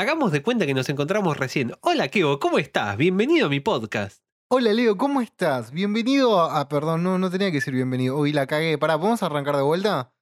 [0.00, 1.74] Hagamos de cuenta que nos encontramos recién.
[1.82, 2.96] Hola, Kevo, ¿cómo estás?
[2.96, 4.22] Bienvenido a mi podcast.
[4.50, 5.72] Hola Leo, ¿cómo estás?
[5.72, 6.58] Bienvenido a...
[6.58, 8.16] ah, perdón, no, no tenía que decir bienvenido.
[8.16, 8.78] Uy, la cagué.
[8.78, 10.14] Pará, ¿podemos arrancar de vuelta?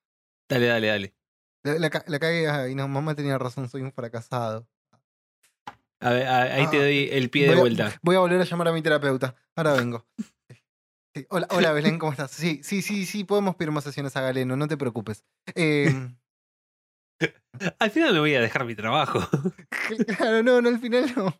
[0.48, 1.14] Dale, dale, dale.
[1.62, 2.48] La, la la cagué.
[2.48, 4.66] Ay, no, mamá tenía razón, soy un fracasado.
[6.00, 8.00] A ver, a- ahí te Ah, doy el pie voy de a- vuelta.
[8.02, 9.36] Voy a volver a llamar a mi terapeuta.
[9.54, 10.06] Ahora vengo.
[11.14, 12.30] Sí, Hola, hola Belén, ¿cómo estás?
[12.32, 15.24] Sí, sí, sí, sí, podemos pedir más sesiones a Galeno, no te preocupes.
[15.54, 15.88] Eh,
[17.78, 19.20] Al final me voy a dejar mi trabajo.
[20.18, 21.34] claro, no, no, al final no.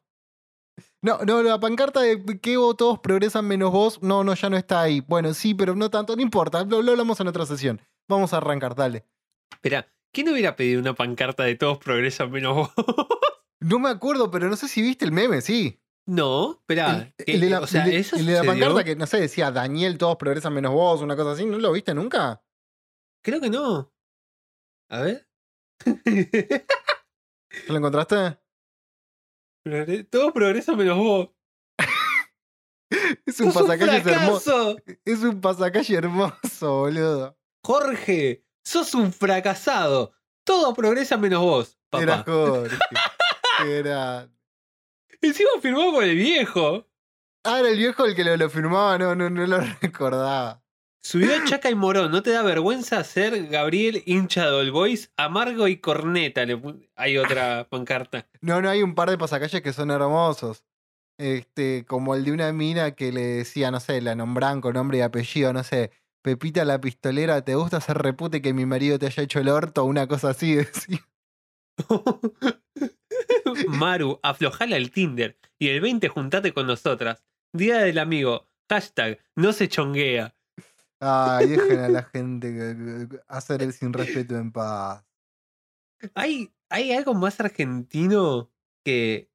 [1.01, 4.81] No, no, la pancarta de que todos progresan menos vos, no, no, ya no está
[4.83, 5.01] ahí.
[5.01, 7.81] Bueno, sí, pero no tanto, no importa, lo, lo hablamos en otra sesión.
[8.09, 9.07] Vamos a arrancar, dale.
[9.53, 12.71] Espera, ¿quién hubiera pedido una pancarta de todos progresan menos vos?
[13.61, 15.81] No me acuerdo, pero no sé si viste el meme, sí.
[16.07, 17.13] no, espera.
[17.19, 18.95] El, ¿qué- el de la, o sea, el de- ¿eso el de la pancarta que,
[18.95, 21.45] no sé, decía Daniel, todos progresan menos vos, una cosa así.
[21.45, 22.41] ¿No lo viste nunca?
[23.23, 23.93] Creo que no.
[24.91, 25.28] A ver.
[27.69, 28.39] ¿Lo encontraste?
[29.65, 31.31] Progre- todos progresan menos vos.
[33.27, 34.77] Es un ¡Sos un pasacalles hermoso.
[35.05, 37.39] Es un pasacalle hermoso, boludo.
[37.65, 40.13] Jorge, sos un fracasado.
[40.45, 42.33] Todo progresa menos vos, Era papá.
[42.33, 42.77] Jorge.
[43.67, 44.31] Era.
[45.21, 46.87] Encima firmó por el viejo.
[47.45, 50.63] Ah, era el viejo el que lo, lo firmaba, no, no, no lo recordaba.
[51.09, 52.11] Subió Chaca y Morón.
[52.11, 55.11] ¿No te da vergüenza ser Gabriel hincha de Boys?
[55.17, 56.45] Amargo y corneta.
[56.45, 56.61] le
[56.97, 58.29] Hay otra pancarta.
[58.43, 60.65] No, no, hay un par de pasacalles que son hermosos.
[61.17, 64.99] Este, como el de una mina que le decía, no sé, la nombran con nombre
[64.99, 69.07] y apellido, no sé, Pepita la pistolera, ¿te gusta hacer repute que mi marido te
[69.07, 69.85] haya hecho el orto?
[69.85, 71.09] Una cosa así, decía.
[73.67, 75.39] Maru, aflojala el Tinder.
[75.59, 77.25] Y el 20 juntate con nosotras.
[77.55, 78.47] Día del amigo.
[78.69, 80.35] Hashtag no se chonguea.
[81.01, 85.05] Ay, dejen a la gente hacer el sin respeto en paz.
[86.15, 88.53] ¿Hay, ¿Hay algo más argentino
[88.85, 89.31] que,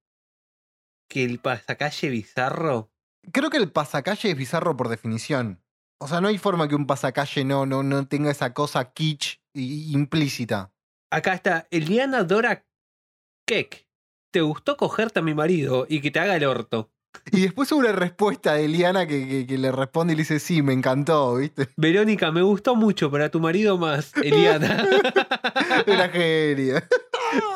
[1.09, 2.91] que el pasacalle bizarro?
[3.31, 5.63] Creo que el pasacalle es bizarro por definición.
[5.99, 9.41] O sea, no hay forma que un pasacalle no, no, no tenga esa cosa kitsch
[9.53, 10.73] y- implícita.
[11.09, 12.65] Acá está Eliana Dora
[13.47, 13.87] Keck.
[14.31, 16.92] ¿Te gustó cogerte a mi marido y que te haga el orto?
[17.31, 20.39] Y después hubo una respuesta de Eliana que, que- que le responde y le dice,
[20.39, 21.69] sí, me encantó, ¿viste?
[21.77, 24.85] Verónica, me gustó mucho, pero a tu marido más, Eliana.
[25.87, 26.87] Era genia.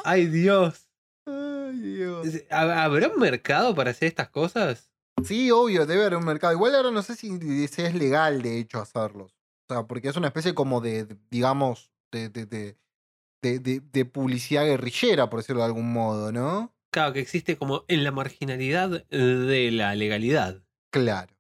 [0.03, 0.87] Ay, Dios.
[1.25, 2.27] Ay, Dios.
[2.49, 4.89] ¿Hab- ¿Habrá un mercado para hacer estas cosas?
[5.23, 6.53] Sí, obvio, debe haber un mercado.
[6.53, 9.33] Igual ahora no sé si, si es legal, de hecho, hacerlos.
[9.69, 12.77] O sea, porque es una especie como de, de- digamos, de, de- de-
[13.81, 16.73] de publicidad guerrillera, por decirlo de algún modo, ¿no?
[16.97, 20.63] Claro, que existe como en la marginalidad de la legalidad.
[20.91, 21.31] Claro.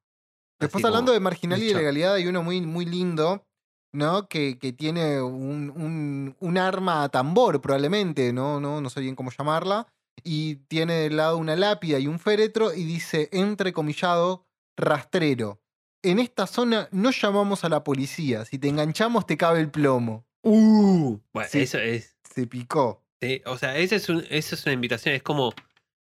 [0.59, 3.43] Después Así hablando de marginal y de legalidad, hay uno muy, muy lindo,
[3.91, 4.27] ¿no?
[4.27, 8.59] Que, que tiene un, un, un arma a tambor, probablemente, ¿no?
[8.59, 8.81] ¿no?
[8.81, 9.87] No sé bien cómo llamarla.
[10.23, 14.45] Y tiene del lado una lápida y un féretro y dice, entrecomillado,
[14.77, 15.59] rastrero.
[16.03, 18.45] En esta zona no llamamos a la policía.
[18.45, 20.25] Si te enganchamos te cabe el plomo.
[20.43, 21.61] Uh, bueno, Sí.
[21.61, 22.15] eso es.
[22.33, 23.03] Se picó.
[23.45, 25.15] O sea, esa es, una invitación.
[25.15, 25.53] Es como.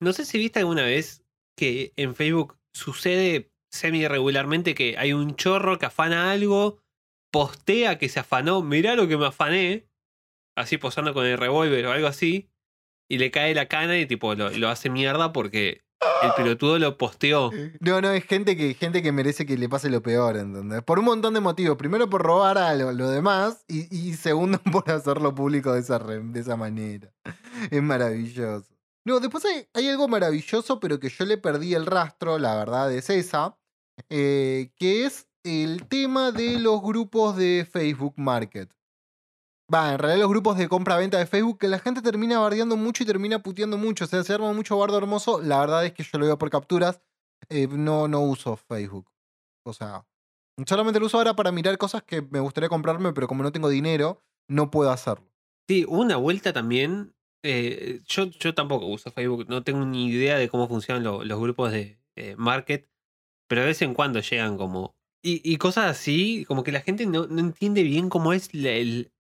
[0.01, 1.25] No sé si viste alguna vez
[1.57, 6.83] que en Facebook sucede semi irregularmente que hay un chorro que afana algo,
[7.31, 9.89] postea que se afanó, mirá lo que me afané,
[10.57, 12.51] así posando con el revólver o algo así,
[13.09, 15.85] y le cae la cana y tipo lo, lo hace mierda porque
[16.23, 17.51] el pelotudo lo posteó.
[17.81, 20.83] No, no, es gente que, gente que merece que le pase lo peor, ¿entendés?
[20.83, 21.77] Por un montón de motivos.
[21.77, 26.57] Primero por robar a lo, demás y, segundo por hacerlo público de esa, de esa
[26.57, 27.13] manera.
[27.71, 28.67] Es maravilloso.
[29.05, 32.93] No, después hay, hay algo maravilloso, pero que yo le perdí el rastro, la verdad
[32.93, 33.57] es esa,
[34.09, 38.71] eh, que es el tema de los grupos de Facebook Market.
[39.73, 43.03] Va, en realidad los grupos de compra-venta de Facebook, que la gente termina bardeando mucho
[43.03, 44.05] y termina puteando mucho.
[44.05, 45.41] O sea, se arma mucho bardo hermoso.
[45.41, 47.01] La verdad es que yo lo veo por capturas.
[47.49, 49.09] eh, no, no uso Facebook.
[49.65, 50.05] O sea,
[50.67, 53.69] solamente lo uso ahora para mirar cosas que me gustaría comprarme, pero como no tengo
[53.69, 55.27] dinero, no puedo hacerlo.
[55.69, 60.51] Sí, una vuelta también Eh, yo, yo tampoco uso Facebook, no tengo ni idea de
[60.51, 62.91] cómo funcionan lo- los grupos de eh, market,
[63.49, 64.95] pero de vez en cuando llegan como...
[65.23, 68.73] Y, y cosas así, como que la gente no, no entiende bien cómo es la,
[68.73, 69.13] el-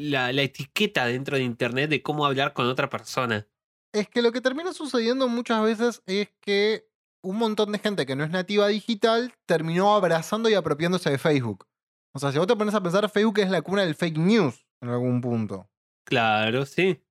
[0.00, 3.46] la, la etiqueta dentro de Internet de cómo hablar con otra persona.
[3.92, 6.88] Es que lo que termina sucediendo muchas veces es que
[7.22, 11.66] un montón de gente que no es nativa digital terminó abrazando y apropiándose de Facebook.
[12.12, 14.64] O sea, si vos te pones a pensar, Facebook es la cuna del fake news
[14.80, 15.68] en algún punto.
[16.04, 17.02] Claro, sí.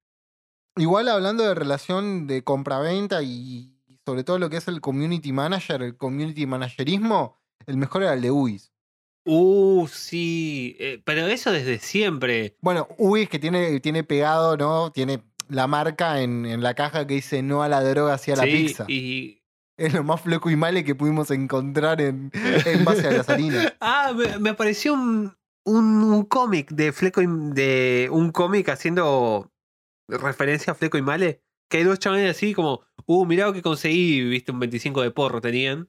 [0.75, 3.75] Igual hablando de relación de compra-venta y
[4.05, 8.21] sobre todo lo que es el community manager, el community managerismo, el mejor era el
[8.21, 8.73] de UIS.
[9.31, 10.75] Uh, sí.
[10.79, 12.55] eh, pero eso desde siempre.
[12.61, 14.91] Bueno, UIS que tiene, tiene pegado, ¿no?
[14.91, 18.35] Tiene la marca en, en la caja que dice no a la droga, sí a
[18.35, 18.85] la sí, pizza.
[18.87, 19.43] Y...
[19.77, 23.73] Es lo más fleco y male que pudimos encontrar en, en base a las harinas.
[23.79, 29.53] Ah, me, me apareció un, un, un cómic de Fleco y, de un cómic haciendo
[30.07, 31.43] referencia a Fleco y Male.
[31.69, 35.11] Que hay dos chavales así como, uh, mirá lo que conseguí, viste, un 25 de
[35.11, 35.87] porro tenían.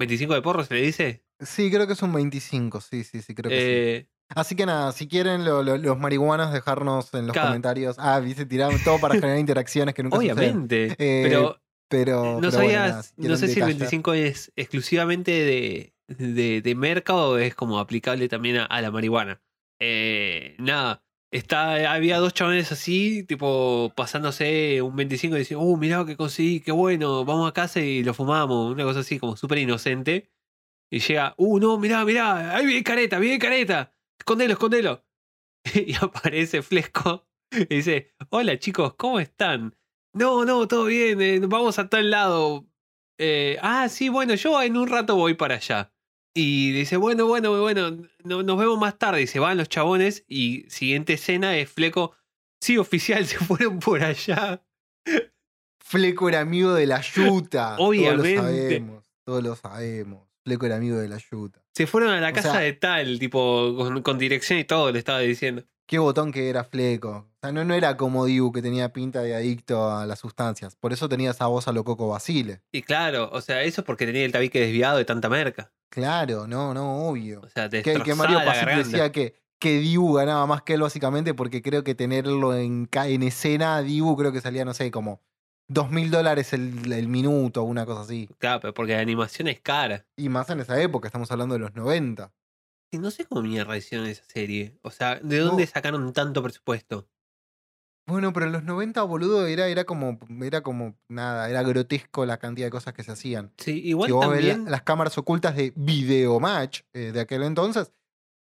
[0.00, 1.25] ¿25 de porro se le dice?
[1.40, 3.64] Sí, creo que es un 25, sí, sí, sí, creo que sí.
[3.66, 7.96] Eh, Así que nada, si quieren lo- lo- los marihuanos dejarnos en los comentarios.
[7.98, 10.96] Ah, viste, tiramos todo para generar interacciones que nunca obviamente.
[10.98, 13.78] Eh, pero Pero, no pero bueno, nada, no sé si el detallar.
[13.78, 18.90] 25 es exclusivamente de, de, de merca o es como aplicable también a, a la
[18.90, 19.40] marihuana.
[19.78, 25.98] Eh, nada, está, había dos chavales así, tipo pasándose un 25 y diciendo, uh, mirá
[25.98, 29.36] lo que conseguí, qué bueno, vamos a casa y lo fumamos, una cosa así como
[29.36, 30.32] súper inocente.
[30.90, 35.04] Y llega, uh, no, mirá, mirá, ahí viene careta, viene careta, escondelo, escondelo.
[35.74, 39.76] y aparece Flesco y dice, hola chicos, ¿cómo están?
[40.14, 42.66] No, no, todo bien, eh, vamos a tal lado.
[43.18, 45.92] Eh, ah, sí, bueno, yo en un rato voy para allá.
[46.34, 47.90] Y dice, bueno, bueno, bueno,
[48.24, 49.22] no- nos vemos más tarde.
[49.22, 52.14] Y se van los chabones y siguiente escena es Fleco.
[52.60, 54.62] Sí, oficial, se fueron por allá.
[55.82, 57.76] Fleco era amigo de la yuta.
[57.78, 58.36] Obviamente.
[58.36, 59.04] Todos lo sabemos.
[59.24, 60.25] Todos lo sabemos.
[60.46, 61.60] Fleco era amigo de la yuta.
[61.74, 64.92] Se fueron a la O casa sea- de tal, tipo, con, con dirección y todo,
[64.92, 65.64] le estaba diciendo.
[65.88, 67.10] Qué botón que era Fleco.
[67.10, 70.76] O sea, no, no era como Diu que tenía pinta de adicto a las sustancias.
[70.76, 72.60] Por eso tenía esa voz a lo Coco Basile.
[72.72, 75.72] Y claro, o sea, eso es porque tenía el tabique desviado de tanta merca.
[75.90, 77.40] Claro, no, no, obvio.
[77.44, 78.76] O sea, te Que, que Mario garganta.
[78.76, 83.22] decía que, que Dibu ganaba más que él básicamente porque creo que tenerlo en, en
[83.22, 85.22] escena, Dibu creo que salía, no sé, como
[85.68, 88.28] dos mil dólares el, minuto o una cosa así.
[88.38, 90.06] Claro, pero porque la animación es cara.
[90.16, 92.32] Y más en esa época, estamos hablando de los 90.
[92.92, 94.78] Y no sé cómo mierda hicieron esa serie.
[94.82, 95.70] O sea, ¿de dónde No.
[95.70, 97.08] sacaron tanto presupuesto?
[98.08, 102.38] Bueno, pero en los 90, boludo, era, era como, era como nada, era grotesco la
[102.38, 103.52] cantidad de cosas que se hacían.
[103.58, 104.70] Sí, igual si vos ves también.
[104.70, 107.90] las cámaras ocultas de Videomatch eh, de aquel entonces,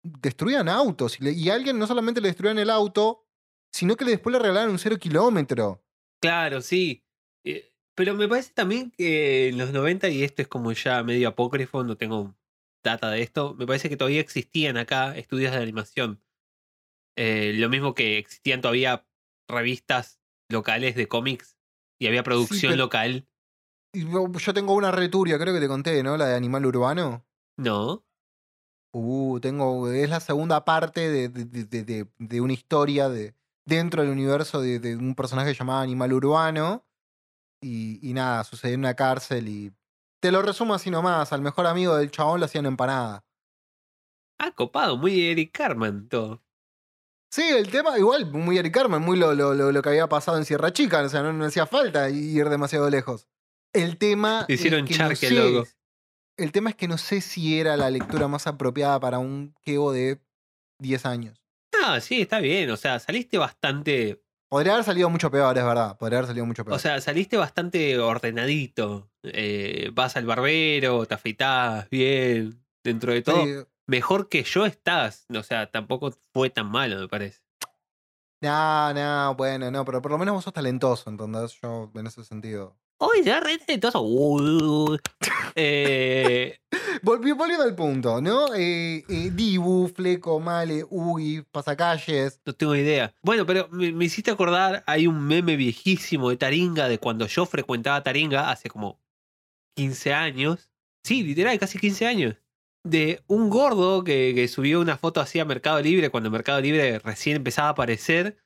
[0.03, 1.19] destruían autos.
[1.19, 3.25] Y, le- y a alguien no solamente le destruían el auto,
[3.73, 5.83] sino que le- después le regalaron un cero kilómetro.
[6.21, 7.03] Claro, sí.
[7.45, 11.27] Eh, Pero me parece también que en los 90, y esto es como ya medio
[11.29, 12.35] apócrifo, no tengo
[12.83, 16.23] data de esto, me parece que todavía existían acá estudios de animación.
[17.17, 19.05] Eh, lo mismo que existían todavía
[19.49, 20.19] revistas
[20.49, 21.57] locales de cómics
[21.99, 23.27] y había producción pero- local.
[23.93, 26.15] Yo tengo una returia, creo que te conté, ¿no?
[26.15, 27.25] La de Animal Urbano.
[27.57, 28.05] No.
[28.93, 29.91] Uh, tengo.
[29.91, 33.35] Es la segunda parte de- de- de- de una historia de,
[33.65, 36.85] dentro del universo de, de un personaje llamado Animal Urbano.
[37.63, 39.71] Y, y nada, sucedió en una cárcel y.
[40.21, 41.33] Te lo resumo así nomás.
[41.33, 43.25] Al mejor amigo del chabón le hacían empanada.
[44.39, 46.43] Ah, copado, muy Eric Carman todo.
[47.31, 50.37] Sí, el tema, igual, muy Eric Carmen, muy lo, lo, lo, lo que había pasado
[50.37, 51.01] en Sierra Chica.
[51.01, 53.27] O sea, no, no hacía falta ir demasiado lejos.
[53.73, 54.45] El tema.
[54.47, 55.67] Hicieron es que charque, sé- loco.
[56.37, 59.91] El tema es que no sé si era la lectura más apropiada para un Kevo
[59.91, 60.19] de
[60.79, 61.40] 10 años.
[61.73, 62.69] Ah, sí, está bien.
[62.71, 64.23] O sea, saliste bastante.
[64.49, 65.97] Podría haber salido mucho peor, es verdad.
[65.97, 66.75] Podría haber salido mucho peor.
[66.75, 69.09] O sea, saliste bastante ordenadito.
[69.23, 72.61] Eh, vas al barbero, te afeitás bien.
[72.83, 73.53] Dentro de todo, Sí,
[73.87, 75.25] mejor que yo estás.
[75.33, 77.41] O sea, tampoco fue tan malo, me parece.
[78.41, 81.59] No, no, bueno, no, pero por lo menos vos sos talentoso, ¿entendés?
[81.61, 82.75] Yo, en ese sentido.
[83.01, 84.01] Uy, ya re talentoso.
[84.03, 84.99] Uy.
[85.55, 86.59] Eh,
[87.03, 88.53] Volvi- volviendo al punto, ¿no?
[88.53, 92.39] Eh, eh, Dibu, Fleco, Male, Ugi, Pasacalles.
[92.45, 93.13] no tengo idea.
[93.23, 97.45] Bueno, pero me, me hiciste acordar, hay un meme viejísimo de Taringa, de cuando yo
[97.47, 98.99] frecuentaba Taringa hace como
[99.75, 100.69] 15 años.
[101.03, 102.35] Sí, literal, casi 15 años.
[102.83, 106.99] De un gordo que, que subió una foto así a Mercado Libre, cuando Mercado Libre
[106.99, 108.37] recién empezaba a aparecer,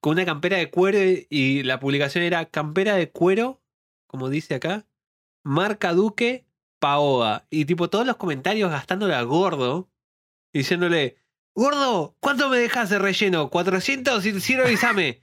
[0.00, 0.98] con una campera de cuero
[1.30, 3.60] y la publicación era campera de cuero,
[4.06, 4.86] como dice acá,
[5.44, 6.46] marca Duque,
[6.78, 7.46] Paoa.
[7.50, 9.90] Y tipo todos los comentarios gastándole a gordo,
[10.52, 11.16] diciéndole,
[11.54, 13.50] gordo, ¿cuánto me dejas de relleno?
[13.50, 14.24] ¿400?
[14.24, 15.22] Y si no avísame.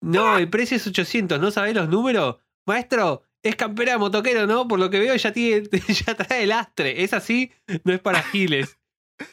[0.00, 2.36] No, el precio es 800, ¿no sabés los números?
[2.66, 4.68] Maestro, es campera de motoquero, ¿no?
[4.68, 7.02] Por lo que veo ya, tiene, ya trae el astre.
[7.04, 7.52] Es así,
[7.84, 8.78] no es para giles.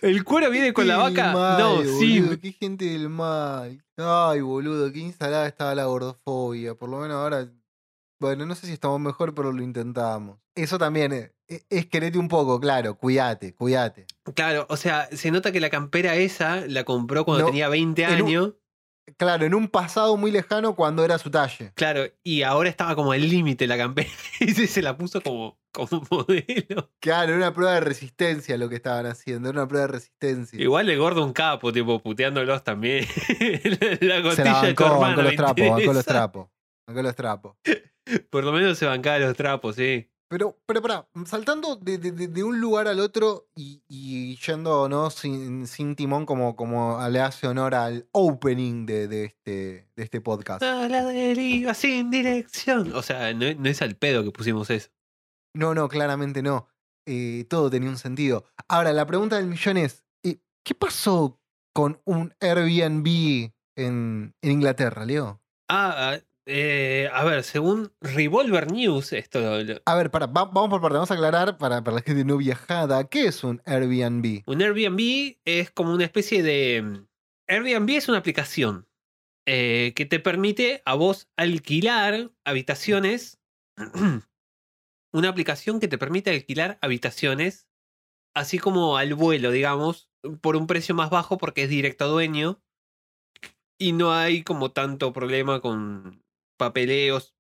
[0.01, 1.33] ¿El cuero viene con la vaca?
[1.33, 2.23] mal, no, sí.
[2.41, 3.83] Qué gente del mal.
[3.97, 6.75] Ay, boludo, qué instalada estaba la gordofobia.
[6.75, 7.49] Por lo menos ahora.
[8.21, 10.37] Bueno, no sé si estamos mejor, pero lo intentamos.
[10.55, 12.95] Eso también es, es, es querete un poco, claro.
[12.95, 14.05] Cuídate, cuídate.
[14.35, 18.03] Claro, o sea, se nota que la campera esa la compró cuando No, tenía 20
[18.03, 18.53] en un- años.
[19.17, 21.71] Claro, en un pasado muy lejano cuando era su talle.
[21.73, 24.07] Claro, y ahora estaba como al límite la campera.
[24.39, 26.91] Y se la puso como, como modelo.
[26.99, 29.49] Claro, era una prueba de resistencia lo que estaban haciendo.
[29.49, 30.61] Era una prueba de resistencia.
[30.61, 33.05] Igual el gordo un capo, tipo, puteándolos también.
[34.01, 34.99] la Se costilla la de tu bancó, hermano.
[35.07, 36.47] bancó los trapos, bancó los trapos.
[36.87, 37.55] Bancó los trapos.
[38.29, 40.07] Por lo menos se bancaba los trapos, sí.
[40.29, 44.87] Pero, pero pará, saltando de, de- de- de un lugar al otro y, y yendo
[44.87, 45.09] ¿no?
[45.09, 50.21] sin, sin timón como, como le hace honor al opening de, de este, de este
[50.21, 50.63] podcast.
[50.63, 52.93] A la deriva sin dirección.
[52.93, 54.89] O sea, no, no es al pedo que pusimos eso.
[55.53, 56.69] No, no, claramente no.
[57.05, 58.45] Eh, todo tenía un sentido.
[58.69, 61.41] Ahora, la pregunta del millón es, eh, ¿qué pasó
[61.73, 65.41] con un Airbnb en, en Inglaterra, Leo?
[65.67, 70.81] Ah, ah, eh, a ver, según Revolver News, esto lo- A ver, para, vamos por
[70.81, 74.43] parte, vamos a aclarar para, para la gente no viajada, ¿qué es un Airbnb?
[74.47, 77.05] Un Airbnb es como una especie de...
[77.47, 78.87] Airbnb es una aplicación
[79.45, 83.39] eh, que te permite a vos alquilar habitaciones.
[85.13, 87.67] una aplicación que te permite alquilar habitaciones,
[88.33, 90.09] así como al vuelo, digamos,
[90.41, 92.61] por un precio más bajo porque es directo a dueño.
[93.77, 96.23] Y no hay como tanto problema con
[96.61, 97.33] papeleos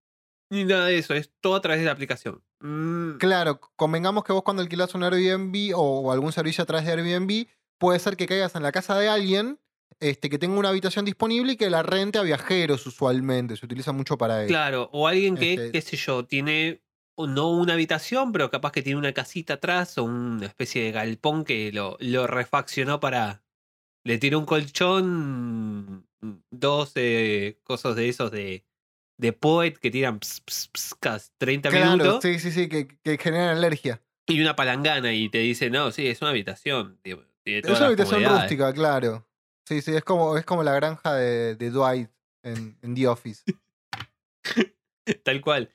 [0.49, 1.13] ni nada de eso.
[1.13, 2.43] Es todo a través de la aplicación.
[2.59, 6.91] Mm, Claro, convengamos que vos cuando alquilás un Airbnb o, algún servicio a través de
[6.91, 7.47] Airbnb,
[7.77, 9.59] puede ser que caigas en la casa de alguien
[9.99, 13.55] este, que tenga una habitación disponible y que la rente a viajeros usualmente.
[13.55, 14.47] Se utiliza mucho para eso.
[14.49, 16.81] Claro, o alguien que, Este- qué sé yo, tiene
[17.17, 21.43] no una habitación, pero capaz que tiene una casita atrás o una especie de galpón
[21.43, 23.43] que lo, lo refaccionó para.
[24.03, 26.07] Le tiró un colchón,
[26.49, 28.65] dos eh, cosas de esos de,
[29.21, 32.87] de Poet que tiran ps, ps, ps, cada 30 Claro, minutos sí, sí, sí, que,
[33.03, 34.01] que generan alergia.
[34.27, 36.97] y una palangana y te dice, no, sí, es una habitación.
[37.03, 38.41] tipo, Es una habitación comodidades".
[38.41, 39.27] rústica, claro.
[39.67, 42.09] Sí, sí, es como, es como la granja de, de Dwight
[42.43, 43.43] en, en The Office.
[45.23, 45.69] Tal cual.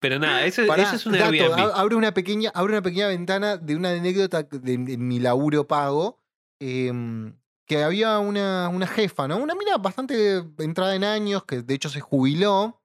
[0.00, 1.96] Pero nada, eso, Pará, eso es un Airbnb.
[1.96, 6.20] una pequeña, abre una pequeña ventana de una anécdota de, de mi laburo pago.
[6.60, 7.34] em,
[7.66, 9.36] que había una, una jefa, ¿no?
[9.38, 12.80] Una mina bastante entrada en años, que de hecho se jubiló.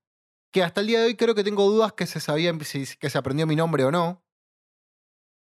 [0.51, 3.09] Que hasta el día de hoy creo que tengo dudas que se sabía si- que
[3.09, 4.23] se aprendió mi nombre o no.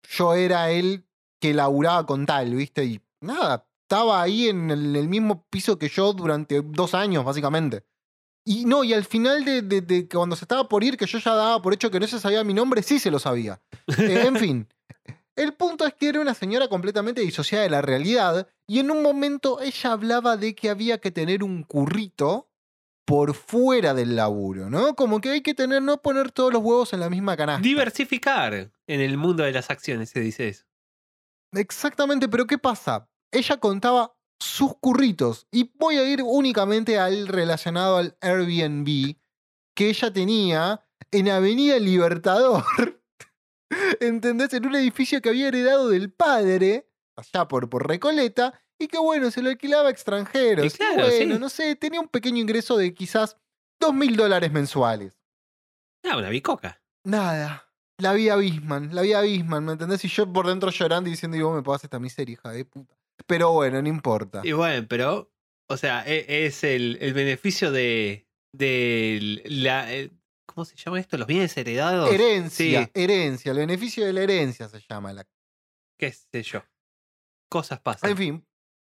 [0.09, 1.07] Yo era el
[1.41, 2.85] que laburaba con tal, ¿viste?
[2.85, 7.85] Y nada, estaba ahí en el, mismo piso que yo durante dos años, básicamente.
[8.45, 11.35] Y no, y al final de, de- cuando se estaba por ir, que yo ya
[11.35, 13.61] daba por hecho que no se sabía mi nombre, sí se lo sabía.
[13.99, 14.69] Eh, en fin,
[15.37, 19.03] el punto es que era una señora completamente disociada de la realidad y en un
[19.03, 22.51] momento ella hablaba de que había que tener un currito
[23.05, 24.97] por fuera del laburo, ¿no?
[24.97, 27.63] Como que hay que tener, no poner todos los huevos en la misma canasta.
[27.63, 30.65] Diversificar en el mundo de las acciones, se dice eso.
[31.53, 33.09] Exactamente, pero ¿qué pasa?
[33.31, 39.17] Ella contaba sus curritos y voy a ir únicamente al relacionado al Airbnb
[39.75, 42.65] que ella tenía en Avenida Libertador.
[44.01, 44.53] ¿Entendés?
[44.55, 49.31] En un edificio que había heredado del padre, allá por, por Recoleta, y que bueno,
[49.31, 50.67] se lo alquilaba a extranjeros.
[50.67, 51.41] Y claro, bueno, sí.
[51.41, 53.37] no sé, tenía un pequeño ingreso de quizás
[53.81, 55.19] dos mil dólares mensuales.
[56.05, 56.81] Ah, una bicoca.
[57.05, 57.63] Nada.
[57.99, 60.05] La vida Bisman, la vida Bisman, ¿me entendés?
[60.05, 62.65] Y yo por dentro llorando y diciendo, y vos me pagas esta miseria, hija de
[62.67, 62.95] puta.
[63.27, 64.43] Pero bueno, no importa.
[64.45, 65.33] Y bueno, pero,
[65.69, 69.91] o sea, e- es el, el beneficio de, de la...
[69.93, 70.11] eh,
[70.45, 71.17] ¿Cómo se llama esto?
[71.17, 72.11] Los bienes heredados.
[72.13, 75.13] Herencia, Sí, herencia, el beneficio de la herencia se llama.
[75.15, 75.27] La...
[75.99, 76.63] qué sé yo.
[77.49, 78.11] Cosas pasan.
[78.11, 78.47] En fin,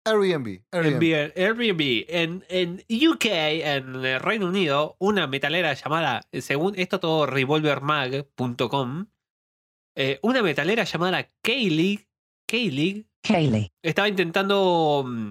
[0.05, 0.63] Airbnb.
[0.73, 1.33] Airbnb.
[1.37, 2.05] Airbnb.
[2.09, 9.07] En, en UK, en el Reino Unido, una metalera llamada, según esto todo revolvermag.com,
[9.97, 12.09] eh, una metalera llamada K-League,
[12.47, 13.73] K-League Kaylee.
[13.83, 15.31] estaba intentando mm,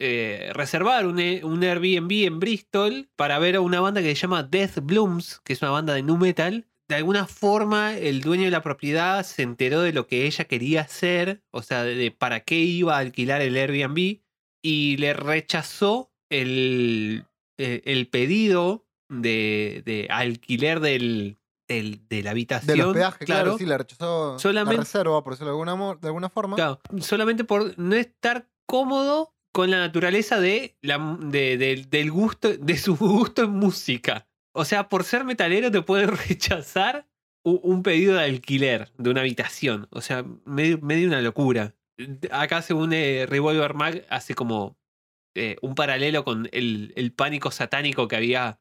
[0.00, 4.42] eh, reservar un, un Airbnb en Bristol para ver a una banda que se llama
[4.42, 6.68] Death Blooms, que es una banda de nu metal.
[6.88, 10.82] De alguna forma, el dueño de la propiedad se enteró de lo que ella quería
[10.82, 14.20] hacer, o sea, de, de para qué iba a alquilar el Airbnb,
[14.64, 17.24] y le rechazó el,
[17.58, 22.76] eh, el pedido de, de alquiler del, del- de la habitación.
[22.78, 26.28] Del hospedaje, claro, sí, le rechazó Solamente- la reserva, por decirlo de alguna, de alguna
[26.28, 26.56] forma.
[26.56, 32.56] Claro, solamente por no estar cómodo con la naturaleza de la, de- del- del gusto,
[32.56, 34.26] de su gusto en música.
[34.52, 37.06] O sea, por ser metalero te pueden rechazar
[37.44, 39.88] un pedido de alquiler de una habitación.
[39.90, 41.74] O sea, medio, una locura.
[42.30, 44.78] Acá, según eh, Revolver Mag, hace como
[45.34, 48.60] eh, un paralelo con el, pánico satánico que había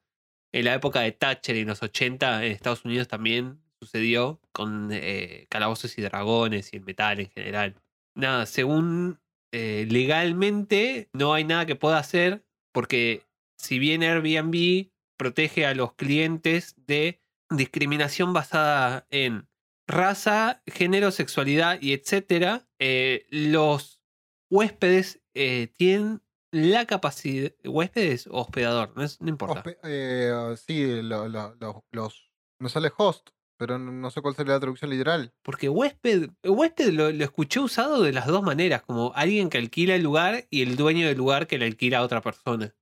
[0.52, 5.46] en la época de Thatcher en los 80 en Estados Unidos también sucedió con eh,
[5.50, 7.76] calabozos y dragones y el metal en general.
[8.16, 9.20] Nada, según
[9.54, 13.26] legalmente no hay nada que pueda hacer porque
[13.58, 14.91] si bien Airbnb
[15.22, 19.48] protege a los clientes de discriminación basada en
[19.88, 24.02] raza, género, sexualidad y etcétera, eh, los
[24.50, 29.62] huéspedes eh, tienen la capacidad, huéspedes o hospedador, no, es- no importa.
[29.64, 32.32] Hospe- eh, sí, lo- lo- lo- los.
[32.60, 35.34] Me sale host, pero no, no sé cuál sería la traducción literal.
[35.44, 39.94] Porque huésped, huésped lo, lo escuché usado de las dos maneras, como alguien que alquila
[39.96, 42.74] el lugar y el dueño del lugar que le alquila a otra persona.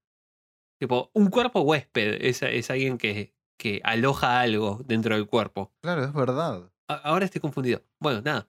[0.79, 5.73] Tipo, un cuerpo huésped es, es alguien que, que aloja algo dentro del cuerpo.
[5.81, 6.71] Claro, es verdad.
[6.87, 7.83] A- ahora estoy confundido.
[7.99, 8.47] Bueno, nada.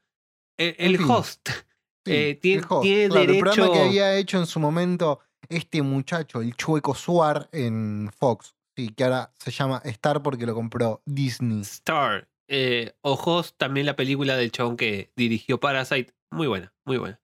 [0.58, 1.10] El, En el fin.
[1.10, 1.49] host.
[2.06, 4.58] Sí, Eh, tiene- el host, tiene claro, El programa que derecho- había hecho en su
[4.58, 5.20] momento
[5.50, 8.56] este muchacho, el chueco Suar, en Fox.
[8.75, 11.60] Sí, que ahora se llama Star porque lo compró Disney.
[11.60, 12.26] Star.
[12.49, 16.14] Eh, o Host, también la película del chabón que dirigió Parasite.
[16.32, 17.19] Muy buena, muy buena.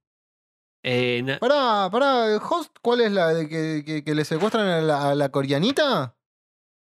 [0.82, 4.80] Eh, Pará, pará, ¿el host cuál es la de que, que- que le secuestran a
[4.80, 6.16] la, a la coreanita?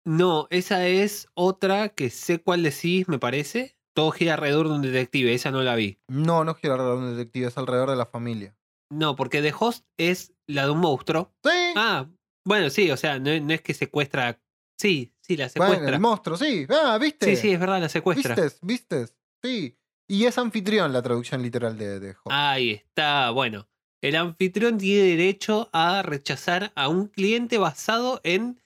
[0.05, 3.77] no, esa es otra que sé cuál decís, me parece.
[3.95, 5.99] Todo gira alrededor de un detective, esa no la vi.
[6.09, 8.57] No, no gira alrededor de un detective, es alrededor de la familia.
[8.91, 11.31] No, porque The Host es la de un monstruo.
[11.43, 12.09] Sí, Ah,
[12.45, 14.41] bueno, sí, o sea, no, no es que secuestra.
[14.77, 15.95] Sí, sí, la bueno, secuestra.
[15.95, 16.65] el monstruo, sí.
[16.69, 17.27] Ah, ¿viste?
[17.27, 18.35] sí, sí, es verdad, la secuestra.
[18.35, 18.59] ¿Vistes?
[18.61, 19.15] ¿Vistes?
[19.43, 19.77] Sí.
[20.09, 22.27] Y es anfitrión la traducción literal de, de host.
[22.31, 23.67] Ahí está, bueno.
[24.03, 28.61] El anfitrión tiene derecho a rechazar a un cliente basado en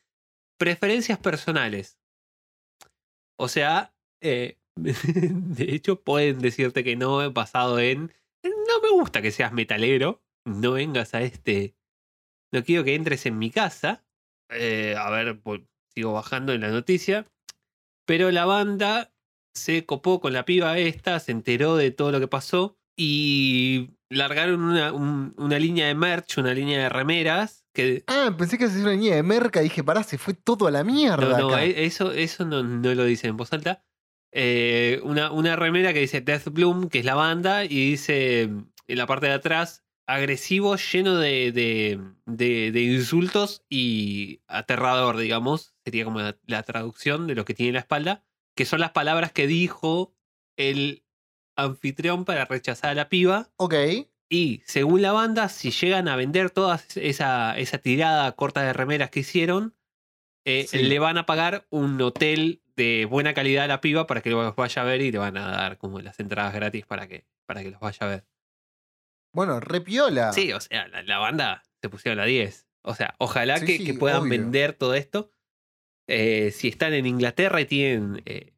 [0.57, 1.99] preferencias personales.
[3.37, 8.11] O sea, eh, de hecho pueden decirte que no basado en
[8.43, 11.75] no me gusta que seas metalero, no vengas a este,
[12.51, 14.03] no quiero que entres en mi casa.
[14.49, 15.61] Eh, a ver, pues,
[15.93, 17.27] sigo bajando en la noticia.
[18.07, 19.13] Pero la banda
[19.53, 24.61] se copó con la piba esta, se enteró de todo lo que pasó y largaron
[24.61, 28.03] una, un- una línea de merch, una línea de remeras que...
[28.07, 29.59] Ah, pensé que se una línea de merca.
[29.59, 31.27] Dije, pará, se fue todo a la mierda.
[31.37, 31.63] No, no, acá.
[31.65, 33.83] e- eso, eso no, no lo dice en voz alta.
[34.31, 38.97] Eh, una, una remera que dice Death Bloom, que es la banda, y dice en
[38.97, 45.75] la parte de atrás, agresivo, lleno de, de, de- de insultos y aterrador, digamos.
[45.83, 48.23] Sería como la, la traducción de lo que tiene en la espalda,
[48.55, 50.13] que son las palabras que dijo
[50.57, 51.03] el
[51.57, 53.49] anfitrión para rechazar a la piba.
[53.57, 53.73] Ok.
[54.29, 59.09] Y según la banda, si llegan a vender toda esa, esa tirada corta de remeras
[59.09, 59.73] que hicieron,
[60.45, 60.79] eh, Sí.
[60.83, 64.55] le van a pagar un hotel de buena calidad a la piba para que los
[64.55, 67.63] vaya a ver y le van a dar como las entradas gratis para que, para
[67.63, 68.25] que los vaya a ver.
[69.33, 70.31] Bueno, repiola.
[70.33, 72.67] Sí, o sea, la, la banda se pusieron la 10.
[72.83, 74.29] O sea, ojalá Sí, que, sí, que puedan obvio.
[74.31, 75.31] vender todo esto.
[76.07, 78.53] Eh, si están en Inglaterra y tienen, eh,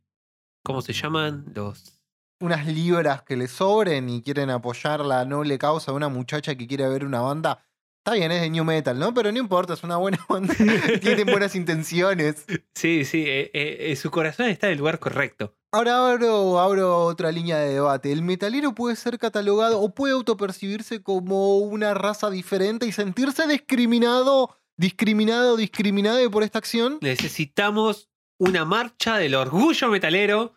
[0.63, 1.45] ¿cómo se llaman?
[1.55, 1.98] Los...
[2.41, 6.67] Unas libras que le sobren y quieren apoyar la noble causa de una muchacha que
[6.67, 7.65] quiere ver una banda.
[7.99, 9.13] Está bien, es de New Metal, ¿no?
[9.13, 10.55] Pero no importa, es una buena banda.
[11.01, 12.45] Tienen buenas intenciones.
[12.73, 15.53] Sí, sí, eh, eh, eh, su corazón está en el lugar correcto.
[15.71, 18.11] Ahora abro, abro otra línea de debate.
[18.11, 24.55] ¿El metalero puede ser catalogado o puede autopercibirse como una raza diferente y sentirse discriminado,
[24.77, 26.99] discriminado, discriminado por esta acción?
[27.01, 30.55] Necesitamos una marcha del orgullo metalero.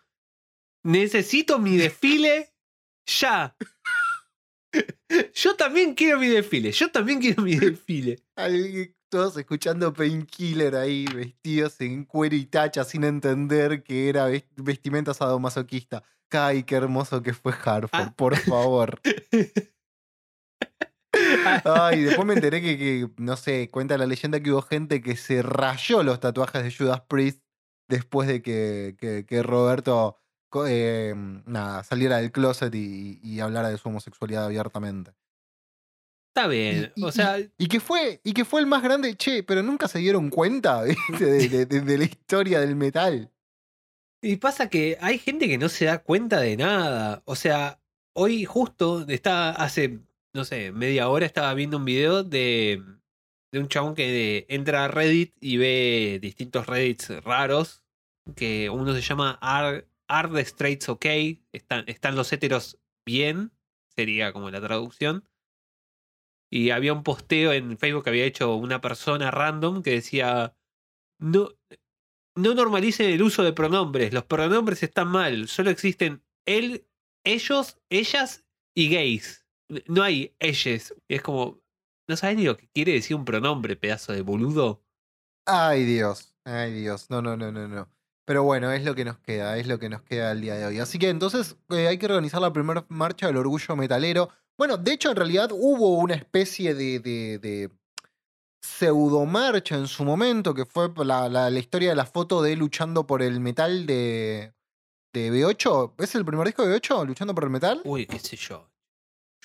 [0.83, 2.53] Necesito mi desfile
[3.05, 3.55] ya.
[5.33, 6.71] Yo también quiero mi desfile.
[6.71, 8.23] Yo también quiero mi desfile.
[9.09, 15.13] Todos escuchando Painkiller ahí, vestidos en cuero y tacha, sin entender que era ves- vestimenta
[15.13, 16.03] sadomasoquista.
[16.31, 18.13] Ay, qué hermoso que fue Harford, Ah.
[18.17, 18.99] por favor.
[21.63, 25.15] Ay, después me enteré que, que, no sé, cuenta la leyenda que hubo gente que
[25.15, 27.39] se rayó los tatuajes de Judas Priest
[27.87, 30.17] después de que, que- que Roberto
[30.67, 31.13] eh,
[31.45, 35.11] nada, saliera del closet y, y hablara de su homosexualidad abiertamente.
[36.35, 36.91] Está bien.
[36.95, 39.61] Y- y- O sea, Y que fue, y que fue el más grande, che, pero
[39.61, 41.25] nunca se dieron cuenta ¿viste?
[41.25, 43.29] de, de- de- de la historia del metal.
[44.21, 47.21] y pasa que hay gente que no se da cuenta de nada.
[47.25, 47.79] O sea,
[48.15, 49.99] hoy justo está hace,
[50.33, 52.81] no sé, media hora estaba viendo un video de,
[53.51, 57.81] de un chabón que entra a Reddit y ve distintos Reddits raros.
[58.35, 61.05] Que uno se llama Are, Are the Straights OK?
[61.51, 63.51] Están, están los héteros bien,
[63.95, 65.27] sería como la traducción.
[66.51, 70.55] y había un posteo en Facebook que había hecho una persona random que decía,
[71.19, 71.49] no,
[72.35, 76.87] no normalicen el uso de pronombres, los pronombres están mal, solo existen él,
[77.25, 78.45] ellos, ellas
[78.75, 79.47] y gays.
[79.87, 80.93] No hay ellos.
[81.07, 81.61] Y es como,
[82.07, 84.83] ¿no sabes ni lo que quiere decir un pronombre, pedazo de boludo?
[85.45, 86.35] Ay, Dios.
[86.45, 87.09] Ay, Dios.
[87.09, 87.89] No, no, no, no, no.
[88.25, 90.65] Pero bueno, es lo que nos queda, es lo que nos queda el día de
[90.65, 90.79] hoy.
[90.79, 94.29] Así que entonces eh, hay que organizar la primera marcha del orgullo metalero.
[94.57, 97.69] Bueno, de hecho, en realidad hubo una especie de, de, de
[98.61, 103.05] pseudomarcha en su momento, que fue la, la- la historia de la foto de luchando
[103.05, 104.53] por el metal de,
[105.13, 105.93] de B8.
[105.97, 107.05] ¿Es el primer disco de B8?
[107.05, 107.81] ¿Luchando por el metal?
[107.83, 108.69] Uy, qué sé yo.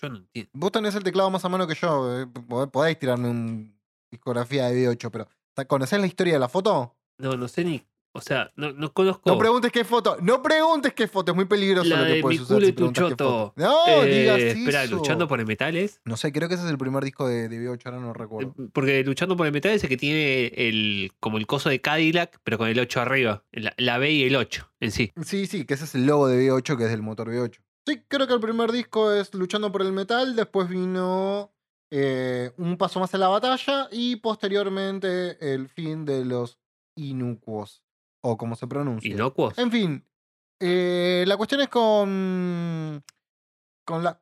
[0.01, 0.51] Yo no entiendo.
[0.55, 2.21] Vos tenés el teclado más a mano que yo.
[2.21, 3.73] eh, pod- Podéis tirarme una
[4.13, 5.27] discografía de B8, pero
[5.67, 6.95] ¿conocés la historia de la foto?
[7.19, 7.85] No, no sé ni.
[8.19, 9.23] O sea, no, no conozco.
[9.31, 10.17] No preguntes qué foto.
[10.21, 11.33] No preguntes qué foto.
[11.33, 13.53] Es muy peligroso La lo que de puedes mi usar culo si y tu choto.
[13.57, 14.97] No, Eh, digas Espera, eso.
[14.97, 16.01] luchando por el metales.
[16.05, 18.55] No sé, creo que ese es el primer disco de, de B8, ahora no recuerdo.
[18.73, 22.39] Porque luchando por el metal es el que tiene el como el coso de Cadillac,
[22.45, 23.45] pero con el 8 arriba.
[23.53, 25.13] La, la B y el 8 en sí.
[25.25, 27.59] Sí, sí, que ese es el logo de B8, que es del motor B8.
[27.87, 31.53] Sí, creo que el primer disco es Luchando por el Metal, después vino
[31.91, 36.59] eh, Un Paso Más en la Batalla y posteriormente el fin de los
[36.97, 37.83] Inucuos,
[38.21, 39.11] o como se pronuncia.
[39.11, 39.59] Inocuos.
[39.59, 40.05] En fin,
[40.61, 43.05] eh, la cuestión es con.
[43.85, 44.21] con la.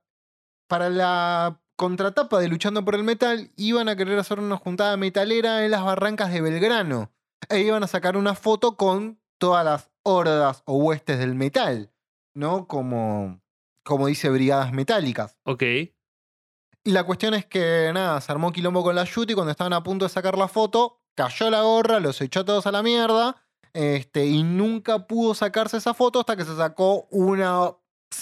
[0.68, 5.64] Para la contratapa de Luchando por el Metal, iban a querer hacer una juntada metalera
[5.64, 7.12] en las barrancas de Belgrano.
[7.48, 11.92] E iban a sacar una foto con todas las hordas o huestes del metal,
[12.34, 12.66] ¿no?
[12.66, 13.40] Como,
[13.84, 15.36] como dice Brigadas Metálicas.
[15.44, 15.62] Ok.
[15.62, 19.82] Y la cuestión es que, nada, se armó quilombo con la Yuti cuando estaban a
[19.82, 23.45] punto de sacar la foto, cayó la gorra, los echó todos a la mierda,
[23.76, 27.76] este, y nunca pudo sacarse esa foto hasta que se sacó una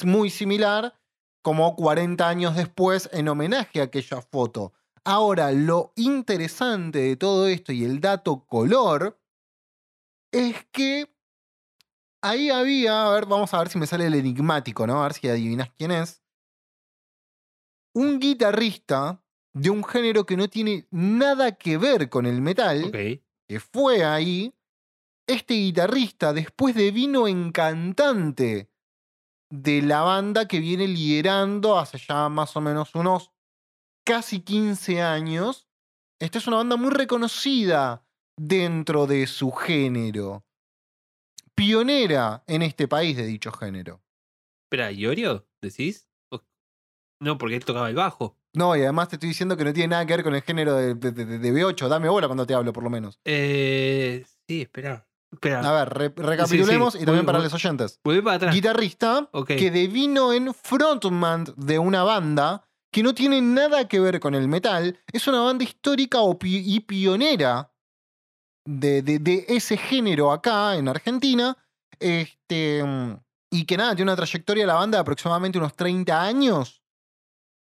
[0.05, 0.99] muy similar,
[1.43, 4.73] como 40 años después, en homenaje a aquella foto.
[5.05, 9.21] Ahora, lo interesante de todo esto y el dato color
[10.33, 11.15] es que
[12.23, 15.01] ahí había, a ver, vamos a ver si me sale el enigmático, ¿no?
[15.01, 16.25] A ver si adivinas quién es
[17.95, 19.23] un guitarrista
[19.55, 24.53] de un género que no tiene nada que ver con el metal, que fue ahí,
[25.27, 28.71] este guitarrista después de vino en cantante
[29.51, 33.33] de la banda que viene liderando hace ya más o menos unos
[34.05, 35.69] casi 15 años.
[36.21, 38.07] Esta es una banda muy reconocida
[38.37, 40.45] dentro de su género.
[41.55, 44.03] Pionera en este país de dicho género.
[44.67, 45.47] Espera, ¿Iorio?
[45.63, 46.09] ¿Decís?
[47.21, 48.37] No, porque él tocaba el bajo.
[48.55, 50.75] No, y además te estoy diciendo que no tiene nada que ver con el género
[50.75, 51.89] de, de- de- de B8.
[51.89, 53.21] Dame bola cuando te hablo, por lo menos.
[53.25, 55.09] Eh, sí, espera.
[55.35, 55.61] Espera.
[55.61, 58.01] A ver, re- recapitulemos y también Voy- para voy- los oyentes.
[58.03, 58.55] Para atrás.
[58.55, 64.35] Guitarrista que devino en frontman de una banda que no tiene nada que ver con
[64.35, 64.99] el metal.
[65.13, 67.73] Es una banda histórica y pionera
[68.67, 71.57] de, de- de ese género acá en Argentina.
[71.99, 72.83] Este,
[73.51, 76.83] y que nada, tiene una trayectoria de la banda de aproximadamente unos 30 años.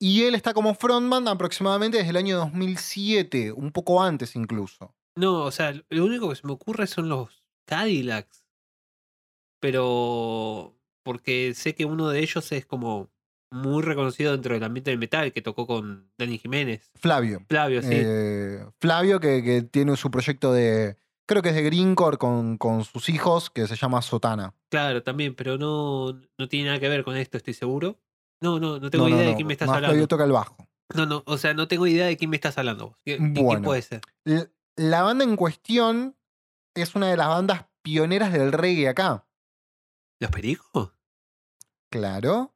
[0.02, 4.96] Y él está como frontman aproximadamente desde el año 2007, un poco antes incluso.
[5.18, 7.39] No, o sea, lo único que se me ocurre son los
[7.70, 8.44] Cadillacs.
[9.62, 10.76] Pero.
[11.04, 13.10] Porque sé que uno de ellos es como
[13.52, 16.92] muy reconocido dentro del ambiente del metal, que tocó con Dani Jiménez.
[16.96, 17.44] Flavio.
[17.48, 17.90] Flavio, sí.
[17.94, 20.98] Eh, Flavio, que, que tiene su proyecto de.
[21.28, 24.54] Creo que es de Greencore con, con sus hijos, que se llama Sotana.
[24.70, 28.00] Claro, también, pero no, no tiene nada que ver con esto, estoy seguro.
[28.42, 29.94] No, no, no tengo No, no, idea de quién me estás más hablando.
[29.94, 30.58] Flavio toca el bajo.
[30.96, 32.88] No, no, o sea, no tengo idea de quién me estás hablando.
[32.90, 32.98] vos.
[33.06, 34.02] ¿Qui- qui- ¿Quién puede ser?
[34.76, 36.16] La banda en cuestión
[36.76, 39.28] es una de las bandas pioneras del reggae acá.
[40.20, 40.92] ¿Los Pericos?
[41.92, 42.54] Claro.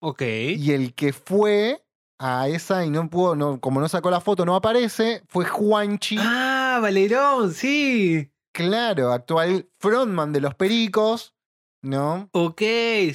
[0.00, 0.22] Ok.
[0.22, 1.84] Y el que fue
[2.18, 6.16] a esa y no pudo, no, como no sacó la foto, no aparece, fue Juanchi.
[6.18, 8.30] Ah, Valerón, sí.
[8.52, 11.34] Claro, actual frontman de los Pericos,
[11.82, 12.28] ¿no?
[12.32, 12.62] Ok,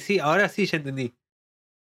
[0.00, 1.16] sí, ahora sí ya entendí.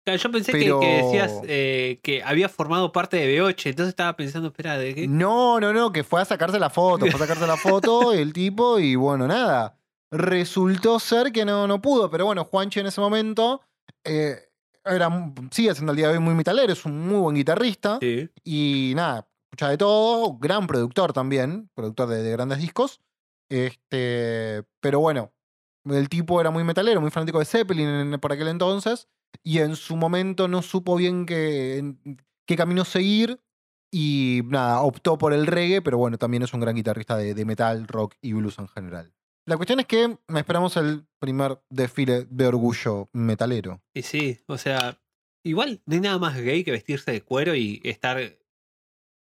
[0.05, 3.88] Claro, yo pensé que- Pero- que, decías eh, que había formado parte de B8, entonces
[3.90, 5.09] estaba pensando, espera, ¿de qué?
[5.09, 8.33] No, no, no, que fue a sacarse la foto, fue a sacarse la foto el
[8.33, 9.79] tipo y bueno, nada.
[10.11, 13.62] Resultó ser que no, no pudo, pero bueno, Juanchi en ese momento
[14.05, 14.37] eh,
[14.85, 15.09] era,
[15.51, 18.29] sigue siendo al día de hoy muy metalero, es un muy buen guitarrista Sí.
[18.45, 23.01] y nada, escucha de todo, gran productor también, productor de, de grandes discos.
[23.51, 25.33] Este, pero bueno,
[25.85, 29.09] el tipo era muy metalero, muy fanático de Zeppelin en- por aquel entonces
[29.42, 31.94] y en su momento no supo bien qué,
[32.47, 33.40] qué camino seguir
[33.92, 37.44] y nada, optó por el reggae, pero bueno, también es un gran guitarrista de, de
[37.44, 39.12] metal, rock y blues en general.
[39.47, 43.83] La cuestión es que esperamos el primer desfile de orgullo metalero.
[43.94, 44.99] Y sí, o sea,
[45.47, 48.18] Igual no hay nada más gay que vestirse de cuero y estar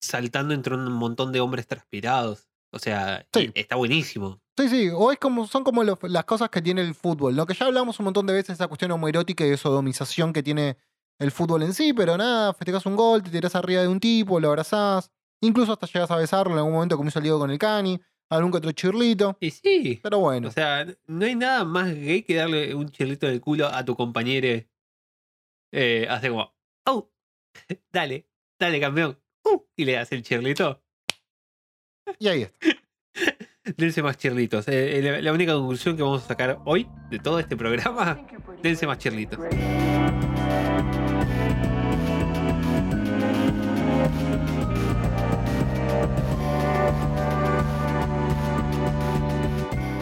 [0.04, 2.51] saltando entre un montón de hombres transpirados.
[2.74, 3.52] O sea, Sí.
[3.54, 4.40] está buenísimo.
[4.58, 7.46] Sí, sí, o es como, son como los- las cosas que tiene el fútbol, ¿no?
[7.46, 10.78] Que ya hablamos un montón de veces esa cuestión homoerótica y de sodomización que tiene
[11.20, 14.40] el fútbol en sí, pero nada, festejas un gol, te tirás arriba de un tipo,
[14.40, 17.52] lo abrazás, incluso hasta llegas a besarlo en algún momento como hizo el Diego con
[17.52, 20.00] el Cani, algún que otro chirlito, Y sí.
[20.02, 20.48] pero bueno.
[20.48, 23.96] O sea, no hay nada más gay que darle un chirlito de culo a tu
[23.96, 24.64] compañero.
[25.74, 26.54] Eh, hace como,
[26.86, 27.12] oh,
[27.92, 28.28] dale,
[28.60, 29.20] dale, campeón.
[29.44, 30.82] Uh, y le das el chirlito.
[32.19, 32.67] Y ahí está.
[33.78, 34.67] Dense más chirlitos.
[34.67, 38.19] Eh, eh, la, la única conclusión que vamos a sacar hoy de todo este programa,
[38.63, 39.39] dense más chirlitos.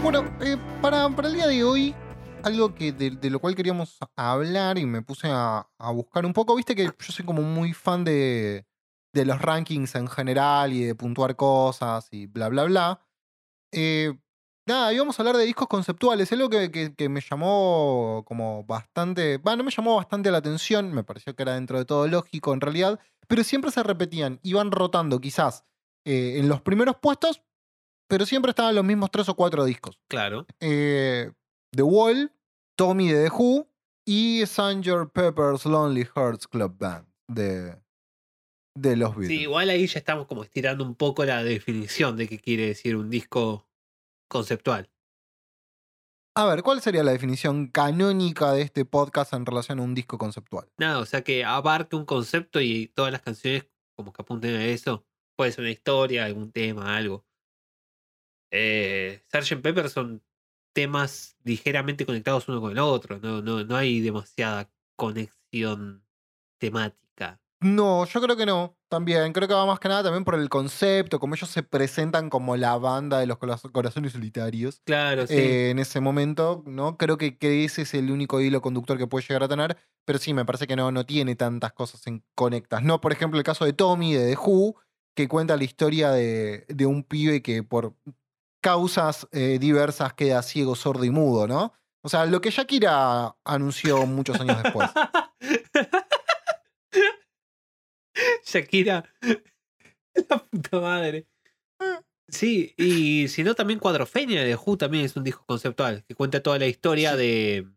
[0.02, 1.94] Bueno, eh, para, para el día de hoy,
[2.44, 6.32] algo que de, de lo cual queríamos hablar y me puse a, a buscar un
[6.32, 8.66] poco, viste que yo soy como muy fan de,
[9.14, 13.02] de los rankings en general y de puntuar cosas y bla, bla, bla.
[13.72, 14.14] Eh,
[14.68, 19.38] nada, íbamos a hablar de discos conceptuales, algo que, que- que me llamó como bastante,
[19.38, 22.62] bueno, me llamó bastante la atención, me pareció que era dentro de todo lógico en
[22.62, 25.66] realidad, pero siempre se repetían, iban rotando quizás
[26.06, 27.42] eh, en los primeros puestos,
[28.08, 30.46] pero siempre estaban los mismos tres o cuatro discos Claro.
[30.60, 31.32] eh,
[31.72, 32.32] The Wall,
[32.76, 33.68] Tommy de The Who
[34.06, 35.12] y Sgt.
[35.14, 37.76] Pepper's Lonely Hearts Club Band de,
[38.82, 39.28] de los Beatles.
[39.28, 42.96] Sí, igual ahí ya estamos como estirando un poco la definición de qué quiere decir
[42.96, 43.68] un disco
[44.28, 44.90] conceptual.
[46.36, 50.18] A ver, ¿cuál sería la definición canónica de este podcast en relación a un disco
[50.18, 50.70] conceptual?
[50.78, 54.66] Nada, o sea que abarque un concepto y todas las canciones como que apunten a
[54.66, 55.06] eso.
[55.36, 57.26] Puede ser una historia, algún tema, algo.
[58.52, 59.62] Eh, Sgt.
[59.62, 60.24] Pepper son
[60.74, 63.20] temas ligeramente conectados uno con el otro.
[63.20, 66.06] No, no, no hay demasiada conexión
[66.58, 67.09] temática.
[67.62, 68.76] No, yo creo que no.
[68.90, 72.30] También, creo que va más que nada también por el concepto, como ellos se presentan
[72.30, 74.82] como la banda de los coraz- corazones solitarios.
[74.86, 75.34] Claro, sí.
[75.36, 76.98] eh, en ese momento, ¿no?
[76.98, 80.18] Creo que, que ese es el único hilo conductor que puede llegar a tener, pero
[80.20, 82.82] sí, me parece que no, no tiene tantas cosas en conectas.
[82.82, 84.76] No, por ejemplo, el caso de Tommy de The Who,
[85.16, 87.94] que cuenta la historia de, de un pibe que por
[88.62, 91.74] causas eh, diversas queda ciego, sordo y mudo, ¿no?
[92.02, 94.90] O sea, lo que Shakira anunció muchos años después.
[98.46, 99.04] Shakira.
[100.30, 101.28] La puta madre.
[102.28, 106.44] Sí, y si no, también Cuadrofenia de Who también es un disco conceptual que cuenta
[106.44, 107.18] toda la historia Sí.
[107.18, 107.68] de,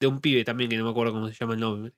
[0.00, 1.92] de un pibe también, que no me acuerdo cómo se llama el nombre,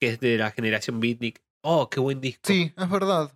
[0.00, 1.40] que es de la generación Beatnik.
[1.64, 2.42] Oh, qué buen disco.
[2.44, 3.32] Sí, es verdad.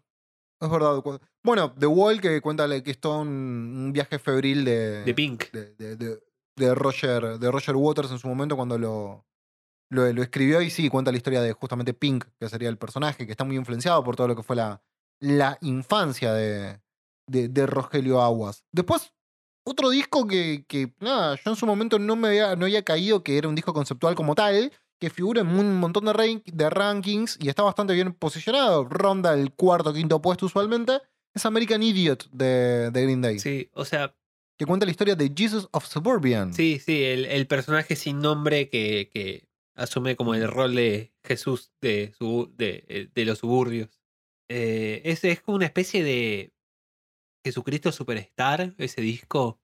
[0.60, 1.02] Es verdad.
[1.42, 5.50] Bueno, The Wall, que cuenta que es todo un, un viaje febril de, De Pink.
[5.50, 6.20] de, de- de-
[6.54, 9.26] de Roger, de Roger Waters en su momento cuando lo,
[9.92, 13.26] lo, lo escribió y sí, cuenta la historia de justamente Pink, que sería el personaje,
[13.26, 14.82] que está muy influenciado por todo lo que fue la,
[15.20, 16.80] la infancia de,
[17.26, 18.64] de, de Rogelio Aguas.
[18.72, 19.12] Después,
[19.64, 23.22] otro disco que, que, nada, yo en su momento no me había, no había caído
[23.22, 26.70] que era un disco conceptual como tal, que figura en un montón de, rank- de
[26.70, 31.00] rankings y está bastante bien posicionado, ronda el cuarto o quinto puesto usualmente,
[31.34, 34.14] es American Idiot de, de Green Day, Sí, o sea,
[34.58, 36.52] que cuenta la historia de Jesus of Suburban.
[36.52, 41.72] sí, sí, el, el personaje sin nombre que, que asume como el rol de Jesús
[41.80, 44.00] de, su, de, eh, de los suburbios.
[44.48, 46.52] Eh, es, es como una especie de
[47.44, 49.60] Jesucristo Superstar, ese disco.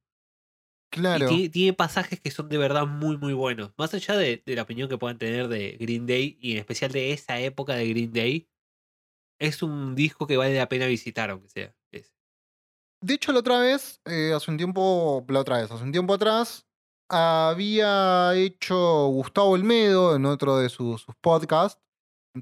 [0.91, 1.27] Claro.
[1.27, 3.73] Y tiene, tiene pasajes que son de verdad muy, muy buenos.
[3.77, 6.91] Más allá de, de la opinión que puedan tener de Green Day y en especial
[6.93, 8.49] de esa época de Green Day,
[9.39, 11.75] es un disco que vale la pena visitar, aunque sea.
[11.93, 12.13] ese.
[13.01, 16.15] De hecho, la otra vez, eh, hace un tiempo, la otra vez, hace un tiempo
[16.15, 16.67] atrás,
[17.09, 21.81] había hecho Gustavo Olmedo en otro de sus, podcasts,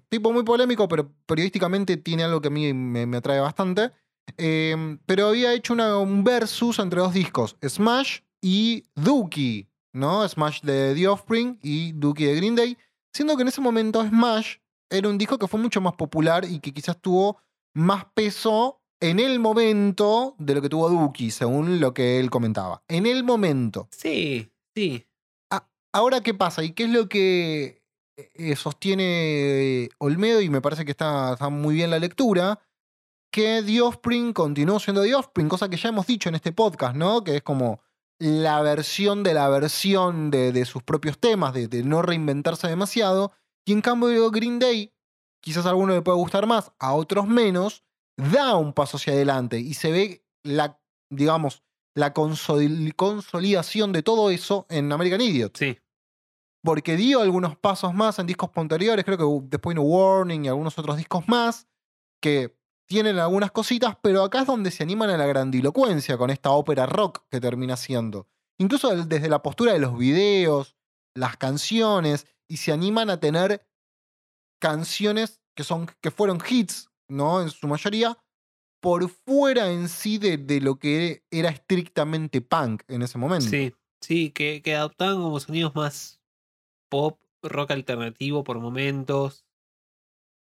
[0.09, 3.93] tipo muy polémico, pero periodísticamente tiene algo que a mí me, me atrae bastante.
[4.39, 10.29] eh, pero había hecho un versus entre dos discos, Smash y Dookie, ¿no?
[10.29, 12.77] Smash de The Offspring y Dookie de Green Day,
[13.13, 14.57] siendo que en ese momento Smash
[14.91, 17.39] era un disco que fue mucho más popular y que quizás tuvo
[17.75, 22.83] más peso en el momento de lo que tuvo Dookie, según lo que él comentaba.
[22.89, 23.89] En el momento.
[23.91, 25.07] Sí, sí.
[25.97, 26.63] Ahora, ¿qué pasa?
[26.63, 27.83] ¿Y qué es lo que
[28.35, 30.43] eh, sostiene Olmedo?
[30.43, 32.61] Y me parece que está, muy bien la lectura.
[33.33, 36.97] Que The Offspring continuó siendo The Offspring, cosa que ya hemos dicho en este podcast,
[36.97, 37.25] ¿no?
[37.25, 37.81] Que es como
[38.19, 43.33] la versión de la versión de, de sus propios temas, de, de no reinventarse demasiado.
[43.65, 44.93] Y en cambio, Green Day,
[45.41, 47.85] quizás a alguno le pueda gustar más, a otros menos,
[48.19, 50.79] da un paso hacia adelante y se ve la,
[51.11, 51.66] digamos,
[51.97, 55.57] la consoli- consolidación de todo eso en American Idiot.
[55.57, 55.79] Sí.
[56.65, 60.77] porque dio algunos pasos más en discos posteriores, creo que después vino Warning y algunos
[60.79, 61.69] otros discos más,
[62.21, 62.57] que
[62.89, 66.87] tienen algunas cositas, pero acá es donde se animan a la grandilocuencia con esta ópera
[66.87, 68.27] rock que termina siendo.
[68.59, 70.77] Incluso desde la postura de los videos,
[71.15, 73.65] las canciones, y se animan a tener
[74.61, 77.43] canciones que, son, que fueron hits, ¿no?
[77.43, 78.19] En su mayoría,
[78.81, 83.51] por fuera en sí de, de lo que era estrictamente punk en ese momento.
[83.51, 86.21] Sí, sí, que, que adoptaban como sonidos más
[86.89, 89.45] pop, rock alternativo por momentos.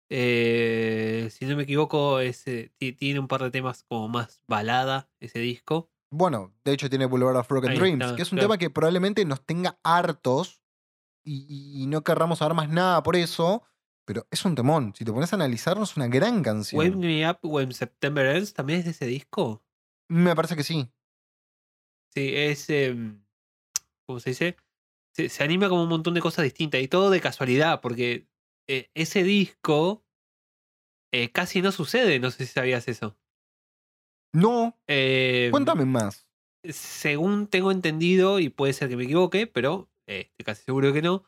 [0.10, 5.10] Eh, si no me equivoco, ese, ti- tiene un par de temas como más balada
[5.20, 5.90] ese disco.
[6.12, 8.50] Bueno, de hecho tiene Boulevard of Broken Ahí Dreams, está, que es un claro.
[8.50, 10.62] tema que probablemente nos tenga hartos
[11.24, 13.64] y no querramos saber más nada por eso,
[14.06, 14.94] pero es un temón.
[14.96, 16.80] Si te pones a analizarlo, es una gran canción.
[16.80, 19.64] Wake Me Up When September Ends también es de ese disco.
[20.10, 20.88] Me parece que sí.
[22.14, 22.70] Sí, es.
[22.70, 23.24] em,
[24.08, 24.56] ¿Cómo se dice?
[25.16, 28.28] Se, se anima como un montón de cosas distintas y todo de casualidad, porque
[28.68, 30.06] eh, ese disco
[31.12, 32.20] eh, casi no sucede.
[32.20, 33.18] No sé si sabías eso.
[34.34, 36.28] No, Em, cuéntame más.
[36.64, 41.02] según tengo entendido, y puede ser que me equivoque, pero eh, estoy casi seguro que
[41.02, 41.24] no,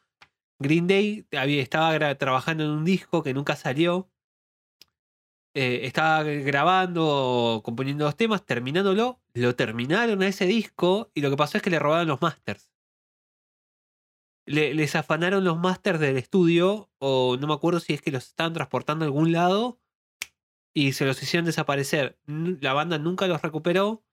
[0.60, 4.10] Green Day había, estaba trabajando en un disco que nunca salió.
[5.54, 11.38] Eh, estaba grabando, componiendo los temas, terminándolo, lo terminaron a ese disco y lo que
[11.38, 12.72] pasó es que le robaron los masters.
[14.46, 18.28] Le, les afanaron los masters del estudio, o no me acuerdo si es que los
[18.28, 19.80] estaban transportando a algún lado
[20.76, 22.20] y se los hicieron desaparecer.
[22.28, 24.06] La banda nunca los recuperó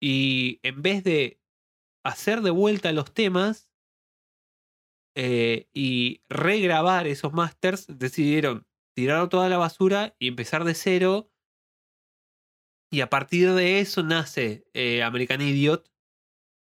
[0.00, 1.40] y en vez de
[2.04, 3.67] hacer de vuelta los temas
[5.20, 11.32] eh, y regrabar esos masters, decidieron tirar toda la basura y empezar de cero.
[12.92, 15.90] Y a partir de eso nace eh, American Idiot.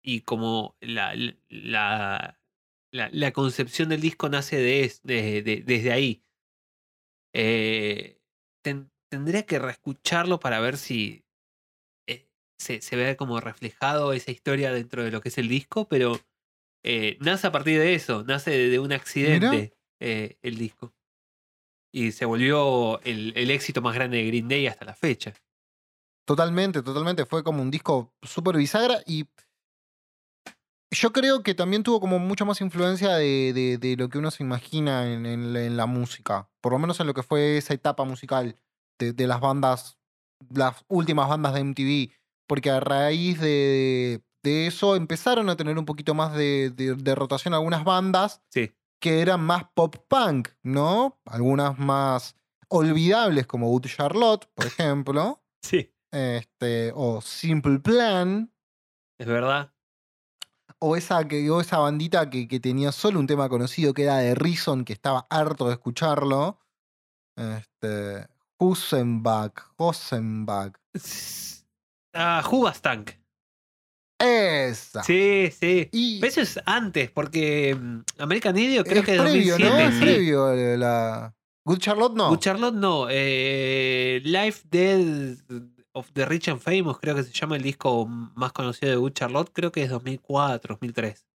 [0.02, 1.14] Y como la,
[1.50, 2.40] la,
[2.92, 6.24] la, concepción del disco nace de, es- de- de- desde ahí.
[7.36, 8.22] Eh,
[8.64, 11.26] ten- tendría que reescucharlo para ver si
[12.58, 16.20] se, se ve como reflejado esa historia dentro de lo que es el disco, pero
[16.84, 20.94] eh, nace a partir de eso, nace de, de un accidente eh, el disco.
[21.92, 25.34] Y se volvió el, el éxito más grande de Green Day hasta la fecha.
[26.26, 27.26] Totalmente, totalmente.
[27.26, 29.26] Fue como un disco súper bisagra y
[30.92, 34.32] yo creo que también tuvo como mucha más influencia de, de- de lo que uno
[34.32, 36.50] se imagina en, en la- en la música.
[36.62, 38.56] Por lo menos en lo que fue esa etapa musical
[39.00, 39.98] de, de las bandas,
[40.54, 42.12] las últimas bandas de MTV.
[42.48, 47.16] Porque a raíz de, de eso empezaron a tener un poquito más de, de- de
[47.16, 48.72] rotación algunas bandas Sí.
[49.02, 51.20] que eran más pop punk, ¿no?
[51.26, 52.36] Algunas más
[52.70, 55.42] olvidables como Good Charlotte, por ejemplo.
[55.62, 55.94] Sí.
[56.14, 58.50] Este, o Simple Plan,
[59.20, 59.74] Es verdad.
[60.80, 64.18] o esa, que, o esa bandita que, que tenía solo un tema conocido que era
[64.20, 66.60] de Reason, que estaba harto de escucharlo.
[67.38, 68.26] Este,
[68.58, 70.76] Husenbach, Hosenbach.
[72.14, 73.12] Ah, Hubastank.
[74.20, 75.04] Esa.
[75.04, 75.90] Sí, sí.
[75.92, 79.70] Y Pero Eso es antes, porque mm, American Idiot creo es que es previo, 2007.
[79.70, 79.90] ¿no?
[79.90, 80.02] Es sí.
[80.02, 81.34] previo la.
[81.64, 82.30] Good Charlotte no.
[82.30, 83.08] Good Charlotte no.
[83.10, 85.38] Eh, Life Dead
[85.94, 89.14] of the Rich and Famous, creo que se llama el disco más conocido de Good
[89.14, 89.52] Charlotte.
[89.54, 91.29] Creo que es 2004, 2003.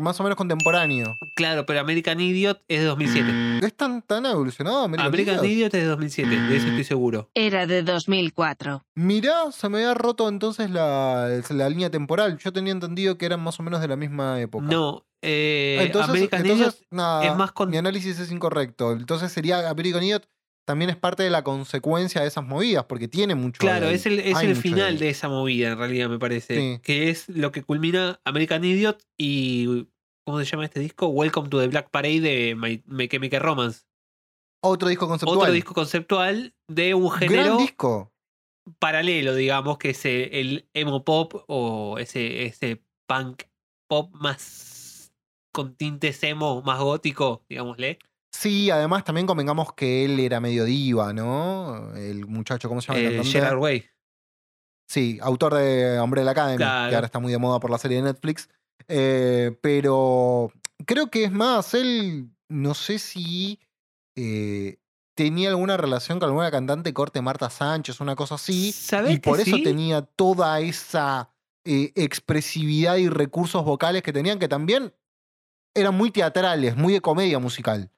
[0.00, 1.16] Más o menos contemporáneo.
[1.36, 3.66] Claro, pero American Idiot es de 2007.
[3.66, 5.52] ¿Es tan, tan evolucionado American, American Idiot?
[5.52, 7.30] Idiot es de 2007, de eso estoy seguro.
[7.34, 8.82] Era de 2004.
[8.96, 12.38] Mirá, se me había roto entonces la, la línea temporal.
[12.38, 14.64] Yo tenía entendido que eran más o menos de la misma época.
[14.66, 18.92] No, eh, entonces, American entonces, Idiot nada, es más con- mi análisis es incorrecto.
[18.92, 20.28] Entonces sería American Idiot
[20.68, 23.58] también es parte de la consecuencia de esas movidas, porque tiene mucho.
[23.58, 23.94] Claro, ahí.
[23.94, 24.96] es el, es el final ahí.
[24.98, 26.56] de esa movida, en realidad, me parece.
[26.56, 26.80] Sí.
[26.82, 29.86] Que es lo que culmina American Idiot y.
[30.26, 31.06] ¿Cómo se llama este disco?
[31.08, 33.86] Welcome to the Black Parade de My, My Chemical Romance.
[34.62, 35.38] Otro disco conceptual.
[35.38, 38.12] Otro disco conceptual de un Gran género disco.
[38.78, 43.44] paralelo, digamos, que es el, el emo pop o ese, ese punk
[43.88, 45.14] pop más
[45.50, 47.98] con tintes emo, más gótico, digámosle.
[48.30, 51.94] Sí, además también convengamos que él era medio diva, ¿no?
[51.96, 53.00] El muchacho, ¿cómo se llama?
[53.00, 53.24] Eh?
[53.24, 53.84] Gerard Way.
[54.86, 56.88] Sí, autor de Umbrella Academy, Claro.
[56.90, 58.48] que ahora está muy de moda por la serie de Netflix.
[58.86, 60.52] Eh, pero
[60.86, 63.60] creo que es más, él no sé si
[64.16, 64.78] eh,
[65.14, 68.72] tenía alguna relación con alguna cantante corte Marta Sánchez, una cosa así.
[68.72, 69.62] ¿Sabés Y por eso sí?
[69.62, 71.30] tenía toda esa
[71.64, 74.94] eh, expresividad y recursos vocales que tenían, que también
[75.74, 77.90] eran muy teatrales, muy de comedia musical.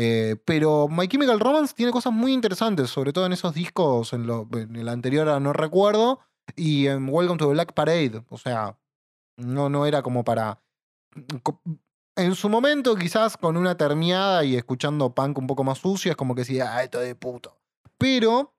[0.00, 4.28] Eh, pero My Chemical Romance tiene cosas muy interesantes, sobre todo en esos discos, en,
[4.28, 6.20] lo- en el anterior ahora no recuerdo,
[6.54, 8.22] y en Welcome to the Black Parade.
[8.28, 8.78] O sea,
[9.36, 10.60] no, no era como para.
[11.42, 11.60] co-
[12.16, 16.16] En su momento, quizás con una termiada y escuchando punk un poco más sucio, es
[16.16, 17.58] como que decía, ah, esto de puto.
[17.98, 18.54] Pero,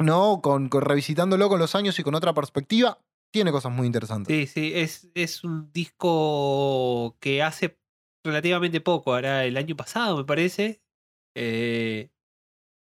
[0.00, 2.98] no, con- revisitándolo con los años y con otra perspectiva,
[3.32, 4.34] tiene cosas muy interesantes.
[4.34, 7.79] Sí, sí, es, es un disco que hace
[8.24, 10.80] relativamente poco, ahora el año pasado me parece.
[11.34, 12.10] Eh,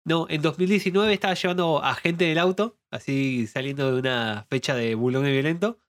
[0.05, 4.75] no, en 2019 estaba llevando a gente en el auto, así saliendo de una fecha
[4.75, 5.81] de bulón y violento.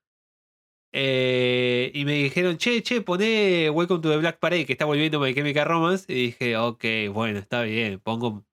[0.92, 5.20] Eh, y me dijeron, che, che, poné Welcome to the Black Parade, que está volviendo
[5.20, 6.06] My Chemical Romance.
[6.12, 6.84] Y dije, ok,
[7.14, 8.44] bueno, está bien, pongo,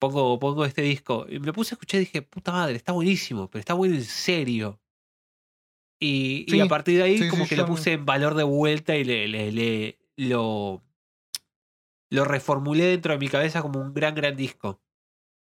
[0.00, 1.26] pongo, pongo este disco.
[1.28, 4.04] Y me puse a escuchar y dije, puta madre, está buenísimo, pero está bueno en
[4.04, 4.80] serio.
[6.00, 8.96] Y, a partir de ahí sí, como sí, que lo puse en valor de vuelta
[8.96, 10.84] y le, le- le- lo,
[12.10, 14.82] lo reformulé dentro de mi cabeza como un gran, gran disco.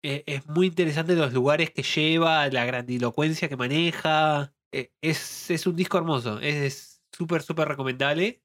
[0.04, 4.56] Eh, es muy interesante los lugares que lleva, la grandilocuencia que maneja.
[4.72, 8.44] Eh, es, es un disco hermoso, es súper, súper recomendable.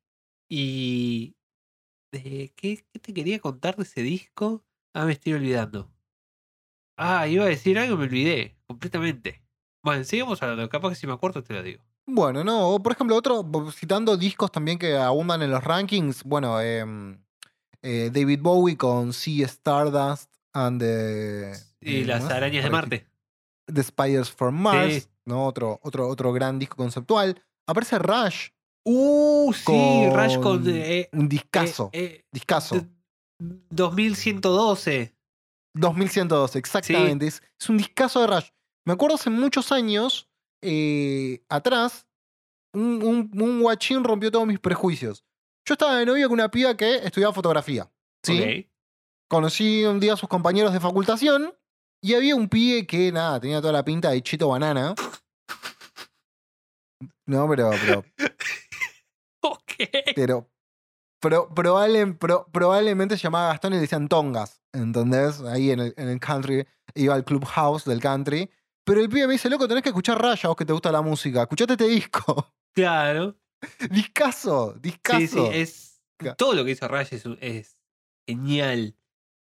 [0.50, 1.36] Y...
[2.12, 4.64] ¿qué, ¿Qué te quería contar de ese disco?
[4.94, 5.92] Ah, me estoy olvidando.
[6.96, 9.42] Ah, iba a decir algo me olvidé completamente.
[9.82, 11.89] Bueno, sigamos hablando, capaz que si me acuerdo te lo digo.
[12.12, 16.60] Bueno, no, o por ejemplo, otro, citando discos también que abundan en los rankings, bueno,
[16.60, 17.22] em,
[17.82, 21.52] eh, David Bowie con Sea Stardust and the...
[21.80, 22.70] Y eh, las arañas de.
[22.70, 23.06] Marte.
[23.72, 25.08] The Spiders from Mars, Sí.
[25.26, 25.46] ¿no?
[25.46, 27.40] Otro, otro, otro gran disco conceptual.
[27.66, 28.48] Aparece Rush.
[28.84, 30.64] Uh, sí, Rush con...
[30.66, 31.90] eh, un discazo.
[31.92, 32.76] eh, eh, discazo.
[32.76, 32.88] d-
[33.70, 35.14] 2112.
[35.74, 37.26] 2102, exactamente.
[37.26, 38.48] Es, es un discazo de Rush.
[38.86, 40.28] Me acuerdo hace muchos años
[40.62, 42.06] eh, atrás,
[42.74, 45.24] un, un, un guachín rompió todos mis prejuicios.
[45.66, 47.90] Yo estaba de novio con una piba que estudiaba fotografía.
[48.24, 48.70] ¿sí?
[49.28, 51.54] Conocí un día a sus compañeros de facultación
[52.02, 54.94] y había un pibe que, nada, tenía toda la pinta de chito banana.
[57.26, 58.04] No, pero, pero,
[59.42, 59.72] Ok.
[60.16, 60.50] pero,
[61.20, 65.40] pero probable- pro- probablemente se llamaba Gastón y le decían Tongas, ¿entendés?
[65.42, 68.50] Ahí en el, en el country, iba al clubhouse del country.
[68.84, 71.02] Pero el pibe me dice, loco, tenés que escuchar Raya, vos que te gusta la
[71.02, 71.42] música.
[71.42, 72.54] Escuchate este disco.
[72.74, 73.36] Claro.
[73.90, 75.18] discazo, discazo.
[75.18, 76.02] Sí, sí, es.
[76.38, 77.76] Todo lo que hizo Rush es, es
[78.28, 78.94] genial.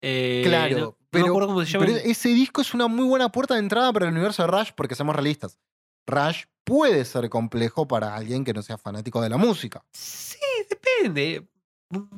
[0.02, 1.86] Eh, Claro, no- no, pero, me acuerdo cómo se llama.
[1.86, 4.70] pero ese disco es una muy buena puerta de entrada para el universo de Rush,
[4.76, 5.58] porque seamos realistas.
[6.06, 9.84] Rush puede ser complejo para alguien que no sea fanático de la música.
[9.92, 11.48] Sí, depende.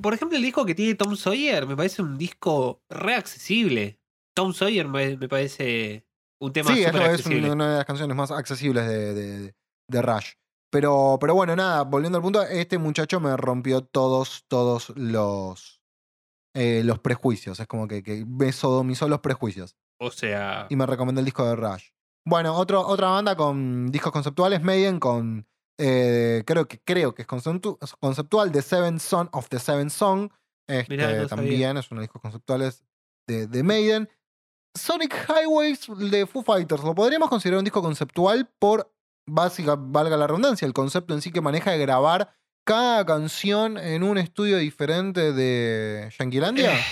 [0.02, 3.98] Por ejemplo, el disco que tiene Tom Sawyer me parece un disco re accesible.
[4.34, 6.04] Tom Sawyer me, me parece
[6.42, 9.54] un tema sí, súper eso es una de las canciones más accesibles de, de-
[9.90, 10.32] de Rush.
[10.70, 15.82] Pero, pero bueno, nada, volviendo al punto, este muchacho me rompió todos, todos los,
[16.54, 17.60] eh, los prejuicios.
[17.60, 19.76] Es como que, que me sodomizó los prejuicios.
[20.00, 21.88] O sea, y me recomendó el disco de Rush.
[22.26, 25.46] Bueno, otro, otra banda con discos conceptuales, Maiden, con.
[25.78, 30.30] eh, creo, que, creo que es conceptu- conceptual, The Seven Son of the Seven Song.
[30.68, 31.28] Este, Mirá, no sabía.
[31.28, 32.84] también es uno de los discos conceptuales
[33.28, 34.08] de, de Maiden.
[34.74, 36.82] Sonic Highways de Foo Fighters.
[36.82, 38.92] Lo podríamos considerar un disco conceptual por,
[39.26, 44.02] básica, valga la redundancia, el concepto en sí que maneja de grabar cada canción en
[44.02, 46.74] un estudio diferente de Yanquilandia.
[46.78, 46.82] Eh,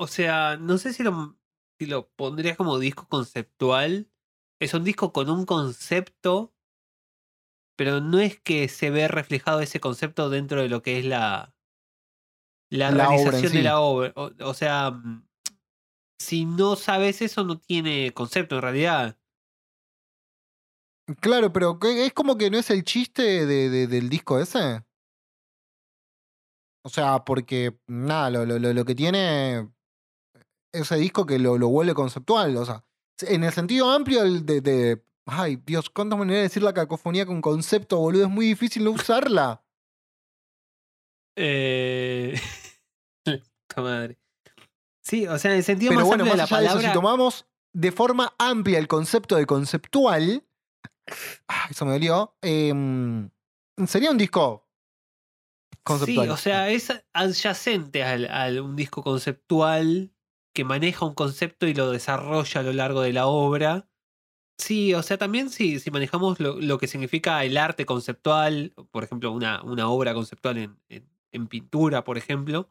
[0.00, 1.36] O sea, no sé si lo,
[1.78, 4.08] si lo pondrías como disco conceptual.
[4.60, 6.54] Es un disco con un concepto,
[7.76, 11.56] pero no es que se ve reflejado ese concepto dentro de lo que es la,
[12.70, 14.12] la, La de la obra.
[14.16, 15.26] O, o sea, mm,
[16.20, 19.18] si no sabes eso, no tiene concepto en realidad.
[21.20, 24.84] Claro, pero es como que no es el chiste de- de- del disco ese.
[26.84, 29.70] O sea, porque nada, lo, lo- lo- que tiene
[30.72, 32.56] ese disco que lo, lo vuelve conceptual.
[32.56, 32.84] O sea,
[33.22, 37.26] en el sentido amplio el de, de- Ay, Dios, cuántas maneras de decir la cacofonía
[37.26, 38.24] con concepto, boludo.
[38.24, 39.62] Es muy difícil no usarla.
[41.40, 42.34] Eh...
[43.76, 44.18] madre.
[45.02, 46.66] Sí, o sea, en el sentido Pero más bueno, amplio más de la allá de
[46.66, 46.88] eso, palabra.
[46.90, 50.44] si tomamos de forma amplia el concepto de conceptual.
[51.48, 52.34] ah, eso me dolió.
[52.42, 53.30] em,
[53.86, 54.68] sería un disco
[55.84, 56.26] conceptual.
[56.26, 60.12] Sí, o sea, es adyacente al, al un disco conceptual
[60.54, 63.88] que maneja un concepto y lo desarrolla a lo largo de la obra.
[64.60, 69.04] Sí, o sea, también si, si manejamos lo, lo que significa el arte conceptual, por
[69.04, 72.70] ejemplo, una, una obra conceptual en, en- en pintura, por ejemplo,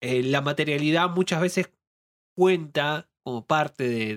[0.00, 1.72] eh, la materialidad muchas veces
[2.36, 4.16] cuenta como parte de,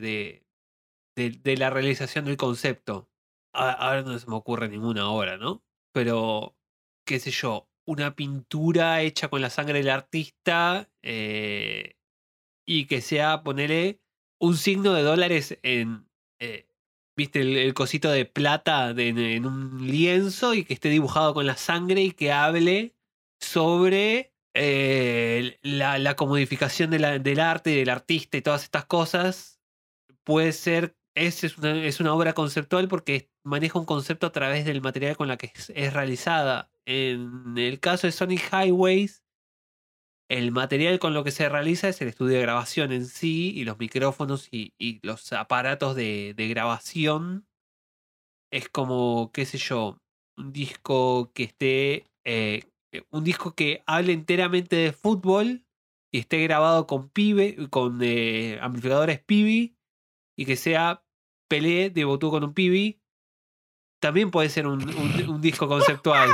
[1.15, 3.09] de, de- la realización del concepto.
[3.53, 5.63] Ahora no se me ocurre ninguna obra, ¿no?
[5.93, 6.55] Pero,
[7.05, 11.97] qué sé yo, una pintura hecha con la sangre del artista eh,
[12.65, 13.99] y que sea, ponele,
[14.39, 16.07] un signo de dólares en,
[16.39, 16.67] eh,
[17.17, 22.01] viste, el, cosito de plata en un lienzo y que esté dibujado con la sangre
[22.03, 22.95] y que hable
[23.41, 29.59] sobre eh, la, la comodificación del arte y del artista y todas estas cosas.
[30.23, 34.65] Puede ser, es, es, una, es una obra conceptual porque maneja un concepto a través
[34.65, 36.71] del material con la que es, es realizada.
[36.85, 39.23] En el caso de Sonic Highways,
[40.29, 43.65] el material con lo que se realiza es el estudio de grabación en sí y
[43.65, 47.47] los micrófonos y, y los aparatos de, de grabación.
[48.51, 50.01] Es como, qué sé yo,
[50.37, 52.63] un disco que esté, eh,
[53.11, 55.65] un disco que hable enteramente de fútbol
[56.11, 59.77] y esté grabado con pibe, con eh, amplificadores pibi
[60.37, 61.03] y que sea
[61.47, 63.01] Pelé debutó con un pibi.
[64.01, 66.29] También puede ser un, un- un disco conceptual.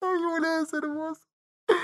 [0.00, 1.20] Ay, boludo, es hermoso.
[1.68, 1.76] Ay,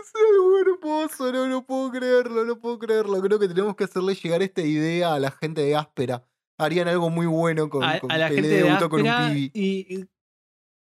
[0.00, 3.20] es algo hermoso, no, no puedo creerlo, no puedo creerlo.
[3.22, 6.24] Creo que tenemos que hacerle llegar esta idea a la gente de Áspera.
[6.58, 9.06] Harían algo muy bueno con, A, con a la Pelé gente de debutó con un
[9.28, 9.50] pibi.
[9.54, 10.08] y, y-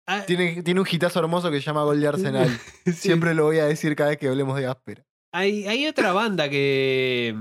[0.06, 2.48] a- Tiene, tiene un hitazo hermoso que se llama Gol de Arsenal.
[2.86, 2.92] sí.
[2.92, 5.04] Siempre lo voy a decir cada vez que hablemos de Áspera.
[5.32, 7.36] Hay, hay otra banda que,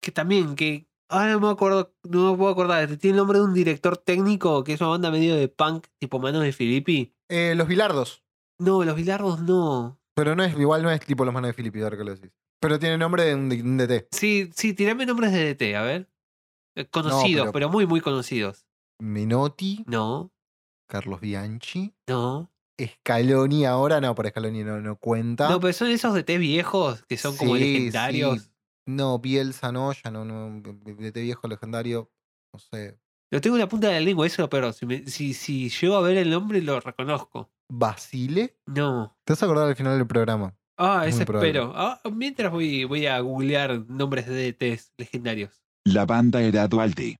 [0.00, 3.44] que también, que ahora no me acuerdo, no me puedo acordar, tiene el nombre de
[3.44, 7.14] un director técnico que es una banda medio de punk tipo Manos de Filippi.
[7.28, 8.22] Eh, los Bilardos.
[8.58, 10.00] No, los Bilardos no.
[10.16, 12.30] Pero no es, igual no es tipo los manos de Filipe, ahora que lo decís.
[12.60, 14.08] Pero tiene nombre de un, de un DT.
[14.12, 16.08] Sí, sí, tirame nombres de DT, a ver.
[16.76, 17.68] Eh, Conocidos, pero- pero...
[17.68, 18.64] muy, muy conocidos.
[19.00, 20.32] Menotti, No,
[20.88, 22.50] Carlos Bianchi, no.
[22.80, 25.48] Scaloni ahora, no, por Scaloni no, no cuenta.
[25.48, 28.42] No, pero son esos DT viejos que son como legendarios.
[28.42, 28.50] sí.
[28.86, 32.10] No, Bielsa no, ya no, no, DT viejo legendario,
[32.52, 32.98] no sé.
[33.30, 35.96] Lo tengo en la punta de la lengua, eso, pero si, me- si, si llego
[35.96, 37.50] a ver el nombre lo reconozco.
[37.72, 39.16] Basile, No.
[39.24, 40.54] te vas a acordar al final del programa.
[40.76, 41.48] Ah, probable.
[41.48, 41.72] espero.
[41.74, 45.62] Ah, mientras voy, voy a googlear nombres de DTs legendarios.
[45.86, 47.16] La banda era Dualde.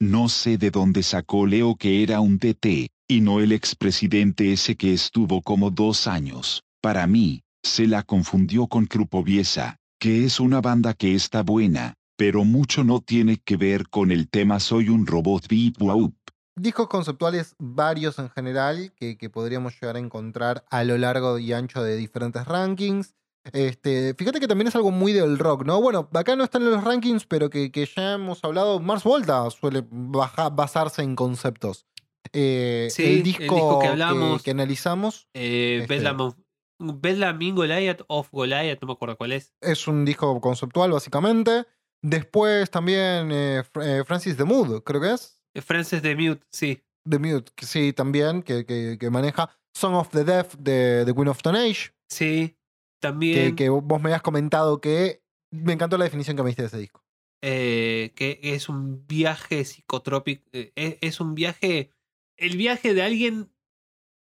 [0.00, 4.76] No sé de dónde sacó Leo que era un DT, y no el expresidente ese
[4.76, 6.62] que estuvo como dos años.
[6.82, 12.44] Para mí, se la confundió con Krupoviesa, que es una banda que está buena, pero
[12.44, 16.14] mucho no tiene que ver con el tema Soy un robot beep waup.
[16.54, 21.52] Discos conceptuales varios en general que, que podríamos llegar a encontrar a lo largo y
[21.52, 23.14] ancho de diferentes rankings.
[23.52, 25.80] Este, fíjate que también es algo muy del rock, ¿no?
[25.80, 29.48] Bueno, acá no están en los rankings, pero que, que ya hemos hablado, Mars Volta
[29.50, 31.86] suele basarse en conceptos.
[32.32, 34.42] Eh, Sí, el el disco, que que, hablamos.
[34.42, 36.34] que analizamos Eh, Este- Bedlam,
[36.80, 39.54] Bedlam Goliath of Goliath, no me acuerdo cuál es.
[39.60, 41.64] es un disco conceptual, básicamente.
[42.02, 45.40] Después también eh, eh, Francis the Mood, creo que es.
[45.62, 46.82] Frances de Mute, sí.
[47.08, 51.14] The Mute, que sí, también, que, que- que maneja Song of the Deaf de The
[51.14, 51.90] Queen of Stone Age.
[52.10, 52.48] Sí.
[52.50, 52.56] que,
[53.00, 53.56] También.
[53.56, 56.78] que vos me habías comentado que me encantó la definición que me diste de ese
[56.78, 57.02] disco.
[57.40, 60.42] que es un viaje psicotrópico.
[60.52, 61.90] es, es un viaje.
[62.38, 63.50] El viaje de alguien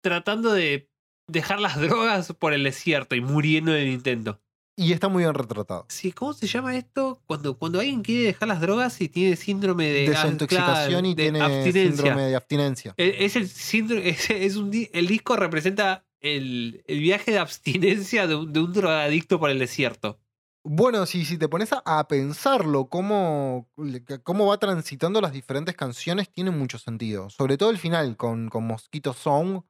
[0.02, 0.90] tratando de
[1.28, 4.40] dejar las drogas por el desierto y muriendo en el intento.
[4.76, 5.86] Y está muy bien retratado.
[5.90, 7.22] Sí, ¿cómo se llama esto?
[7.28, 10.08] Cuando, cuando alguien quiere dejar las drogas y tiene síndrome de.
[10.08, 11.84] ah, Desintoxicación claro, y de tiene abstinencia.
[11.96, 12.94] síndrome de abstinencia.
[12.98, 14.10] E- Es el síndrome.
[14.10, 18.74] Es, es un, el disco representa el, el viaje de abstinencia de un, de un
[18.74, 20.20] drogadicto por el desierto.
[20.66, 23.70] Bueno, si, si te pones a, a pensarlo, cómo,
[24.24, 27.30] cómo va transitando las diferentes canciones, tiene mucho sentido.
[27.30, 29.64] Sobre todo el final, con, con Mosquito Song.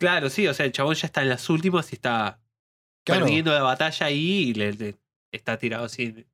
[0.00, 2.40] Claro, sí, o sea, el chabón ya está en las últimas y está
[3.04, 4.98] Claro, perdiendo la batalla ahí y le, le-
[5.32, 6.26] está tirado así.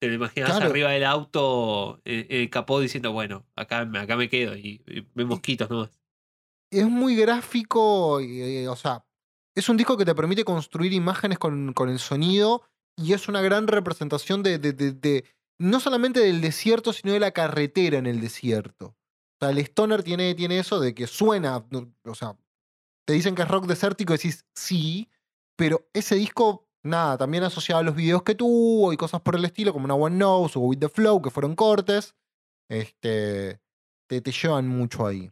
[0.00, 0.70] Te lo imaginas Claro.
[0.70, 4.82] arriba del auto, en, en el capó, diciendo, bueno, acá, me- acá me quedo y,
[4.86, 6.00] y ve mosquitos nomás.
[6.70, 9.04] es muy gráfico, y, eh, o sea,
[9.54, 12.62] es un disco que te permite construir imágenes con, con el sonido
[12.96, 15.24] y es una gran representación de, de- de-
[15.58, 18.86] no solamente del desierto, sino de la carretera en el desierto.
[18.86, 21.64] O sea, el Stoner tiene, tiene eso de que suena,
[22.04, 22.36] o sea,
[23.06, 25.08] te dicen que es rock desértico y decís sí,
[25.56, 29.44] pero ese disco, nada, también asociado a los videos que tuvo y cosas por el
[29.44, 32.14] estilo, como una One Nose o With the Flow, que fueron cortes,
[32.70, 33.60] este,
[34.08, 35.30] te, te llevan mucho ahí.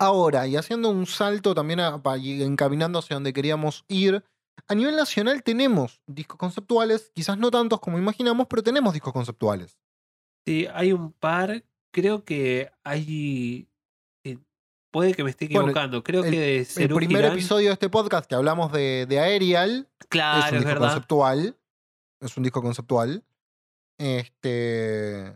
[0.00, 4.24] Ahora, y haciendo un salto también a- y encaminando hacia donde queríamos ir,
[4.68, 9.78] a nivel nacional tenemos discos conceptuales, quizás no tantos como imaginamos, pero tenemos discos conceptuales.
[10.46, 13.68] Sí, hay un par, creo que hay...
[14.24, 14.38] eh,
[14.92, 17.68] Puede que me esté Bueno, equivocando, creo el- que de El Serú primer Girán- episodio
[17.68, 20.88] de este podcast que hablamos de, de Aerial es Claro, un es disco verdad.
[20.88, 21.58] conceptual.
[22.22, 23.24] Es un disco conceptual.
[23.98, 25.34] Este.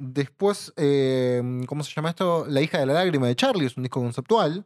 [0.00, 2.46] Después, eh, ¿cómo se llama esto?
[2.46, 4.64] La hija de la lágrima de Charlie es un disco conceptual.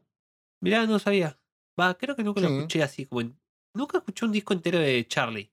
[0.62, 1.38] Mirá, no sabía.
[1.80, 3.38] Va, creo que nunca lo escuché así como en-
[3.74, 5.50] Nunca escuché un disco entero de Charlie.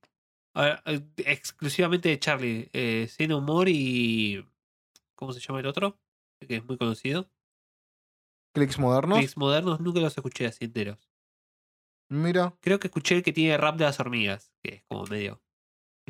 [0.55, 2.69] A ver, eh, exclusivamente de Charlie.
[2.73, 4.45] Eh, Humor y.
[5.15, 5.99] ¿Cómo se llama el otro?
[6.39, 7.29] Que es muy conocido.
[8.53, 9.19] Clics modernos.
[9.19, 11.11] Clics modernos, nunca los escuché así enteros.
[12.09, 12.57] Mira.
[12.61, 15.41] Creo que escuché el que tiene rap de las hormigas, que es como medio.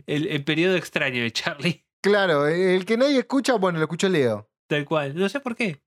[0.05, 1.85] El, el periodo extraño de Charlie.
[2.01, 4.49] Claro, el que nadie escucha, bueno, lo escuchó Leo.
[4.69, 5.17] Tal cual.
[5.17, 5.83] No sé por qué.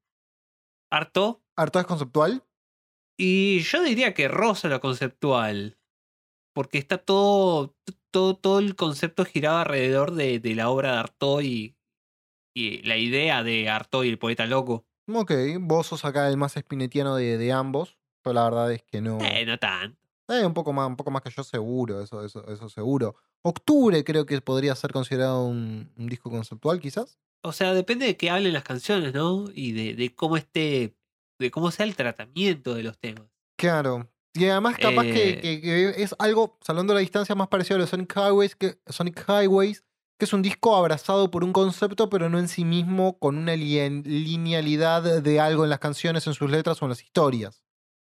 [0.90, 1.42] Harto.
[1.56, 2.44] ¿Harto es conceptual?
[3.18, 5.78] Y yo diría que rosa lo conceptual.
[6.52, 7.74] Porque está todo.
[8.10, 11.76] Todo, todo el concepto girado alrededor de, de la obra de Artaud y,
[12.54, 14.84] y la idea de Artaud y el poeta loco.
[15.10, 17.96] Ok, vos sos acá el más espinetiano de, de ambos.
[18.22, 19.18] Yo la verdad es que no.
[19.22, 19.98] Eh, no tanto.
[20.28, 23.16] Eh, un poco más, un poco más que yo seguro, eso, eso, eso seguro.
[23.40, 27.18] Octubre creo que podría ser considerado un, un disco conceptual, quizás.
[27.42, 29.46] O sea, depende de que hablen las canciones, ¿no?
[29.54, 30.94] Y de, de cómo esté.
[31.38, 33.24] de cómo sea el tratamiento de los temas.
[33.56, 34.11] Claro.
[34.34, 35.40] Y además capaz que, Eh.
[35.40, 39.24] que- que es algo, salvando la distancia, más parecido a los Sonic Highways, que, Sonic
[39.28, 39.84] Highways,
[40.18, 43.54] que es un disco abrazado por un concepto, pero no en sí mismo con una
[43.56, 47.64] lien- linealidad de algo en las canciones, en sus letras o en las historias.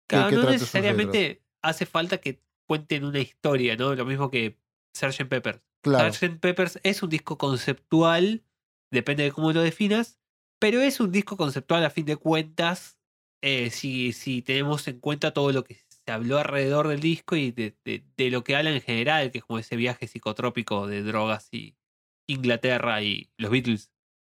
[0.08, 3.94] Claro, que no necesariamente hace falta que cuenten una historia, ¿no?
[3.96, 4.60] Lo mismo que
[4.96, 5.28] Sgt.
[5.28, 5.62] Pepper.
[5.82, 6.14] Claro.
[6.14, 6.40] Sgt.
[6.40, 8.44] Peppers es un disco conceptual,
[8.92, 10.20] depende de cómo lo definas,
[10.60, 12.98] pero es un disco conceptual a fin de cuentas,
[13.42, 15.74] eh, si, si tenemos en cuenta todo lo que
[16.06, 19.38] se habló alrededor del disco y de, de- de lo que habla en general, que
[19.40, 21.76] es como ese viaje psicotrópico de drogas y
[22.28, 23.90] Inglaterra y los Beatles,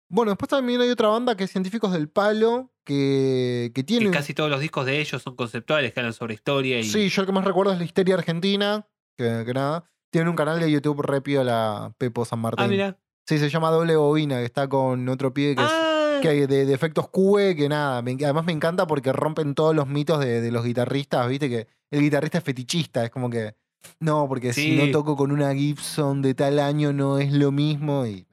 [0.10, 4.06] Bueno, después también hay otra banda que es Científicos del Palo, que, que tiene...
[4.06, 6.84] que casi todos los discos de ellos son conceptuales, que hablan sobre historia y...
[6.84, 9.86] Sí, yo el que más recuerdo es la Histeria Argentina, que, que nada.
[10.10, 12.66] Tiene un canal de YouTube repio la Pepo San Martín.
[12.66, 12.98] ah, mira.
[13.26, 15.91] Sí, se llama Doble Bobina, que está con otro pibe que es Ah,
[16.22, 19.88] que de, de efectos QE, que nada, me- además me encanta porque rompen todos los
[19.88, 23.56] mitos de, de los guitarristas, viste que el guitarrista es fetichista, es como que,
[24.00, 28.06] no, porque si no toco con una Gibson de tal año no es lo mismo
[28.06, 28.28] y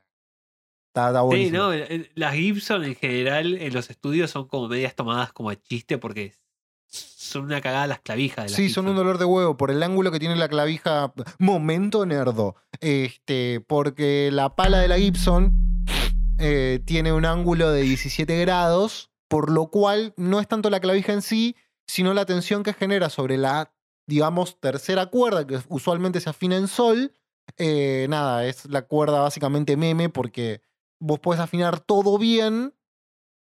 [0.88, 1.70] está, está Sí, no,
[2.14, 6.34] las Gibson en general en los estudios son como medias tomadas como a chiste porque
[6.90, 9.82] son una cagada las clavijas de las Sí, son un dolor de huevo por el
[9.82, 11.12] ángulo que tiene la clavija.
[11.38, 12.56] Momento nerdo.
[12.80, 15.67] Este, porque la pala de la Gibson
[16.38, 21.12] eh, tiene un ángulo de 17 grados, por lo cual no es tanto la clavija
[21.12, 23.72] en sí, sino la tensión que genera sobre la,
[24.06, 27.12] digamos, tercera cuerda, que usualmente se afina en sol.
[27.56, 30.60] Eh, nada, es la cuerda básicamente meme, porque
[31.00, 32.74] vos podés afinar todo bien,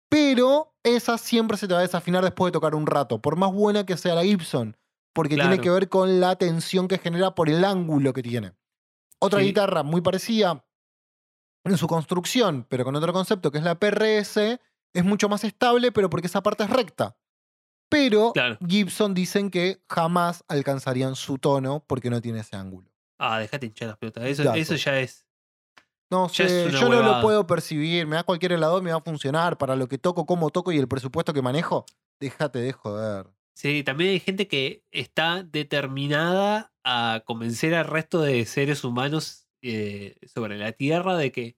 [0.09, 3.51] pero esa siempre se te va a desafinar después de tocar un rato, por más
[3.51, 4.77] buena que sea la Gibson,
[5.13, 8.53] porque tiene que ver con la tensión que genera por el ángulo que tiene.
[9.19, 9.47] Otra Sí.
[9.47, 10.63] guitarra muy parecida
[11.65, 14.59] en su construcción, pero con otro concepto, que es la PRS,
[14.93, 17.17] es mucho más estable, pero porque esa parte es recta.
[17.89, 18.57] Pero Claro.
[18.67, 22.89] Gibson dicen que jamás alcanzarían su tono porque no tiene ese ángulo.
[23.19, 24.25] Ah, dejate hinchar las pelotas.
[24.25, 25.25] Eso, eso ya es.
[26.11, 28.05] No Ya sé, yo no lo puedo percibir.
[28.05, 29.57] Me da cualquier helado, me va a funcionar.
[29.57, 31.85] Para lo que toco, cómo toco y el presupuesto que manejo,
[32.19, 33.27] déjate de joder.
[33.55, 40.15] Sí, también hay gente que está determinada a convencer al resto de seres humanos eh,
[40.33, 41.57] sobre la Tierra de que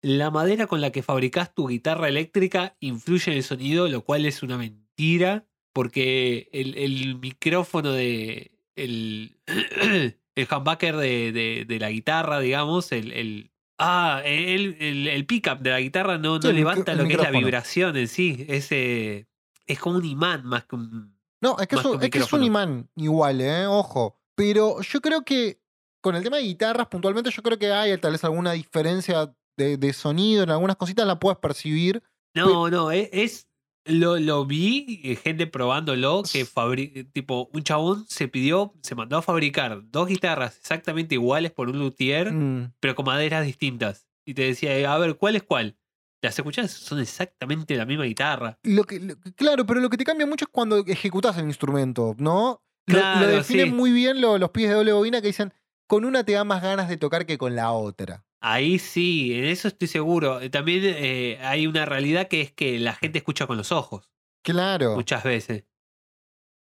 [0.00, 4.26] la madera con la que fabricás tu guitarra eléctrica influye en el sonido, lo cual
[4.26, 8.52] es una mentira, porque el, el micrófono de.
[8.76, 9.36] El,
[10.36, 13.12] el humbucker de, de- de la guitarra, digamos, el.
[13.12, 17.18] el ah, el, el, el pickup de la guitarra no, no levanta lo que es
[17.18, 18.44] la vibración en sí.
[18.48, 19.26] Es, eh,
[19.66, 21.18] es como un imán más que un.
[21.40, 23.66] No, es que, es que es un imán igual, ¿eh?
[23.66, 24.16] Ojo.
[24.36, 25.60] Pero yo creo que
[26.00, 29.76] con el tema de guitarras, puntualmente, yo creo que hay tal vez alguna diferencia de,
[29.76, 30.42] de sonido.
[30.44, 32.02] En algunas cositas la puedes percibir.
[32.34, 33.08] No, no, es.
[33.12, 33.44] es-
[33.84, 39.16] lo, lo vi, eh, gente probándolo, que fabri- tipo, un chabón se pidió, se mandó
[39.16, 44.06] a fabricar dos guitarras exactamente iguales por un luthier, Mm, pero con maderas distintas.
[44.26, 45.78] Y te decía, eh, a ver, ¿cuál es cuál?
[46.20, 48.58] Las escuchás, son exactamente la misma guitarra.
[48.62, 52.14] Lo que, lo- claro, pero lo que te cambia mucho es cuando ejecutas el instrumento,
[52.18, 52.62] ¿no?
[52.86, 53.72] Lo- lo, definen sí.
[53.74, 55.54] muy bien lo- los pies de doble bobina que dicen,
[55.88, 58.24] con una te da más ganas de tocar que con la otra.
[58.40, 60.40] Ahí sí, en eso estoy seguro.
[60.40, 64.08] Eh, También eh, hay una realidad que es que la gente escucha con los ojos.
[64.44, 64.94] Claro.
[64.94, 65.64] muchas veces.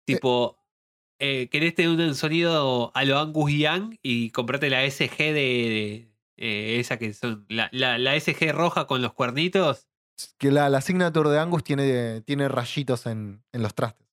[0.05, 0.57] Tipo,
[1.19, 6.79] eh, querés tener un sonido a lo Angus Young y comprarte la SG de, de,
[6.79, 9.87] esa que son la, la, la SG roja con los cuernitos
[10.37, 14.04] Que la, la signature de Angus tiene, tiene rayitos en, en los trastes.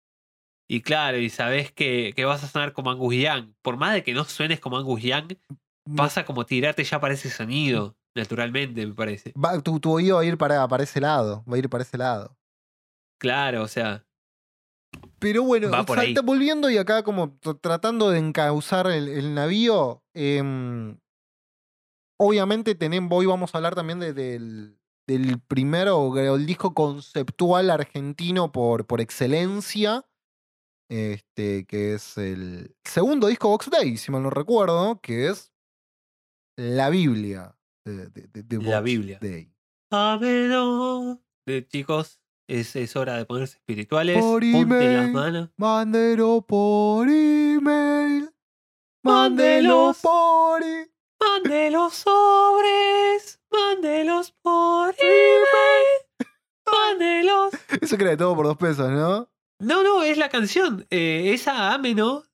[0.74, 3.52] Y claro, y sabés que, que vas a sonar como Angus Young.
[3.62, 5.34] Por más de que no suenes como Angus Young,
[5.96, 9.32] pasa como tirarte ya para ese sonido, naturalmente, me parece.
[9.32, 11.44] Va- tu, tu oído va a ir para, para ese lado.
[11.50, 12.36] Va a ir para ese lado.
[13.20, 14.04] Claro, o sea,
[15.18, 16.24] Pero bueno, Va por salta- ahí.
[16.26, 20.02] volviendo y acá como tratando de encauzar el, el navío.
[20.14, 20.96] em,
[22.18, 28.52] obviamente tenemos, hoy vamos a hablar también de- del, del primero, el disco conceptual argentino
[28.52, 30.04] por, por excelencia.
[30.94, 35.50] Este, que es el segundo disco Box Day, si mal no recuerdo, que es
[36.58, 39.18] la Biblia de, de- de- de La Box Biblia.
[39.18, 39.50] Day.
[41.46, 44.20] De chicos, es, es hora de ponerse espirituales.
[44.20, 44.62] Por Ponte las
[45.08, 45.12] email.
[45.12, 45.50] manos.
[45.56, 48.30] Mándelo por email.
[49.02, 49.98] Mándelo Mándelos.
[50.02, 53.40] por e- Mande los sobres.
[53.50, 55.86] Mándelos por email.
[56.70, 57.54] Mándelos.
[57.80, 59.31] Eso de todo por dos pesos, ¿no?
[59.62, 60.86] No, no, es la canción.
[60.90, 62.24] Eh, esa Ameno.